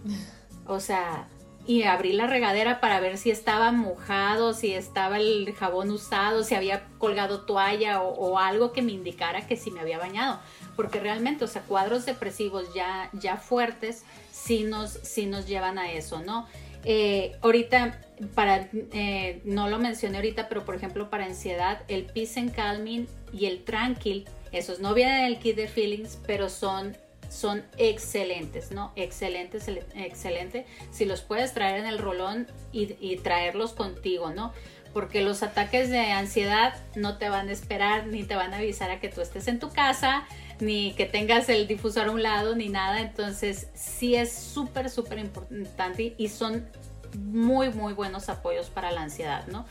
O 0.67 0.79
sea, 0.79 1.29
y 1.67 1.83
abrí 1.85 2.13
la 2.13 2.27
regadera 2.27 2.81
para 2.81 3.01
ver 3.01 3.19
si 3.19 3.31
estaba 3.31 3.71
mojado, 3.71 4.55
si 4.55 4.73
estaba 4.73 5.19
el 5.19 5.53
jabón 5.55 5.91
usado, 5.91 6.43
si 6.43 6.55
había 6.55 6.85
colgado 6.99 7.43
toalla 7.43 8.01
o, 8.01 8.39
algo 8.39 8.73
que 8.73 8.83
me 8.83 8.93
indicara 8.93 9.47
que 9.47 9.57
sí 9.57 9.71
me 9.71 9.81
había 9.81 9.99
bañado. 9.99 10.41
Porque 10.75 11.01
realmente, 11.01 11.45
o 11.45 11.49
sea, 11.49 11.63
cuadros 11.63 12.07
depresivos 12.07 12.73
ya, 12.75 13.11
ya 13.13 13.37
fuertes 13.37 14.05
sí 14.33 14.65
nos, 14.65 14.91
sí 14.91 15.27
nos 15.27 15.47
llevan 15.47 15.79
a 15.79 15.93
eso, 15.93 16.23
¿no? 16.23 16.47
Eh, 16.85 17.37
ahorita, 17.43 18.01
para, 18.35 18.69
eh, 18.73 19.41
no 19.45 19.69
lo 19.69 19.79
mencioné 19.79 20.17
ahorita, 20.17 20.49
pero 20.49 20.65
por 20.65 20.75
ejemplo 20.75 21.11
para 21.11 21.27
ansiedad, 21.27 21.83
el 21.89 22.05
Peace 22.07 22.41
and 22.41 22.55
Calming 22.55 23.07
y 23.33 23.47
el 23.47 23.65
Tranquil, 23.65 24.27
esos 24.51 24.81
no 24.81 24.95
vienen 24.95 25.21
en 25.21 25.25
el 25.27 25.39
kit 25.39 25.57
de 25.57 25.69
feelings, 25.69 26.19
pero 26.27 26.49
son 26.49 26.97
son 27.31 27.65
excelentes, 27.79 28.73
¿no? 28.73 28.93
Excelentes, 28.97 29.69
excelente. 29.95 30.67
Si 30.91 31.05
los 31.05 31.23
puedes 31.23 31.55
traer 31.55 31.81
en 31.81 31.87
el 31.87 31.99
rolón 31.99 32.49
y, 32.73 33.17
traerlos 33.19 33.73
contigo, 33.73 34.31
¿no? 34.31 34.53
Porque 34.93 35.23
los 35.23 35.43
ataques 35.43 35.89
de 35.89 36.01
ansiedad 36.11 36.75
no 36.97 37.17
te 37.17 37.29
van 37.29 37.49
a 37.49 37.53
esperar 37.53 38.09
ni 38.09 38.25
te 38.25 38.35
van 38.35 38.53
a 38.53 38.59
avisar 38.59 38.91
a 38.91 39.01
que 39.01 39.09
tú 39.09 39.21
estés 39.21 39.47
en 39.47 39.61
tu 39.61 39.71
casa, 39.71 40.27
ni 40.59 40.93
que 40.95 41.07
tengas 41.07 41.49
el 41.49 41.69
difusor 41.69 42.09
a 42.09 42.11
un 42.11 42.23
lado, 42.23 42.57
ni 42.57 42.69
nada. 42.69 43.01
Entonces, 43.01 43.69
sí 43.75 44.17
es 44.17 44.33
súper, 44.33 44.91
súper 44.91 45.21
importante 45.21 46.15
y 46.19 46.29
son 46.29 46.69
muy, 47.17 47.71
muy 47.71 47.93
buenos 47.93 48.29
apoyos 48.29 48.69
para 48.71 48.91
la 48.91 49.03
ansiedad, 49.03 49.47
¿no? 49.47 49.65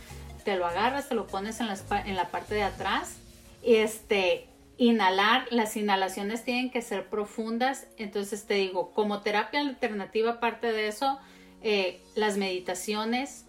Te 0.45 0.55
lo 0.55 0.65
agarras, 0.65 1.09
te 1.09 1.15
lo 1.15 1.27
pones 1.27 1.59
en 1.59 1.67
la, 1.67 1.77
en 2.05 2.15
la 2.15 2.29
parte 2.29 2.55
de 2.55 2.63
atrás. 2.63 3.17
Este, 3.61 4.48
inhalar, 4.79 5.45
las 5.51 5.75
inhalaciones 5.75 6.45
tienen 6.45 6.71
que 6.71 6.81
ser 6.81 7.09
profundas. 7.09 7.87
Entonces 7.97 8.45
te 8.45 8.55
digo, 8.55 8.91
como 8.91 9.21
terapia 9.21 9.59
alternativa, 9.59 10.31
aparte 10.31 10.71
de 10.71 10.87
eso, 10.87 11.19
eh, 11.61 12.01
las 12.15 12.37
meditaciones, 12.37 13.45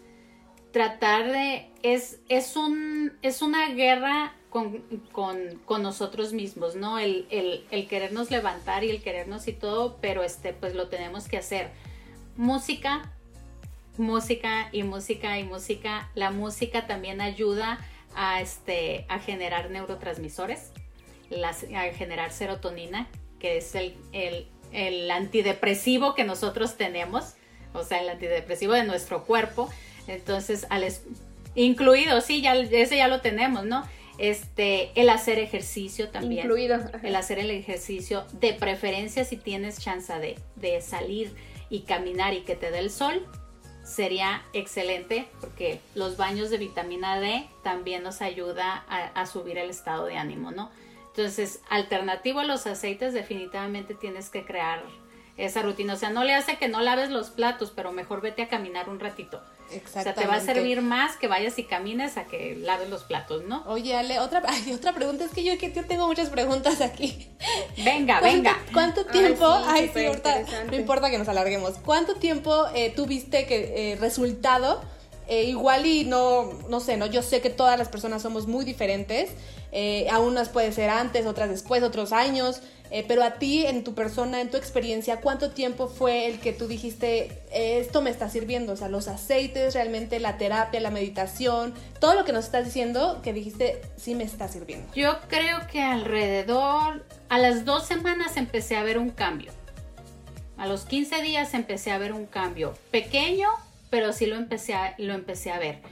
tratar 0.72 1.30
de, 1.30 1.70
es, 1.82 2.18
es, 2.28 2.56
un, 2.56 3.12
es 3.22 3.42
una 3.42 3.68
guerra 3.68 4.34
con, 4.50 4.82
nosotros 5.80 6.32
mismos, 6.32 6.74
¿no? 6.74 6.98
El, 6.98 7.28
el, 7.30 7.86
querernos 7.86 8.32
levantar 8.32 8.82
y 8.82 8.90
el 8.90 9.00
querernos 9.00 9.46
y 9.46 9.52
todo, 9.52 9.98
pero 10.00 10.24
este, 10.24 10.52
pues 10.52 10.74
lo 10.74 10.88
tenemos 10.88 11.28
que 11.28 11.36
hacer. 11.36 11.70
Música, 12.36 13.12
música 13.96 14.68
y 14.72 14.82
música 14.82 15.38
y 15.38 15.44
música. 15.44 16.10
La 16.16 16.32
música 16.32 16.88
también 16.88 17.20
ayuda 17.20 17.78
a, 18.16 18.40
este, 18.40 19.06
a 19.08 19.20
generar 19.20 19.70
neurotransmisores 19.70 20.72
a 21.44 21.94
generar 21.94 22.32
serotonina, 22.32 23.08
que 23.38 23.58
es 23.58 23.74
el, 23.74 23.94
el, 24.72 25.10
antidepresivo 25.10 26.14
que 26.14 26.24
nosotros 26.24 26.76
tenemos, 26.76 27.34
o 27.72 27.84
sea, 27.84 28.00
el 28.00 28.08
antidepresivo 28.08 28.72
de 28.72 28.84
nuestro 28.84 29.24
cuerpo. 29.24 29.68
Entonces, 30.06 30.66
al 30.70 30.86
incluido, 31.54 32.20
sí, 32.20 32.42
ya, 32.42 32.54
ese 32.54 32.96
ya 32.96 33.08
lo 33.08 33.20
tenemos, 33.20 33.64
¿no? 33.64 33.86
Este, 34.18 34.90
el 35.00 35.08
hacer 35.08 35.38
ejercicio 35.38 36.10
también. 36.10 36.44
Incluido. 36.44 36.78
El 37.02 37.16
hacer 37.16 37.38
el 37.38 37.50
ejercicio, 37.50 38.26
de 38.32 38.52
preferencia 38.52 39.24
si 39.24 39.36
tienes 39.36 39.80
chance 39.80 40.12
de, 40.12 40.38
de 40.56 40.80
salir 40.82 41.34
y 41.70 41.80
caminar 41.80 42.34
y 42.34 42.42
que 42.42 42.54
te 42.54 42.70
dé 42.70 42.80
el 42.80 42.90
sol, 42.90 43.26
sería 43.82 44.42
excelente 44.52 45.26
porque 45.40 45.80
los 45.94 46.16
baños 46.16 46.50
de 46.50 46.58
vitamina 46.58 47.18
D 47.18 47.46
también 47.62 48.02
nos 48.02 48.20
ayuda 48.20 48.84
a, 48.88 49.06
a 49.06 49.26
subir 49.26 49.56
el 49.56 49.70
estado 49.70 50.04
de 50.04 50.16
ánimo, 50.16 50.50
¿no? 50.50 50.70
Entonces, 51.16 51.60
alternativo 51.68 52.40
a 52.40 52.44
los 52.44 52.66
aceites, 52.66 53.12
definitivamente 53.12 53.94
tienes 53.94 54.30
que 54.30 54.44
crear 54.44 54.82
esa 55.36 55.62
rutina. 55.62 55.94
O 55.94 55.96
sea, 55.96 56.10
no 56.10 56.24
le 56.24 56.34
hace 56.34 56.56
que 56.56 56.68
no 56.68 56.80
laves 56.80 57.10
los 57.10 57.30
platos, 57.30 57.72
pero 57.74 57.92
mejor 57.92 58.20
vete 58.20 58.42
a 58.42 58.48
caminar 58.48 58.88
un 58.88 59.00
ratito. 59.00 59.40
O 59.70 59.88
sea, 59.88 60.14
te 60.14 60.26
va 60.26 60.34
a 60.34 60.40
servir 60.40 60.82
más 60.82 61.16
que 61.16 61.28
vayas 61.28 61.58
y 61.58 61.64
camines 61.64 62.16
a 62.16 62.24
que 62.24 62.56
laves 62.56 62.90
los 62.90 63.04
platos, 63.04 63.44
¿no? 63.44 63.62
Oye, 63.66 63.96
Ale, 63.96 64.18
otra, 64.18 64.42
otra 64.74 64.92
pregunta. 64.92 65.24
Es 65.24 65.30
que 65.30 65.44
yo, 65.44 65.56
que 65.58 65.72
yo 65.72 65.84
tengo 65.86 66.06
muchas 66.06 66.28
preguntas 66.28 66.80
aquí. 66.80 67.28
Venga, 67.84 68.20
venga. 68.20 68.58
¿Cuánto 68.72 69.06
tiempo? 69.06 69.46
Ay, 69.46 69.90
sí, 69.94 70.06
ahorita, 70.06 70.42
no 70.66 70.76
importa 70.76 71.10
que 71.10 71.18
nos 71.18 71.28
alarguemos. 71.28 71.78
¿Cuánto 71.84 72.16
tiempo 72.16 72.66
eh, 72.74 72.92
tuviste 72.94 73.46
que 73.46 73.92
eh, 73.92 73.96
resultado? 73.96 74.82
Eh, 75.30 75.44
igual 75.44 75.86
y 75.86 76.02
no, 76.02 76.50
no 76.68 76.80
sé, 76.80 76.96
¿no? 76.96 77.06
Yo 77.06 77.22
sé 77.22 77.40
que 77.40 77.50
todas 77.50 77.78
las 77.78 77.88
personas 77.88 78.20
somos 78.20 78.48
muy 78.48 78.64
diferentes. 78.64 79.30
Eh, 79.70 80.08
a 80.10 80.18
unas 80.18 80.48
puede 80.48 80.72
ser 80.72 80.90
antes, 80.90 81.24
otras 81.24 81.48
después, 81.48 81.84
otros 81.84 82.10
años. 82.10 82.62
Eh, 82.90 83.04
pero 83.06 83.22
a 83.22 83.34
ti, 83.34 83.64
en 83.64 83.84
tu 83.84 83.94
persona, 83.94 84.40
en 84.40 84.50
tu 84.50 84.56
experiencia, 84.56 85.20
¿cuánto 85.20 85.52
tiempo 85.52 85.86
fue 85.86 86.26
el 86.26 86.40
que 86.40 86.52
tú 86.52 86.66
dijiste, 86.66 87.44
esto 87.52 88.02
me 88.02 88.10
está 88.10 88.28
sirviendo? 88.28 88.72
O 88.72 88.76
sea, 88.76 88.88
los 88.88 89.06
aceites, 89.06 89.74
realmente 89.74 90.18
la 90.18 90.36
terapia, 90.36 90.80
la 90.80 90.90
meditación, 90.90 91.74
todo 92.00 92.14
lo 92.14 92.24
que 92.24 92.32
nos 92.32 92.46
estás 92.46 92.64
diciendo, 92.64 93.20
que 93.22 93.32
dijiste, 93.32 93.82
sí 93.96 94.16
me 94.16 94.24
está 94.24 94.48
sirviendo. 94.48 94.92
Yo 94.94 95.16
creo 95.28 95.64
que 95.70 95.80
alrededor, 95.80 97.06
a 97.28 97.38
las 97.38 97.64
dos 97.64 97.86
semanas 97.86 98.36
empecé 98.36 98.74
a 98.74 98.82
ver 98.82 98.98
un 98.98 99.10
cambio. 99.10 99.52
A 100.56 100.66
los 100.66 100.86
15 100.86 101.22
días 101.22 101.54
empecé 101.54 101.92
a 101.92 101.98
ver 101.98 102.12
un 102.12 102.26
cambio. 102.26 102.74
Pequeño, 102.90 103.48
pero 103.90 104.12
sí 104.12 104.26
lo 104.26 104.36
empecé 104.36 104.74
a, 104.74 104.94
lo 104.98 105.14
empecé 105.14 105.50
a 105.50 105.58
ver. 105.58 105.82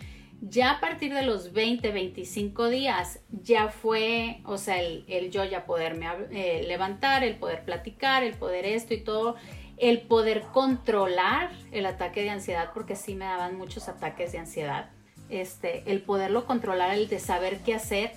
Ya 0.41 0.71
a 0.71 0.81
partir 0.81 1.13
de 1.13 1.23
los 1.23 1.53
20, 1.53 1.91
25 1.91 2.69
días, 2.69 3.21
ya 3.29 3.69
fue, 3.69 4.41
o 4.45 4.57
sea, 4.57 4.81
el, 4.81 5.31
yo 5.31 5.45
ya 5.45 5.67
poderme 5.67 6.07
eh, 6.31 6.65
levantar, 6.67 7.25
el 7.25 7.37
poder 7.37 7.65
platicar, 7.65 8.23
el 8.23 8.35
poder 8.35 8.65
esto 8.65 8.95
y 8.95 9.01
todo, 9.01 9.35
el 9.79 10.03
poder 10.03 10.43
controlar 10.53 11.51
el 11.73 11.87
ataque 11.87 12.23
de 12.23 12.31
ansiedad, 12.31 12.71
porque 12.73 12.95
sí 12.95 13.17
me 13.17 13.25
daban 13.25 13.57
muchos 13.57 13.89
ataques 13.89 14.31
de 14.31 14.39
ansiedad, 14.39 14.91
este, 15.29 15.83
el 15.91 16.03
poderlo 16.03 16.47
controlar, 16.47 16.95
el 16.95 17.09
de 17.09 17.19
saber 17.19 17.59
qué 17.65 17.75
hacer, 17.75 18.13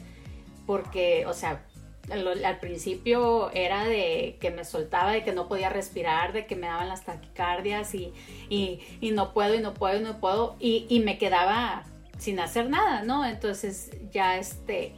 porque, 0.68 1.26
o 1.26 1.34
sea, 1.34 1.66
al, 2.10 2.60
principio 2.60 3.52
era 3.52 3.86
de 3.86 4.38
que 4.40 4.52
me 4.52 4.66
soltaba, 4.66 5.12
de 5.12 5.24
que 5.24 5.32
no 5.32 5.48
podía 5.48 5.70
respirar, 5.70 6.34
de 6.34 6.46
que 6.46 6.56
me 6.56 6.68
daban 6.68 6.90
las 6.90 7.06
taquicardias 7.06 7.94
y, 7.96 8.12
y, 8.50 9.12
no 9.12 9.34
puedo 9.34 9.56
y 9.56 9.60
no 9.60 9.74
puedo 9.74 10.00
y 10.00 10.04
no 10.04 10.20
puedo 10.20 10.56
y, 10.60 10.86
y, 10.90 11.00
me 11.00 11.18
quedaba 11.18 11.84
sin 12.18 12.40
hacer 12.40 12.70
nada, 12.70 13.04
¿no? 13.04 13.26
Entonces 13.26 13.92
ya 14.12 14.38
este 14.38 14.94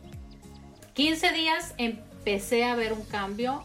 15 0.94 1.32
días 1.34 1.74
empecé 1.78 2.64
a 2.64 2.76
ver 2.76 2.94
un 2.94 3.04
cambio, 3.04 3.64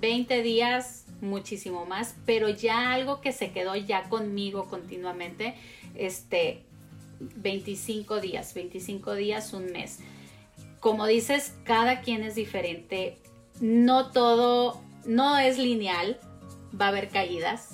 20 0.00 0.42
días 0.42 1.06
muchísimo 1.20 1.86
más, 1.86 2.16
pero 2.26 2.48
ya 2.48 2.92
algo 2.92 3.20
que 3.20 3.32
se 3.32 3.52
quedó 3.52 3.76
ya 3.76 4.08
conmigo 4.08 4.68
continuamente, 4.68 5.54
este 5.94 6.62
25 7.20 8.20
días, 8.20 8.52
25 8.54 9.14
días, 9.14 9.52
un 9.52 9.66
mes 9.66 10.00
como 10.82 11.06
dices, 11.06 11.54
cada 11.62 12.00
quien 12.00 12.24
es 12.24 12.34
diferente. 12.34 13.16
No 13.60 14.10
todo, 14.10 14.82
no 15.04 15.38
es 15.38 15.56
lineal. 15.56 16.18
Va 16.78 16.86
a 16.86 16.88
haber 16.88 17.08
caídas. 17.08 17.68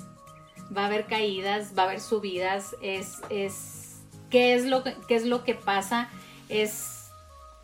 Va 0.75 0.83
a 0.83 0.85
haber 0.85 1.07
caídas, 1.07 1.73
va 1.75 1.83
a 1.83 1.85
haber 1.87 2.01
subidas. 2.01 2.75
Es, 2.83 3.15
es, 3.31 4.03
¿qué 4.29 4.53
es 4.53 4.65
lo, 4.65 4.83
qué 4.83 5.15
es 5.15 5.25
lo 5.25 5.43
que 5.43 5.55
pasa? 5.55 6.07
Es, 6.49 7.09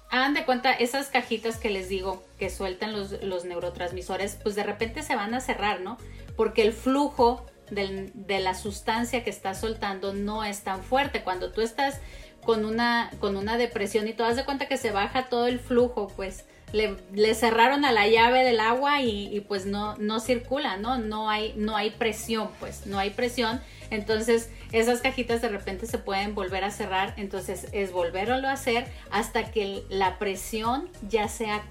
hagan 0.09 0.33
de 0.33 0.45
cuenta, 0.45 0.73
esas 0.73 1.09
cajitas 1.09 1.57
que 1.57 1.69
les 1.69 1.89
digo 1.89 2.23
que 2.39 2.49
sueltan 2.49 2.91
los, 2.91 3.23
los 3.23 3.45
neurotransmisores, 3.45 4.39
pues 4.41 4.55
de 4.55 4.63
repente 4.63 5.03
se 5.03 5.15
van 5.15 5.35
a 5.35 5.41
cerrar, 5.41 5.79
¿no? 5.81 5.99
Porque 6.35 6.63
el 6.63 6.73
flujo 6.73 7.45
de 7.69 8.39
la 8.39 8.55
sustancia 8.55 9.23
que 9.23 9.29
está 9.29 9.53
soltando 9.53 10.13
no 10.13 10.43
es 10.43 10.63
tan 10.63 10.83
fuerte. 10.83 11.23
Cuando 11.23 11.51
tú 11.51 11.61
estás 11.61 11.99
con 12.45 12.63
una, 12.63 13.11
con 13.19 13.35
una 13.35 13.57
depresión 13.57 14.07
y 14.07 14.13
te 14.13 14.23
das 14.23 14.35
de 14.35 14.45
cuenta 14.45 14.67
que 14.67 14.77
se 14.77 14.91
baja 14.91 15.27
todo 15.27 15.47
el 15.47 15.59
flujo, 15.59 16.07
pues 16.15 16.45
le, 16.71 16.97
le 17.13 17.33
cerraron 17.35 17.85
a 17.85 17.91
la 17.91 18.07
llave 18.07 18.43
del 18.43 18.59
agua 18.59 19.01
y, 19.01 19.39
pues 19.47 19.65
no, 19.65 19.95
no 19.97 20.19
circula, 20.19 20.77
¿no? 20.77 20.97
No 20.97 21.29
hay, 21.29 21.53
no 21.55 21.75
hay 21.75 21.91
presión, 21.91 22.49
pues 22.59 22.85
no 22.85 22.99
hay 22.99 23.11
presión. 23.11 23.61
Entonces 23.91 24.49
esas 24.71 25.01
cajitas 25.01 25.41
de 25.41 25.49
repente 25.49 25.85
se 25.85 25.97
pueden 25.97 26.35
volver 26.35 26.63
a 26.63 26.71
cerrar, 26.71 27.13
entonces 27.17 27.67
es 27.71 27.91
volverlo 27.91 28.47
a 28.47 28.53
hacer 28.53 28.87
hasta 29.11 29.51
que 29.51 29.83
la 29.89 30.17
presión 30.17 30.89
ya 31.07 31.27
sea, 31.29 31.63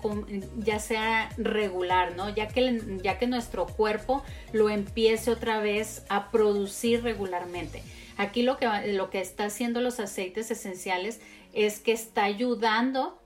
ya 0.56 0.78
sea 0.78 1.28
regular, 1.36 2.14
¿no? 2.16 2.28
Ya 2.34 2.48
que, 2.48 2.80
ya 3.02 3.18
que 3.18 3.26
nuestro 3.26 3.66
cuerpo 3.66 4.22
lo 4.52 4.70
empiece 4.70 5.30
otra 5.30 5.58
vez 5.58 6.04
a 6.08 6.30
producir 6.30 7.02
regularmente. 7.02 7.82
Aquí 8.16 8.42
lo 8.42 8.56
que, 8.56 8.68
lo 8.92 9.10
que 9.10 9.20
está 9.20 9.46
haciendo 9.46 9.80
los 9.80 10.00
aceites 10.00 10.50
esenciales 10.50 11.20
es 11.52 11.80
que 11.80 11.92
está 11.92 12.24
ayudando 12.24 13.20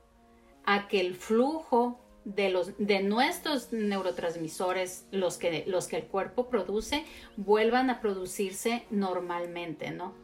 a 0.65 0.89
que 0.89 1.01
el 1.01 1.15
flujo 1.15 2.01
de, 2.25 2.51
los, 2.51 2.73
de 2.79 3.03
nuestros 3.03 3.73
neurotransmisores, 3.73 5.07
los 5.11 5.39
que, 5.39 5.65
los 5.67 5.87
que 5.87 5.97
el 5.97 6.05
cuerpo 6.05 6.49
produce, 6.49 7.05
vuelvan 7.37 7.91
a 7.91 8.01
producirse 8.01 8.85
normalmente, 8.91 9.91
¿no? 9.91 10.15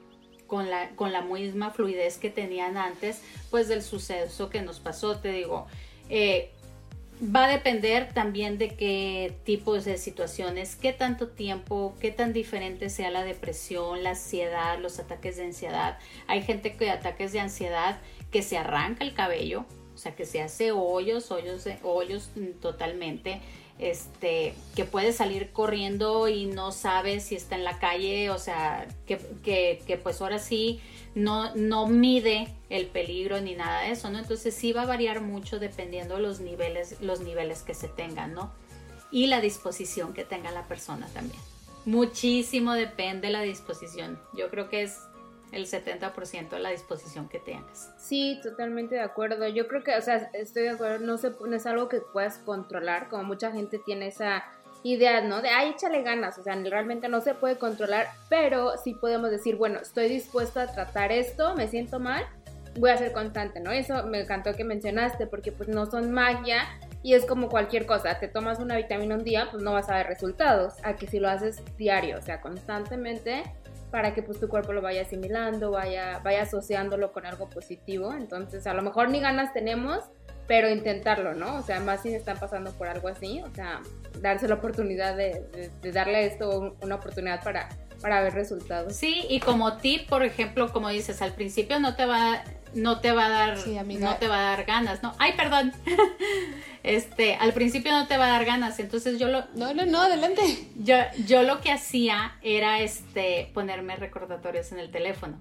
con 0.47 0.71
la, 0.71 0.91
con 0.91 1.13
la 1.13 1.23
misma 1.23 1.71
fluidez 1.71 2.19
que 2.19 2.31
tenían 2.31 2.77
antes, 2.77 3.23
pues 3.51 3.69
del 3.69 3.83
suceso 3.83 4.51
que 4.51 4.63
nos 4.63 4.81
pasó, 4.81 5.17
te 5.17 5.33
digo. 5.33 5.67
Eh, 6.11 6.53
va 7.25 7.45
a 7.45 7.49
depender 7.49 8.13
también 8.13 8.59
de 8.59 8.69
qué 8.71 9.35
tipos 9.45 9.85
de 9.85 9.99
situaciones, 9.99 10.77
qué 10.77 10.93
tanto 10.93 11.29
tiempo, 11.29 11.95
qué 12.01 12.11
tan 12.11 12.33
diferente 12.33 12.91
sea 12.91 13.11
la 13.11 13.25
depresión, 13.25 14.03
la 14.03 14.11
ansiedad, 14.11 14.79
los 14.81 14.99
ataques 14.99 15.37
de 15.37 15.45
ansiedad. 15.45 15.99
Hay 16.27 16.43
gente 16.43 16.77
que 16.77 16.91
ataques 16.91 17.33
de 17.33 17.41
ansiedad 17.41 17.99
que 18.31 18.43
se 18.43 18.59
arranca 18.59 19.05
el 19.05 19.15
cabello, 19.15 19.65
o 19.95 19.99
sea, 19.99 20.15
que 20.15 20.27
se 20.27 20.43
hace 20.43 20.73
hoyos, 20.73 21.31
hoyos, 21.31 21.67
hoyos 21.83 22.31
totalmente 22.61 23.41
este, 23.79 24.55
que 24.77 24.85
puede 24.85 25.13
salir 25.13 25.51
corriendo 25.51 26.29
y 26.29 26.47
no 26.47 26.71
sabe 26.71 27.21
si 27.21 27.35
está 27.35 27.57
en 27.57 27.65
la 27.65 27.79
calle, 27.79 28.31
o 28.31 28.39
sea, 28.39 28.87
que, 29.07 29.19
que, 29.45 30.01
pues 30.03 30.21
ahora 30.21 30.39
sí 30.39 30.81
no, 31.15 31.55
no 31.55 31.87
mide 31.87 32.49
el 32.71 32.87
peligro 32.87 33.41
ni 33.41 33.55
nada 33.55 33.83
de 33.83 33.93
eso, 33.93 34.11
¿no? 34.11 34.19
Entonces 34.19 34.55
sí 34.55 34.73
va 34.73 34.83
a 34.83 34.87
variar 34.87 35.21
mucho 35.21 35.59
dependiendo 35.59 36.19
los 36.19 36.41
niveles, 36.41 37.01
los 37.01 37.21
niveles 37.21 37.63
que 37.63 37.75
se 37.75 37.89
tengan, 37.89 38.35
¿no? 38.35 38.53
Y 39.11 39.29
la 39.29 39.41
disposición 39.41 40.13
que 40.13 40.25
tenga 40.25 40.51
la 40.51 40.67
persona 40.67 41.07
también. 41.09 41.41
Muchísimo 41.85 42.73
depende 42.73 43.31
la 43.31 43.43
disposición. 43.43 44.19
Yo 44.33 44.51
creo 44.51 44.69
que 44.69 44.83
es 44.83 44.99
el 45.53 45.67
70% 45.67 46.49
de 46.51 46.59
la 46.59 46.71
disposición 46.71 47.29
que 47.29 47.39
tengas. 47.39 47.93
Sí, 47.99 48.41
totalmente 48.43 48.97
de 48.97 49.03
acuerdo. 49.03 49.47
Yo 49.47 49.69
creo 49.69 49.85
que, 49.85 49.95
o 49.95 50.03
sea, 50.03 50.31
estoy 50.33 50.65
de 50.65 50.71
acuerdo, 50.71 50.99
no, 51.07 51.17
se, 51.17 51.31
no 51.31 51.55
es 51.55 51.67
algo 51.67 51.89
que 51.89 52.01
puedas 52.01 52.39
controlar, 52.39 53.09
como 53.09 53.23
mucha 53.23 53.53
gente 53.53 53.79
tiene 53.79 54.09
esa 54.09 54.45
idea, 54.85 55.23
¿no? 55.23 55.43
De, 55.43 55.49
ay, 55.49 55.71
échale 55.71 56.03
ganas, 56.03 56.39
o 56.39 56.43
sea, 56.43 56.55
realmente 56.55 57.09
no 57.09 57.21
se 57.21 57.35
puede 57.35 57.57
controlar, 57.57 58.07
pero 58.29 58.77
sí 58.77 58.95
podemos 58.95 59.31
decir, 59.31 59.57
bueno, 59.57 59.81
estoy 59.81 60.09
dispuesto 60.09 60.61
a 60.61 60.67
tratar 60.67 61.11
esto, 61.11 61.55
me 61.57 61.67
siento 61.67 61.99
mal, 61.99 62.25
voy 62.79 62.91
a 62.91 62.97
ser 62.97 63.13
constante, 63.13 63.61
¿no? 63.61 63.71
Eso 63.71 64.05
me 64.05 64.21
encantó 64.21 64.53
que 64.55 64.63
mencionaste, 64.63 65.27
porque 65.27 65.53
pues 65.53 65.69
no 65.69 65.87
son 65.87 66.13
magia 66.13 66.65
y 67.03 67.15
es 67.15 67.25
como 67.25 67.49
cualquier 67.49 67.87
cosa, 67.87 68.19
te 68.19 68.29
tomas 68.29 68.59
una 68.59 68.77
vitamina 68.77 69.15
un 69.15 69.25
día, 69.25 69.49
pues 69.51 69.63
no 69.63 69.73
vas 69.73 69.89
a 69.89 69.97
ver 69.97 70.07
resultados, 70.07 70.75
a 70.83 70.97
que 70.97 71.07
si 71.07 71.19
lo 71.19 71.31
haces 71.31 71.63
diario, 71.77 72.19
o 72.19 72.23
sea, 72.23 72.43
constantemente, 72.43 73.43
para 73.91 74.13
que 74.13 74.23
pues 74.23 74.41
tu 74.41 74.49
cuerpo 74.49 74.73
lo 74.73 74.83
vaya 74.83 75.03
asimilando, 75.03 75.71
vaya, 75.71 76.19
vaya 76.25 76.43
asociándolo 76.43 77.13
con 77.13 77.27
algo 77.27 77.49
positivo. 77.49 78.13
Entonces, 78.13 78.67
a 78.67 78.75
lo 78.75 78.83
mejor 78.83 79.09
ni 79.09 79.21
ganas 79.21 79.53
tenemos, 79.53 80.01
pero 80.47 80.69
intentarlo, 80.69 81.35
¿no? 81.35 81.57
O 81.57 81.63
sea, 81.63 81.81
más 81.81 82.03
si 82.03 82.15
están 82.15 82.39
pasando 82.39 82.73
por 82.73 82.89
algo 82.89 83.09
así, 83.09 83.41
o 83.43 83.55
sea, 83.55 83.81
darse 84.21 84.49
la 84.49 84.57
oportunidad 84.57 85.17
de, 85.17 85.71
darle 85.93 86.17
a 86.17 86.21
esto 86.21 86.77
una 86.83 86.97
oportunidad 86.97 87.43
para, 87.43 87.69
para 88.01 88.23
ver 88.23 88.35
resultados. 88.35 88.95
Sí, 88.95 89.25
y 89.29 89.41
como 89.41 89.77
tip, 89.79 90.09
por 90.09 90.25
ejemplo, 90.25 90.73
como 90.73 90.89
dices, 90.91 91.23
al 91.23 91.33
principio 91.33 91.81
no 91.81 91.97
te 91.97 92.05
va, 92.05 92.45
no 92.75 93.01
te 93.01 93.13
va 93.13 93.27
a 93.27 93.29
dar, 93.31 93.57
no 93.67 94.17
te 94.17 94.29
va 94.29 94.39
a 94.39 94.51
dar 94.51 94.65
ganas, 94.65 95.03
¿no? 95.03 95.15
Ay, 95.19 95.33
perdón. 95.37 95.73
este, 96.83 97.37
al 97.37 97.53
principio 97.53 97.93
no 97.93 98.07
te 98.07 98.19
va 98.19 98.27
a 98.27 98.31
dar 98.31 98.45
ganas, 98.45 98.79
entonces 98.79 99.19
yo 99.19 99.29
lo... 99.29 99.47
No, 99.55 99.73
no, 99.73 99.87
no, 99.87 100.03
adelante. 100.03 100.43
Yo, 100.77 100.97
yo 101.27 101.43
lo 101.43 101.61
que 101.61 101.73
hacía 101.73 102.37
era, 102.43 102.81
este, 102.81 103.51
ponerme 103.55 103.97
recordatorios 103.97 104.73
en 104.73 104.79
el 104.79 104.91
teléfono, 104.91 105.39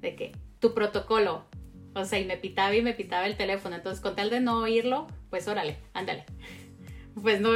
de 0.00 0.14
que 0.16 0.32
tu 0.58 0.74
protocolo, 0.74 1.46
o 1.94 2.04
sea, 2.04 2.18
y 2.18 2.24
me 2.24 2.36
pitaba 2.36 2.74
y 2.74 2.82
me 2.82 2.92
pitaba 2.92 3.26
el 3.26 3.36
teléfono, 3.36 3.76
entonces 3.76 4.00
con 4.00 4.16
tal 4.16 4.30
de 4.30 4.40
no 4.40 4.58
oírlo, 4.62 5.06
pues 5.30 5.48
órale, 5.48 5.78
ándale. 5.92 6.24
Pues 7.22 7.40
no, 7.40 7.50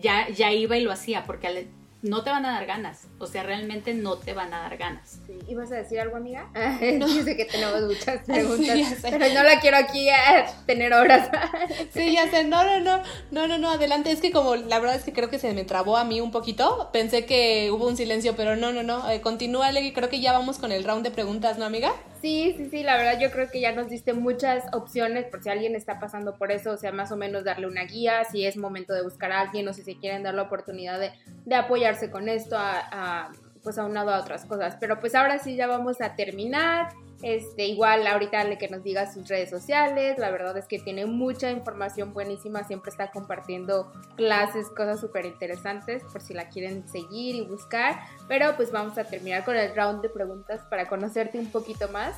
ya, 0.00 0.28
ya 0.28 0.52
iba 0.52 0.76
y 0.76 0.82
lo 0.82 0.90
hacía, 0.90 1.24
porque 1.24 1.46
al 1.46 1.66
no 2.04 2.22
te 2.22 2.28
van 2.28 2.44
a 2.44 2.52
dar 2.52 2.66
ganas. 2.66 3.06
O 3.18 3.26
sea, 3.26 3.42
realmente 3.42 3.94
no 3.94 4.18
te 4.18 4.34
van 4.34 4.52
a 4.52 4.60
dar 4.60 4.76
ganas. 4.76 5.20
Sí. 5.26 5.38
¿Ibas 5.48 5.72
a 5.72 5.76
decir 5.76 5.98
algo, 5.98 6.16
amiga? 6.16 6.50
Yo 6.80 7.08
sé 7.08 7.34
que 7.34 7.46
tenemos 7.46 7.82
muchas 7.82 8.22
preguntas, 8.26 8.78
pero 9.02 9.26
no 9.32 9.42
la 9.42 9.58
quiero 9.58 9.78
aquí 9.78 10.10
a 10.10 10.46
tener 10.66 10.92
horas. 10.92 11.30
sí, 11.94 12.12
ya 12.12 12.30
sé. 12.30 12.44
No, 12.44 12.62
no, 12.62 12.78
no. 12.80 13.02
No, 13.30 13.48
no, 13.48 13.56
no. 13.56 13.70
Adelante. 13.70 14.12
Es 14.12 14.20
que 14.20 14.30
como 14.30 14.54
la 14.54 14.78
verdad 14.80 14.96
es 14.96 15.02
que 15.02 15.14
creo 15.14 15.30
que 15.30 15.38
se 15.38 15.52
me 15.54 15.64
trabó 15.64 15.96
a 15.96 16.04
mí 16.04 16.20
un 16.20 16.30
poquito. 16.30 16.90
Pensé 16.92 17.24
que 17.24 17.70
hubo 17.72 17.88
un 17.88 17.96
silencio, 17.96 18.36
pero 18.36 18.54
no, 18.54 18.70
no, 18.70 18.82
no. 18.82 19.10
Eh, 19.10 19.22
continúa, 19.22 19.72
Legui. 19.72 19.94
Creo 19.94 20.10
que 20.10 20.20
ya 20.20 20.32
vamos 20.32 20.58
con 20.58 20.72
el 20.72 20.84
round 20.84 21.04
de 21.04 21.10
preguntas, 21.10 21.56
¿no, 21.56 21.64
amiga? 21.64 21.94
Sí, 22.24 22.54
sí, 22.56 22.70
sí, 22.70 22.82
la 22.82 22.96
verdad 22.96 23.20
yo 23.20 23.30
creo 23.30 23.50
que 23.50 23.60
ya 23.60 23.72
nos 23.72 23.90
diste 23.90 24.14
muchas 24.14 24.64
opciones 24.72 25.26
por 25.26 25.42
si 25.42 25.50
alguien 25.50 25.74
está 25.74 26.00
pasando 26.00 26.38
por 26.38 26.52
eso, 26.52 26.70
o 26.70 26.76
sea, 26.78 26.90
más 26.90 27.12
o 27.12 27.18
menos 27.18 27.44
darle 27.44 27.66
una 27.66 27.84
guía, 27.84 28.24
si 28.24 28.46
es 28.46 28.56
momento 28.56 28.94
de 28.94 29.02
buscar 29.02 29.30
a 29.30 29.40
alguien 29.40 29.68
o 29.68 29.74
si 29.74 29.82
se 29.82 29.98
quieren 29.98 30.22
dar 30.22 30.32
la 30.32 30.44
oportunidad 30.44 30.98
de, 30.98 31.12
de 31.44 31.54
apoyarse 31.54 32.10
con 32.10 32.30
esto, 32.30 32.56
a, 32.56 32.78
a, 32.90 33.32
pues 33.62 33.76
aunado 33.76 34.08
a 34.08 34.20
otras 34.20 34.46
cosas. 34.46 34.78
Pero 34.80 35.00
pues 35.00 35.14
ahora 35.14 35.38
sí 35.38 35.54
ya 35.54 35.66
vamos 35.66 36.00
a 36.00 36.16
terminar. 36.16 36.94
Este, 37.24 37.64
igual 37.64 38.06
ahorita 38.06 38.44
le 38.44 38.58
que 38.58 38.68
nos 38.68 38.82
diga 38.82 39.10
sus 39.10 39.26
redes 39.28 39.48
sociales, 39.48 40.18
la 40.18 40.30
verdad 40.30 40.58
es 40.58 40.66
que 40.66 40.78
tiene 40.78 41.06
mucha 41.06 41.50
información 41.50 42.12
buenísima, 42.12 42.64
siempre 42.64 42.90
está 42.90 43.10
compartiendo 43.10 43.90
clases, 44.14 44.68
cosas 44.68 45.00
súper 45.00 45.24
interesantes 45.24 46.02
por 46.12 46.20
si 46.20 46.34
la 46.34 46.50
quieren 46.50 46.86
seguir 46.86 47.34
y 47.36 47.40
buscar, 47.40 47.98
pero 48.28 48.54
pues 48.56 48.70
vamos 48.70 48.98
a 48.98 49.04
terminar 49.04 49.42
con 49.42 49.56
el 49.56 49.74
round 49.74 50.02
de 50.02 50.10
preguntas 50.10 50.60
para 50.68 50.86
conocerte 50.86 51.38
un 51.38 51.50
poquito 51.50 51.88
más 51.88 52.14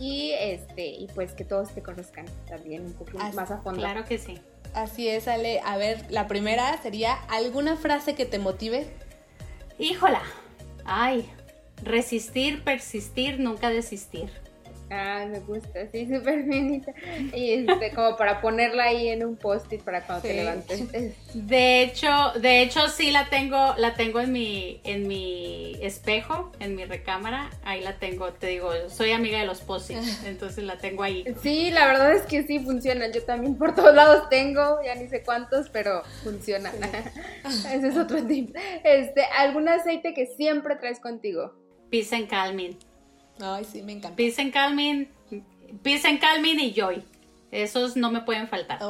y 0.00 0.32
este 0.32 0.84
y 0.84 1.06
pues 1.14 1.32
que 1.32 1.44
todos 1.44 1.72
te 1.72 1.80
conozcan 1.80 2.26
también 2.48 2.86
un 2.86 2.94
poco 2.94 3.18
más 3.18 3.52
a 3.52 3.58
fondo. 3.58 3.78
Claro 3.78 4.04
que 4.04 4.18
sí. 4.18 4.40
Así 4.74 5.06
es, 5.06 5.28
Ale. 5.28 5.60
A 5.64 5.76
ver, 5.76 6.04
la 6.10 6.26
primera 6.26 6.76
sería 6.82 7.14
alguna 7.28 7.76
frase 7.76 8.16
que 8.16 8.26
te 8.26 8.40
motive. 8.40 8.88
Híjola. 9.78 10.22
Ay, 10.84 11.30
Resistir, 11.82 12.62
persistir, 12.62 13.40
nunca 13.40 13.70
desistir. 13.70 14.30
Ah, 14.92 15.24
me 15.30 15.38
gusta, 15.38 15.86
sí, 15.92 16.06
súper 16.12 16.42
bonita. 16.42 16.92
Y 17.32 17.52
este, 17.52 17.92
como 17.92 18.16
para 18.16 18.40
ponerla 18.40 18.84
ahí 18.84 19.08
en 19.08 19.24
un 19.24 19.36
post-it 19.36 19.82
para 19.82 20.04
cuando 20.04 20.22
te 20.22 20.34
levantes. 20.34 20.84
De 21.32 21.82
hecho, 21.82 22.32
de 22.40 22.62
hecho 22.62 22.88
sí 22.88 23.12
la 23.12 23.28
tengo, 23.28 23.74
la 23.76 23.94
tengo 23.94 24.18
en 24.18 24.32
mi, 24.32 24.80
en 24.82 25.06
mi 25.06 25.76
espejo, 25.80 26.50
en 26.58 26.74
mi 26.74 26.84
recámara. 26.84 27.50
Ahí 27.62 27.82
la 27.82 27.98
tengo, 27.98 28.32
te 28.32 28.48
digo, 28.48 28.72
soy 28.88 29.12
amiga 29.12 29.38
de 29.38 29.46
los 29.46 29.60
post 29.60 29.90
entonces 30.26 30.64
la 30.64 30.76
tengo 30.76 31.04
ahí. 31.04 31.24
Sí, 31.40 31.70
la 31.70 31.86
verdad 31.86 32.12
es 32.12 32.22
que 32.22 32.42
sí 32.42 32.58
funcionan. 32.58 33.12
Yo 33.12 33.22
también 33.22 33.56
por 33.56 33.76
todos 33.76 33.94
lados 33.94 34.28
tengo, 34.28 34.80
ya 34.84 34.96
ni 34.96 35.08
sé 35.08 35.22
cuántos, 35.22 35.70
pero 35.70 36.02
funcionan. 36.24 36.72
Ese 37.44 37.88
es 37.88 37.96
otro 37.96 38.24
tip. 38.24 38.56
Este, 38.82 39.22
¿algún 39.38 39.68
aceite 39.68 40.14
que 40.14 40.26
siempre 40.26 40.74
traes 40.76 40.98
contigo? 40.98 41.54
Peace 41.90 42.14
and 42.14 42.28
Calming. 42.28 42.76
Ay, 43.40 43.64
sí, 43.70 43.82
me 43.82 43.92
encanta. 43.92 44.16
Peace 44.16 44.40
and 44.40 44.52
Calming, 44.52 45.08
Peace 45.82 46.06
and 46.06 46.20
Calming 46.20 46.60
y 46.60 46.72
Joy. 46.72 47.02
Esos 47.50 47.96
no 47.96 48.10
me 48.10 48.20
pueden 48.20 48.48
faltar. 48.48 48.80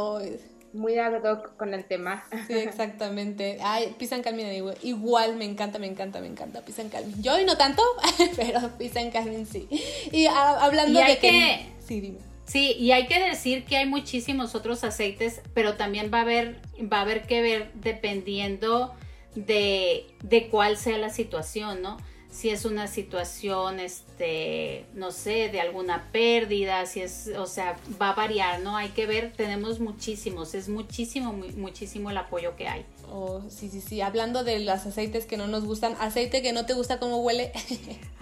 muy 0.73 0.99
ad 0.99 1.23
hoc 1.25 1.57
con 1.57 1.75
el 1.75 1.85
tema. 1.85 2.25
Sí, 2.47 2.55
exactamente. 2.55 3.59
Ay, 3.63 3.95
Peace 3.99 4.15
and 4.15 4.23
Calming 4.23 4.47
igual, 4.83 5.37
me 5.37 5.45
encanta, 5.45 5.79
me 5.79 5.87
encanta, 5.87 6.21
me 6.21 6.27
encanta 6.27 6.61
Peace 6.63 6.81
and 6.83 6.93
Calming. 6.93 7.23
Joy 7.23 7.45
no 7.45 7.57
tanto, 7.57 7.83
pero 8.37 8.71
Peace 8.79 8.99
and 8.99 9.13
Calming 9.13 9.47
sí. 9.47 9.69
Y 10.13 10.27
ah, 10.27 10.59
hablando 10.61 11.01
de 11.01 11.19
que... 11.19 11.67
Sí, 11.87 12.01
dime. 12.01 12.19
Sí, 12.45 12.73
y 12.73 12.91
hay 12.91 13.07
que 13.07 13.21
decir 13.21 13.65
que 13.65 13.77
hay 13.77 13.87
muchísimos 13.87 14.57
otros 14.57 14.83
aceites, 14.83 15.41
pero 15.55 15.75
también 15.75 16.11
va 16.13 16.19
a 16.19 16.23
haber, 16.23 16.61
va 16.93 16.99
a 16.99 17.03
haber 17.03 17.23
que 17.23 17.43
ver 17.43 17.71
dependiendo 17.75 18.93
de, 19.37 20.07
de 20.25 20.49
cuál 20.49 20.77
sea 20.77 20.99
la 20.99 21.11
situación, 21.11 21.81
¿no? 21.81 21.97
Si 22.31 22.51
es 22.51 22.65
una 22.65 22.87
situación, 22.87 23.81
este, 23.81 24.87
no 24.95 25.11
sé, 25.11 25.49
de 25.49 25.61
alguna 25.61 26.11
pérdida, 26.13 26.87
si 26.87 27.01
es, 27.01 27.29
o 27.37 27.47
sea, 27.47 27.77
va 28.01 28.11
a 28.11 28.15
variar, 28.15 28.61
¿no? 28.61 28.77
Hay 28.77 28.91
que 28.91 29.07
ver, 29.07 29.33
tenemos 29.33 29.81
muchísimos, 29.81 30.55
es 30.55 30.69
muchísimo, 30.69 31.33
muchísimo 31.33 32.11
el 32.11 32.17
apoyo 32.17 32.55
que 32.57 32.69
hay. 32.69 32.87
Oh, 33.11 33.43
sí, 33.49 33.69
sí, 33.69 33.81
sí, 33.81 34.01
hablando 34.01 34.45
de 34.45 34.61
los 34.61 34.87
aceites 34.87 35.27
que 35.27 35.37
no 35.37 35.49
nos 35.49 35.65
gustan, 35.65 35.97
aceite 35.99 36.41
que 36.41 36.53
no 36.53 36.67
te 36.67 36.75
gusta 36.75 37.01
cómo 37.01 37.19
huele. 37.19 37.53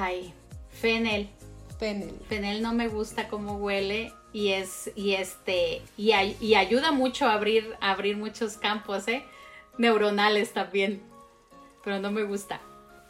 Ay, 0.00 0.32
fenel. 0.70 1.28
Fenel. 1.78 2.14
Fenel 2.28 2.62
no 2.62 2.72
me 2.72 2.88
gusta 2.88 3.28
cómo 3.28 3.56
huele 3.56 4.12
y 4.32 4.48
es, 4.48 4.90
y 4.96 5.12
este, 5.12 5.82
y, 5.98 6.12
y 6.40 6.54
ayuda 6.54 6.92
mucho 6.92 7.26
a 7.26 7.34
abrir, 7.34 7.76
a 7.82 7.90
abrir 7.90 8.16
muchos 8.16 8.56
campos, 8.56 9.06
¿eh? 9.08 9.22
Neuronales 9.76 10.52
también, 10.54 11.02
pero 11.84 12.00
no 12.00 12.10
me 12.10 12.22
gusta. 12.22 12.60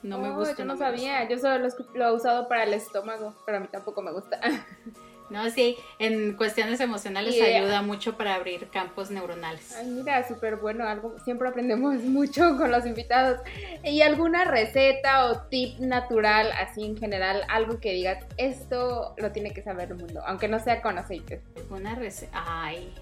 No 0.03 0.19
me 0.19 0.31
gusta. 0.31 0.57
Yo 0.57 0.65
no, 0.65 0.77
sabía, 0.77 1.29
yo 1.29 1.39
solo 1.39 1.69
lo, 1.95 2.05
he 2.05 2.13
usado 2.13 2.49
para 2.49 2.65
el 2.65 2.75
estómago, 2.75 3.35
pero 3.45 3.59
a 3.59 3.61
mí 3.61 3.69
tampoco 3.71 4.03
me 4.03 4.13
gusta. 4.13 4.41
No, 5.31 5.49
sí, 5.49 5.77
en 6.01 6.37
cuestiones 6.37 6.81
emocionales 6.81 7.41
ayuda 7.41 7.83
mucho 7.83 8.17
para 8.17 8.35
abrir 8.35 8.69
campos 8.69 9.13
neuronales. 9.13 9.77
Ay, 9.77 9.87
mira, 9.87 10.27
súper 10.27 10.57
bueno, 10.57 10.89
algo, 10.89 11.17
siempre 11.21 11.49
aprendemos 11.49 11.95
mucho 12.03 12.57
con 12.57 12.73
los 12.73 12.85
invitados. 12.85 13.41
¿Y 13.85 14.03
alguna 14.03 14.45
receta 14.45 15.27
o 15.27 15.43
tip 15.43 15.79
natural, 15.79 16.51
así 16.59 16.85
en 16.85 16.97
general, 16.97 17.45
algo 17.49 17.79
que 17.79 17.93
digas, 17.93 18.27
esto 18.39 19.15
lo 19.19 19.31
tiene 19.31 19.53
que 19.53 19.63
saber 19.63 19.91
el 19.93 19.99
mundo, 19.99 20.21
aunque 20.27 20.49
no 20.49 20.59
sea 20.59 20.83
con 20.83 20.99
aceite? 20.99 21.43
Una 21.71 21.95
receta, 21.95 22.43
ay, 22.45 22.93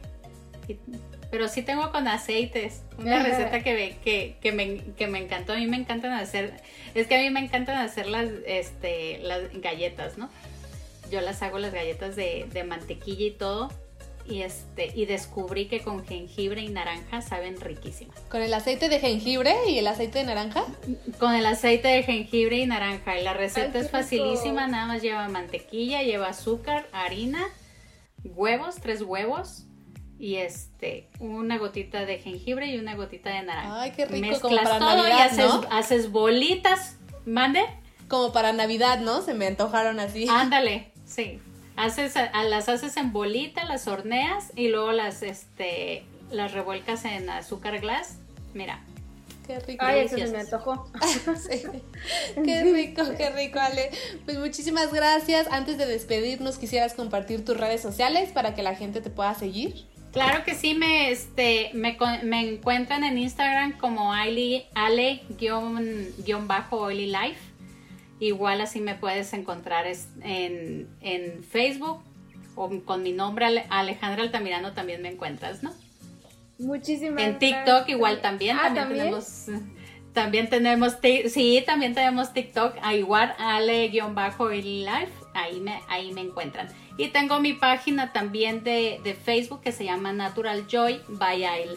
pero 1.30 1.48
sí 1.48 1.62
tengo 1.62 1.90
con 1.92 2.08
aceites. 2.08 2.82
Una 2.98 3.22
receta 3.22 3.62
que 3.62 3.74
me, 3.74 3.96
que, 3.98 4.36
que, 4.40 4.52
me, 4.52 4.78
que 4.96 5.06
me 5.06 5.18
encantó. 5.18 5.52
A 5.52 5.56
mí 5.56 5.66
me 5.66 5.76
encantan 5.76 6.12
hacer, 6.12 6.54
es 6.94 7.06
que 7.06 7.16
a 7.16 7.20
mí 7.20 7.30
me 7.30 7.40
encantan 7.40 7.76
hacer 7.78 8.06
las, 8.06 8.28
este, 8.46 9.18
las 9.18 9.52
galletas, 9.60 10.16
¿no? 10.18 10.30
Yo 11.10 11.20
las 11.20 11.42
hago 11.42 11.58
las 11.58 11.72
galletas 11.72 12.16
de, 12.16 12.46
de 12.52 12.64
mantequilla 12.64 13.26
y 13.26 13.30
todo 13.30 13.70
y 14.26 14.42
este 14.42 14.92
y 14.94 15.06
descubrí 15.06 15.68
que 15.68 15.80
con 15.80 16.04
jengibre 16.04 16.60
y 16.60 16.68
naranja 16.68 17.22
saben 17.22 17.58
riquísimas. 17.60 18.18
¿Con 18.28 18.42
el 18.42 18.52
aceite 18.52 18.88
de 18.88 19.00
jengibre 19.00 19.54
y 19.68 19.78
el 19.78 19.86
aceite 19.86 20.18
de 20.18 20.24
naranja? 20.26 20.64
Con 21.18 21.34
el 21.34 21.46
aceite 21.46 21.88
de 21.88 22.02
jengibre 22.02 22.58
y 22.58 22.66
naranja. 22.66 23.18
Y 23.18 23.22
la 23.22 23.32
receta 23.32 23.78
es 23.78 23.90
facilísima, 23.90 24.66
nada 24.66 24.86
más 24.86 25.02
lleva 25.02 25.26
mantequilla, 25.28 26.02
lleva 26.02 26.28
azúcar, 26.28 26.88
harina, 26.92 27.48
huevos, 28.22 28.76
tres 28.76 29.00
huevos 29.00 29.64
y 30.18 30.36
este 30.36 31.08
una 31.20 31.58
gotita 31.58 32.04
de 32.04 32.18
jengibre 32.18 32.66
y 32.66 32.78
una 32.78 32.94
gotita 32.96 33.30
de 33.30 33.42
naranja. 33.42 33.82
Ay, 33.82 33.92
qué 33.92 34.04
rico 34.06 34.26
Mezclas 34.26 34.40
como 34.42 34.56
para 34.56 34.78
todo 34.78 34.96
Navidad, 34.96 35.18
y 35.18 35.20
haces, 35.22 35.44
¿no? 35.46 35.62
haces 35.70 36.10
bolitas. 36.10 36.96
¿Mande? 37.26 37.62
Como 38.08 38.32
para 38.32 38.52
Navidad, 38.52 39.00
¿no? 39.00 39.22
Se 39.22 39.34
me 39.34 39.46
antojaron 39.46 40.00
así. 40.00 40.26
Ándale, 40.30 40.90
sí. 41.04 41.38
Haces, 41.76 42.16
a- 42.16 42.42
las 42.44 42.68
haces 42.68 42.96
en 42.96 43.12
bolita, 43.12 43.64
las 43.64 43.86
horneas 43.86 44.52
y 44.56 44.68
luego 44.68 44.92
las, 44.92 45.22
este, 45.22 46.04
las 46.30 46.52
revuelcas 46.52 47.04
en 47.04 47.28
azúcar 47.30 47.78
glass. 47.80 48.16
Mira, 48.54 48.82
Qué 49.46 49.60
rico. 49.60 49.82
Ay, 49.82 50.00
eso 50.00 50.18
se 50.18 50.26
me 50.28 50.40
antojó. 50.40 50.90
Sí. 51.36 51.62
Qué 52.44 52.64
rico, 52.64 53.02
qué 53.16 53.30
rico, 53.30 53.58
Ale. 53.58 53.90
Pues 54.26 54.38
muchísimas 54.38 54.92
gracias. 54.92 55.46
Antes 55.50 55.78
de 55.78 55.86
despedirnos, 55.86 56.58
quisieras 56.58 56.92
compartir 56.92 57.46
tus 57.46 57.56
redes 57.56 57.80
sociales 57.80 58.30
para 58.30 58.54
que 58.54 58.62
la 58.62 58.74
gente 58.74 59.00
te 59.00 59.08
pueda 59.08 59.34
seguir. 59.34 59.86
Claro 60.12 60.44
que 60.44 60.54
sí, 60.54 60.74
me, 60.74 61.10
este, 61.10 61.70
me, 61.74 61.96
me 62.24 62.40
encuentran 62.48 63.04
en 63.04 63.18
Instagram 63.18 63.78
como 63.78 64.12
Ale, 64.12 64.66
Ale-bajo 64.74 66.76
Oily 66.80 67.06
Life. 67.06 67.38
Igual 68.20 68.60
así 68.62 68.80
me 68.80 68.94
puedes 68.94 69.32
encontrar 69.32 69.86
en, 70.22 70.88
en 71.00 71.44
Facebook 71.44 72.02
o 72.56 72.68
con 72.84 73.02
mi 73.04 73.12
nombre 73.12 73.44
Ale- 73.46 73.66
Alejandra 73.70 74.22
Altamirano 74.22 74.72
también 74.72 75.02
me 75.02 75.10
encuentras, 75.10 75.62
¿no? 75.62 75.72
Muchísimas 76.58 77.22
En 77.22 77.38
TikTok 77.38 77.64
gracias. 77.66 77.88
igual 77.90 78.20
también, 78.20 78.56
Ah, 78.56 78.62
también, 78.74 78.84
¿también? 78.84 79.04
tenemos, 79.04 79.46
también 80.12 80.50
tenemos, 80.50 80.96
sí, 81.32 81.62
también 81.64 81.94
tenemos 81.94 82.32
TikTok, 82.32 82.74
a 82.82 82.94
igual 82.94 83.32
Ale-Oily 83.38 84.84
Life, 84.84 85.12
ahí 85.34 85.60
me, 85.60 85.78
ahí 85.88 86.10
me 86.12 86.22
encuentran. 86.22 86.66
Y 86.98 87.08
tengo 87.10 87.38
mi 87.38 87.52
página 87.52 88.12
también 88.12 88.64
de, 88.64 89.00
de 89.04 89.14
Facebook 89.14 89.60
que 89.62 89.70
se 89.70 89.84
llama 89.84 90.12
Natural 90.12 90.66
Joy 90.66 91.00
by 91.06 91.44
Ale 91.44 91.76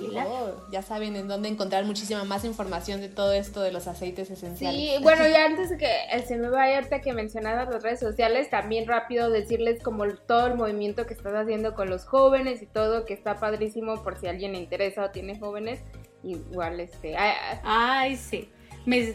Life. 0.00 0.24
Oh, 0.26 0.66
ya 0.72 0.80
saben 0.80 1.16
en 1.16 1.28
dónde 1.28 1.50
encontrar 1.50 1.84
muchísima 1.84 2.24
más 2.24 2.46
información 2.46 3.02
de 3.02 3.10
todo 3.10 3.34
esto 3.34 3.60
de 3.60 3.70
los 3.72 3.86
aceites 3.86 4.30
esenciales. 4.30 4.80
Sí, 4.80 5.02
bueno, 5.02 5.28
y 5.28 5.34
antes 5.34 5.68
de 5.68 5.76
que 5.76 5.86
se 6.26 6.38
me 6.38 6.48
vaya 6.48 6.76
ahorita 6.76 7.02
que 7.02 7.12
mencionabas 7.12 7.68
las 7.68 7.82
redes 7.82 8.00
sociales, 8.00 8.48
también 8.48 8.88
rápido 8.88 9.28
decirles 9.28 9.82
como 9.82 10.06
todo 10.14 10.46
el 10.46 10.54
movimiento 10.54 11.06
que 11.06 11.12
estás 11.12 11.34
haciendo 11.34 11.74
con 11.74 11.90
los 11.90 12.06
jóvenes 12.06 12.62
y 12.62 12.66
todo, 12.66 13.04
que 13.04 13.12
está 13.12 13.38
padrísimo 13.38 14.02
por 14.02 14.18
si 14.18 14.28
alguien 14.28 14.52
le 14.52 14.58
interesa 14.60 15.04
o 15.04 15.10
tiene 15.10 15.38
jóvenes, 15.38 15.80
igual 16.22 16.80
este... 16.80 17.16
ah, 17.18 17.60
Ay, 17.64 18.16
sí. 18.16 18.48
Mis, 18.86 19.14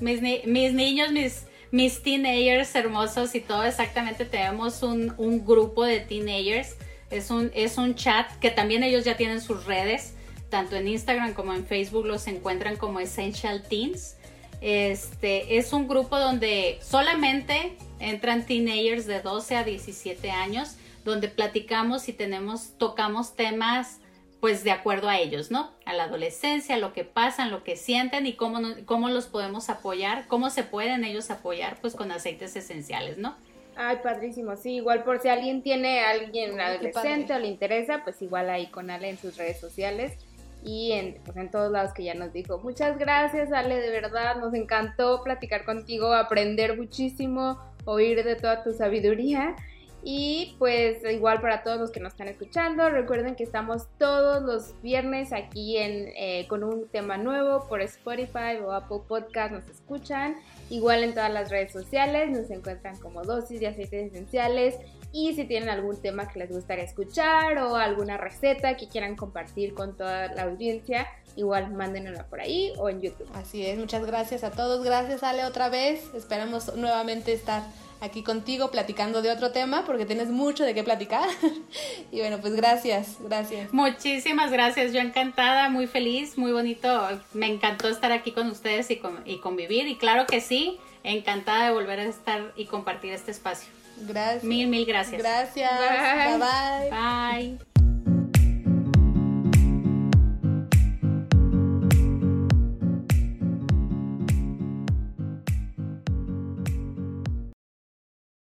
mis, 0.00 0.22
ni- 0.22 0.40
mis 0.46 0.72
niños, 0.72 1.12
mis, 1.12 1.46
mis 1.72 2.02
teenagers 2.02 2.74
hermosos 2.74 3.34
y 3.34 3.40
todo, 3.40 3.64
exactamente 3.64 4.26
tenemos 4.26 4.82
un, 4.82 5.14
un 5.16 5.44
grupo 5.44 5.84
de 5.84 6.00
teenagers. 6.00 6.76
Es 7.10 7.30
un, 7.30 7.50
es 7.54 7.78
un 7.78 7.94
chat 7.94 8.30
que 8.38 8.50
también 8.50 8.84
ellos 8.84 9.04
ya 9.04 9.16
tienen 9.16 9.40
sus 9.40 9.64
redes, 9.64 10.14
tanto 10.50 10.76
en 10.76 10.86
Instagram 10.86 11.32
como 11.32 11.54
en 11.54 11.66
Facebook 11.66 12.06
los 12.06 12.26
encuentran 12.26 12.76
como 12.76 13.00
Essential 13.00 13.62
Teens. 13.62 14.16
Este 14.60 15.56
es 15.56 15.72
un 15.72 15.88
grupo 15.88 16.18
donde 16.18 16.78
solamente 16.82 17.76
entran 18.00 18.44
teenagers 18.44 19.06
de 19.06 19.20
12 19.20 19.56
a 19.56 19.64
17 19.64 20.30
años, 20.30 20.76
donde 21.04 21.28
platicamos 21.28 22.08
y 22.08 22.12
tenemos, 22.12 22.76
tocamos 22.76 23.34
temas 23.34 23.98
pues 24.42 24.64
de 24.64 24.72
acuerdo 24.72 25.08
a 25.08 25.18
ellos, 25.20 25.50
¿no? 25.52 25.72
A 25.86 25.94
la 25.94 26.04
adolescencia, 26.04 26.76
lo 26.76 26.92
que 26.92 27.04
pasan, 27.04 27.50
lo 27.52 27.64
que 27.64 27.76
sienten 27.76 28.26
y 28.26 28.34
cómo, 28.34 28.60
no- 28.60 28.74
cómo 28.86 29.08
los 29.08 29.28
podemos 29.28 29.70
apoyar, 29.70 30.26
cómo 30.28 30.50
se 30.50 30.64
pueden 30.64 31.04
ellos 31.04 31.30
apoyar, 31.30 31.78
pues 31.80 31.94
con 31.96 32.12
aceites 32.12 32.56
esenciales, 32.56 33.18
¿no? 33.18 33.36
Ay, 33.74 33.98
padrísimo, 34.02 34.56
sí, 34.56 34.74
igual 34.76 35.02
por 35.04 35.20
si 35.20 35.28
alguien 35.28 35.62
tiene 35.62 36.00
a 36.00 36.10
alguien 36.10 36.60
Ay, 36.60 36.74
adolescente 36.76 37.32
o 37.34 37.38
le 37.38 37.48
interesa, 37.48 38.04
pues 38.04 38.20
igual 38.20 38.50
ahí 38.50 38.70
con 38.70 38.90
Ale 38.90 39.08
en 39.10 39.18
sus 39.18 39.36
redes 39.38 39.60
sociales 39.60 40.18
y 40.62 40.92
en, 40.92 41.22
pues 41.24 41.36
en 41.38 41.50
todos 41.50 41.72
lados 41.72 41.92
que 41.94 42.04
ya 42.04 42.14
nos 42.14 42.32
dijo. 42.32 42.58
Muchas 42.58 42.98
gracias 42.98 43.52
Ale, 43.52 43.80
de 43.80 43.90
verdad, 43.90 44.36
nos 44.36 44.54
encantó 44.54 45.22
platicar 45.24 45.64
contigo, 45.64 46.12
aprender 46.12 46.76
muchísimo, 46.76 47.58
oír 47.86 48.24
de 48.24 48.36
toda 48.36 48.62
tu 48.62 48.72
sabiduría. 48.74 49.56
Y 50.04 50.56
pues 50.58 50.98
igual 51.04 51.40
para 51.40 51.62
todos 51.62 51.78
los 51.78 51.90
que 51.90 52.00
nos 52.00 52.12
están 52.12 52.26
escuchando, 52.26 52.90
recuerden 52.90 53.36
que 53.36 53.44
estamos 53.44 53.86
todos 53.98 54.42
los 54.42 54.80
viernes 54.82 55.32
aquí 55.32 55.78
en, 55.78 56.08
eh, 56.16 56.46
con 56.48 56.64
un 56.64 56.88
tema 56.88 57.18
nuevo 57.18 57.68
por 57.68 57.80
Spotify 57.82 58.56
o 58.64 58.72
Apple 58.72 59.02
Podcast, 59.06 59.52
nos 59.52 59.68
escuchan. 59.68 60.36
Igual 60.70 61.04
en 61.04 61.14
todas 61.14 61.32
las 61.32 61.50
redes 61.50 61.72
sociales 61.72 62.30
nos 62.30 62.50
encuentran 62.50 62.98
como 62.98 63.22
dosis 63.22 63.60
de 63.60 63.68
aceites 63.68 64.12
esenciales. 64.12 64.76
Y 65.12 65.34
si 65.34 65.44
tienen 65.44 65.68
algún 65.68 66.00
tema 66.00 66.26
que 66.26 66.38
les 66.38 66.50
gustaría 66.50 66.84
escuchar 66.84 67.58
o 67.58 67.76
alguna 67.76 68.16
receta 68.16 68.76
que 68.76 68.88
quieran 68.88 69.14
compartir 69.14 69.74
con 69.74 69.96
toda 69.96 70.28
la 70.34 70.44
audiencia, 70.44 71.06
igual 71.36 71.70
mándenosla 71.72 72.24
por 72.24 72.40
ahí 72.40 72.72
o 72.78 72.88
en 72.88 73.00
YouTube. 73.00 73.28
Así 73.34 73.64
es, 73.66 73.78
muchas 73.78 74.04
gracias 74.06 74.44
a 74.44 74.50
todos. 74.50 74.84
Gracias, 74.84 75.22
Ale, 75.22 75.44
otra 75.44 75.68
vez. 75.68 76.02
Esperamos 76.14 76.74
nuevamente 76.76 77.32
estar 77.32 77.62
aquí 78.00 78.24
contigo 78.24 78.70
platicando 78.72 79.22
de 79.22 79.30
otro 79.30 79.52
tema 79.52 79.84
porque 79.86 80.04
tienes 80.04 80.28
mucho 80.28 80.64
de 80.64 80.74
qué 80.74 80.82
platicar. 80.82 81.28
y 82.10 82.18
bueno, 82.18 82.38
pues 82.40 82.54
gracias, 82.56 83.16
gracias. 83.20 83.72
Muchísimas 83.72 84.50
gracias, 84.50 84.92
yo 84.92 85.00
encantada, 85.00 85.68
muy 85.68 85.86
feliz, 85.86 86.36
muy 86.36 86.50
bonito, 86.52 87.08
me 87.32 87.46
encantó 87.46 87.88
estar 87.88 88.10
aquí 88.10 88.32
con 88.32 88.48
ustedes 88.50 88.90
y, 88.90 88.96
con- 88.96 89.22
y 89.24 89.38
convivir 89.38 89.86
y 89.86 89.96
claro 89.96 90.26
que 90.26 90.40
sí, 90.40 90.78
encantada 91.04 91.66
de 91.66 91.72
volver 91.72 92.00
a 92.00 92.04
estar 92.04 92.52
y 92.56 92.66
compartir 92.66 93.12
este 93.12 93.30
espacio. 93.30 93.68
Gracias. 93.98 94.42
Mil, 94.42 94.66
mil 94.66 94.84
gracias. 94.84 95.22
Gracias. 95.22 95.70
Bye. 95.78 96.38
bye. 96.38 96.90
bye. 96.90 97.58
Bye. 97.78 97.91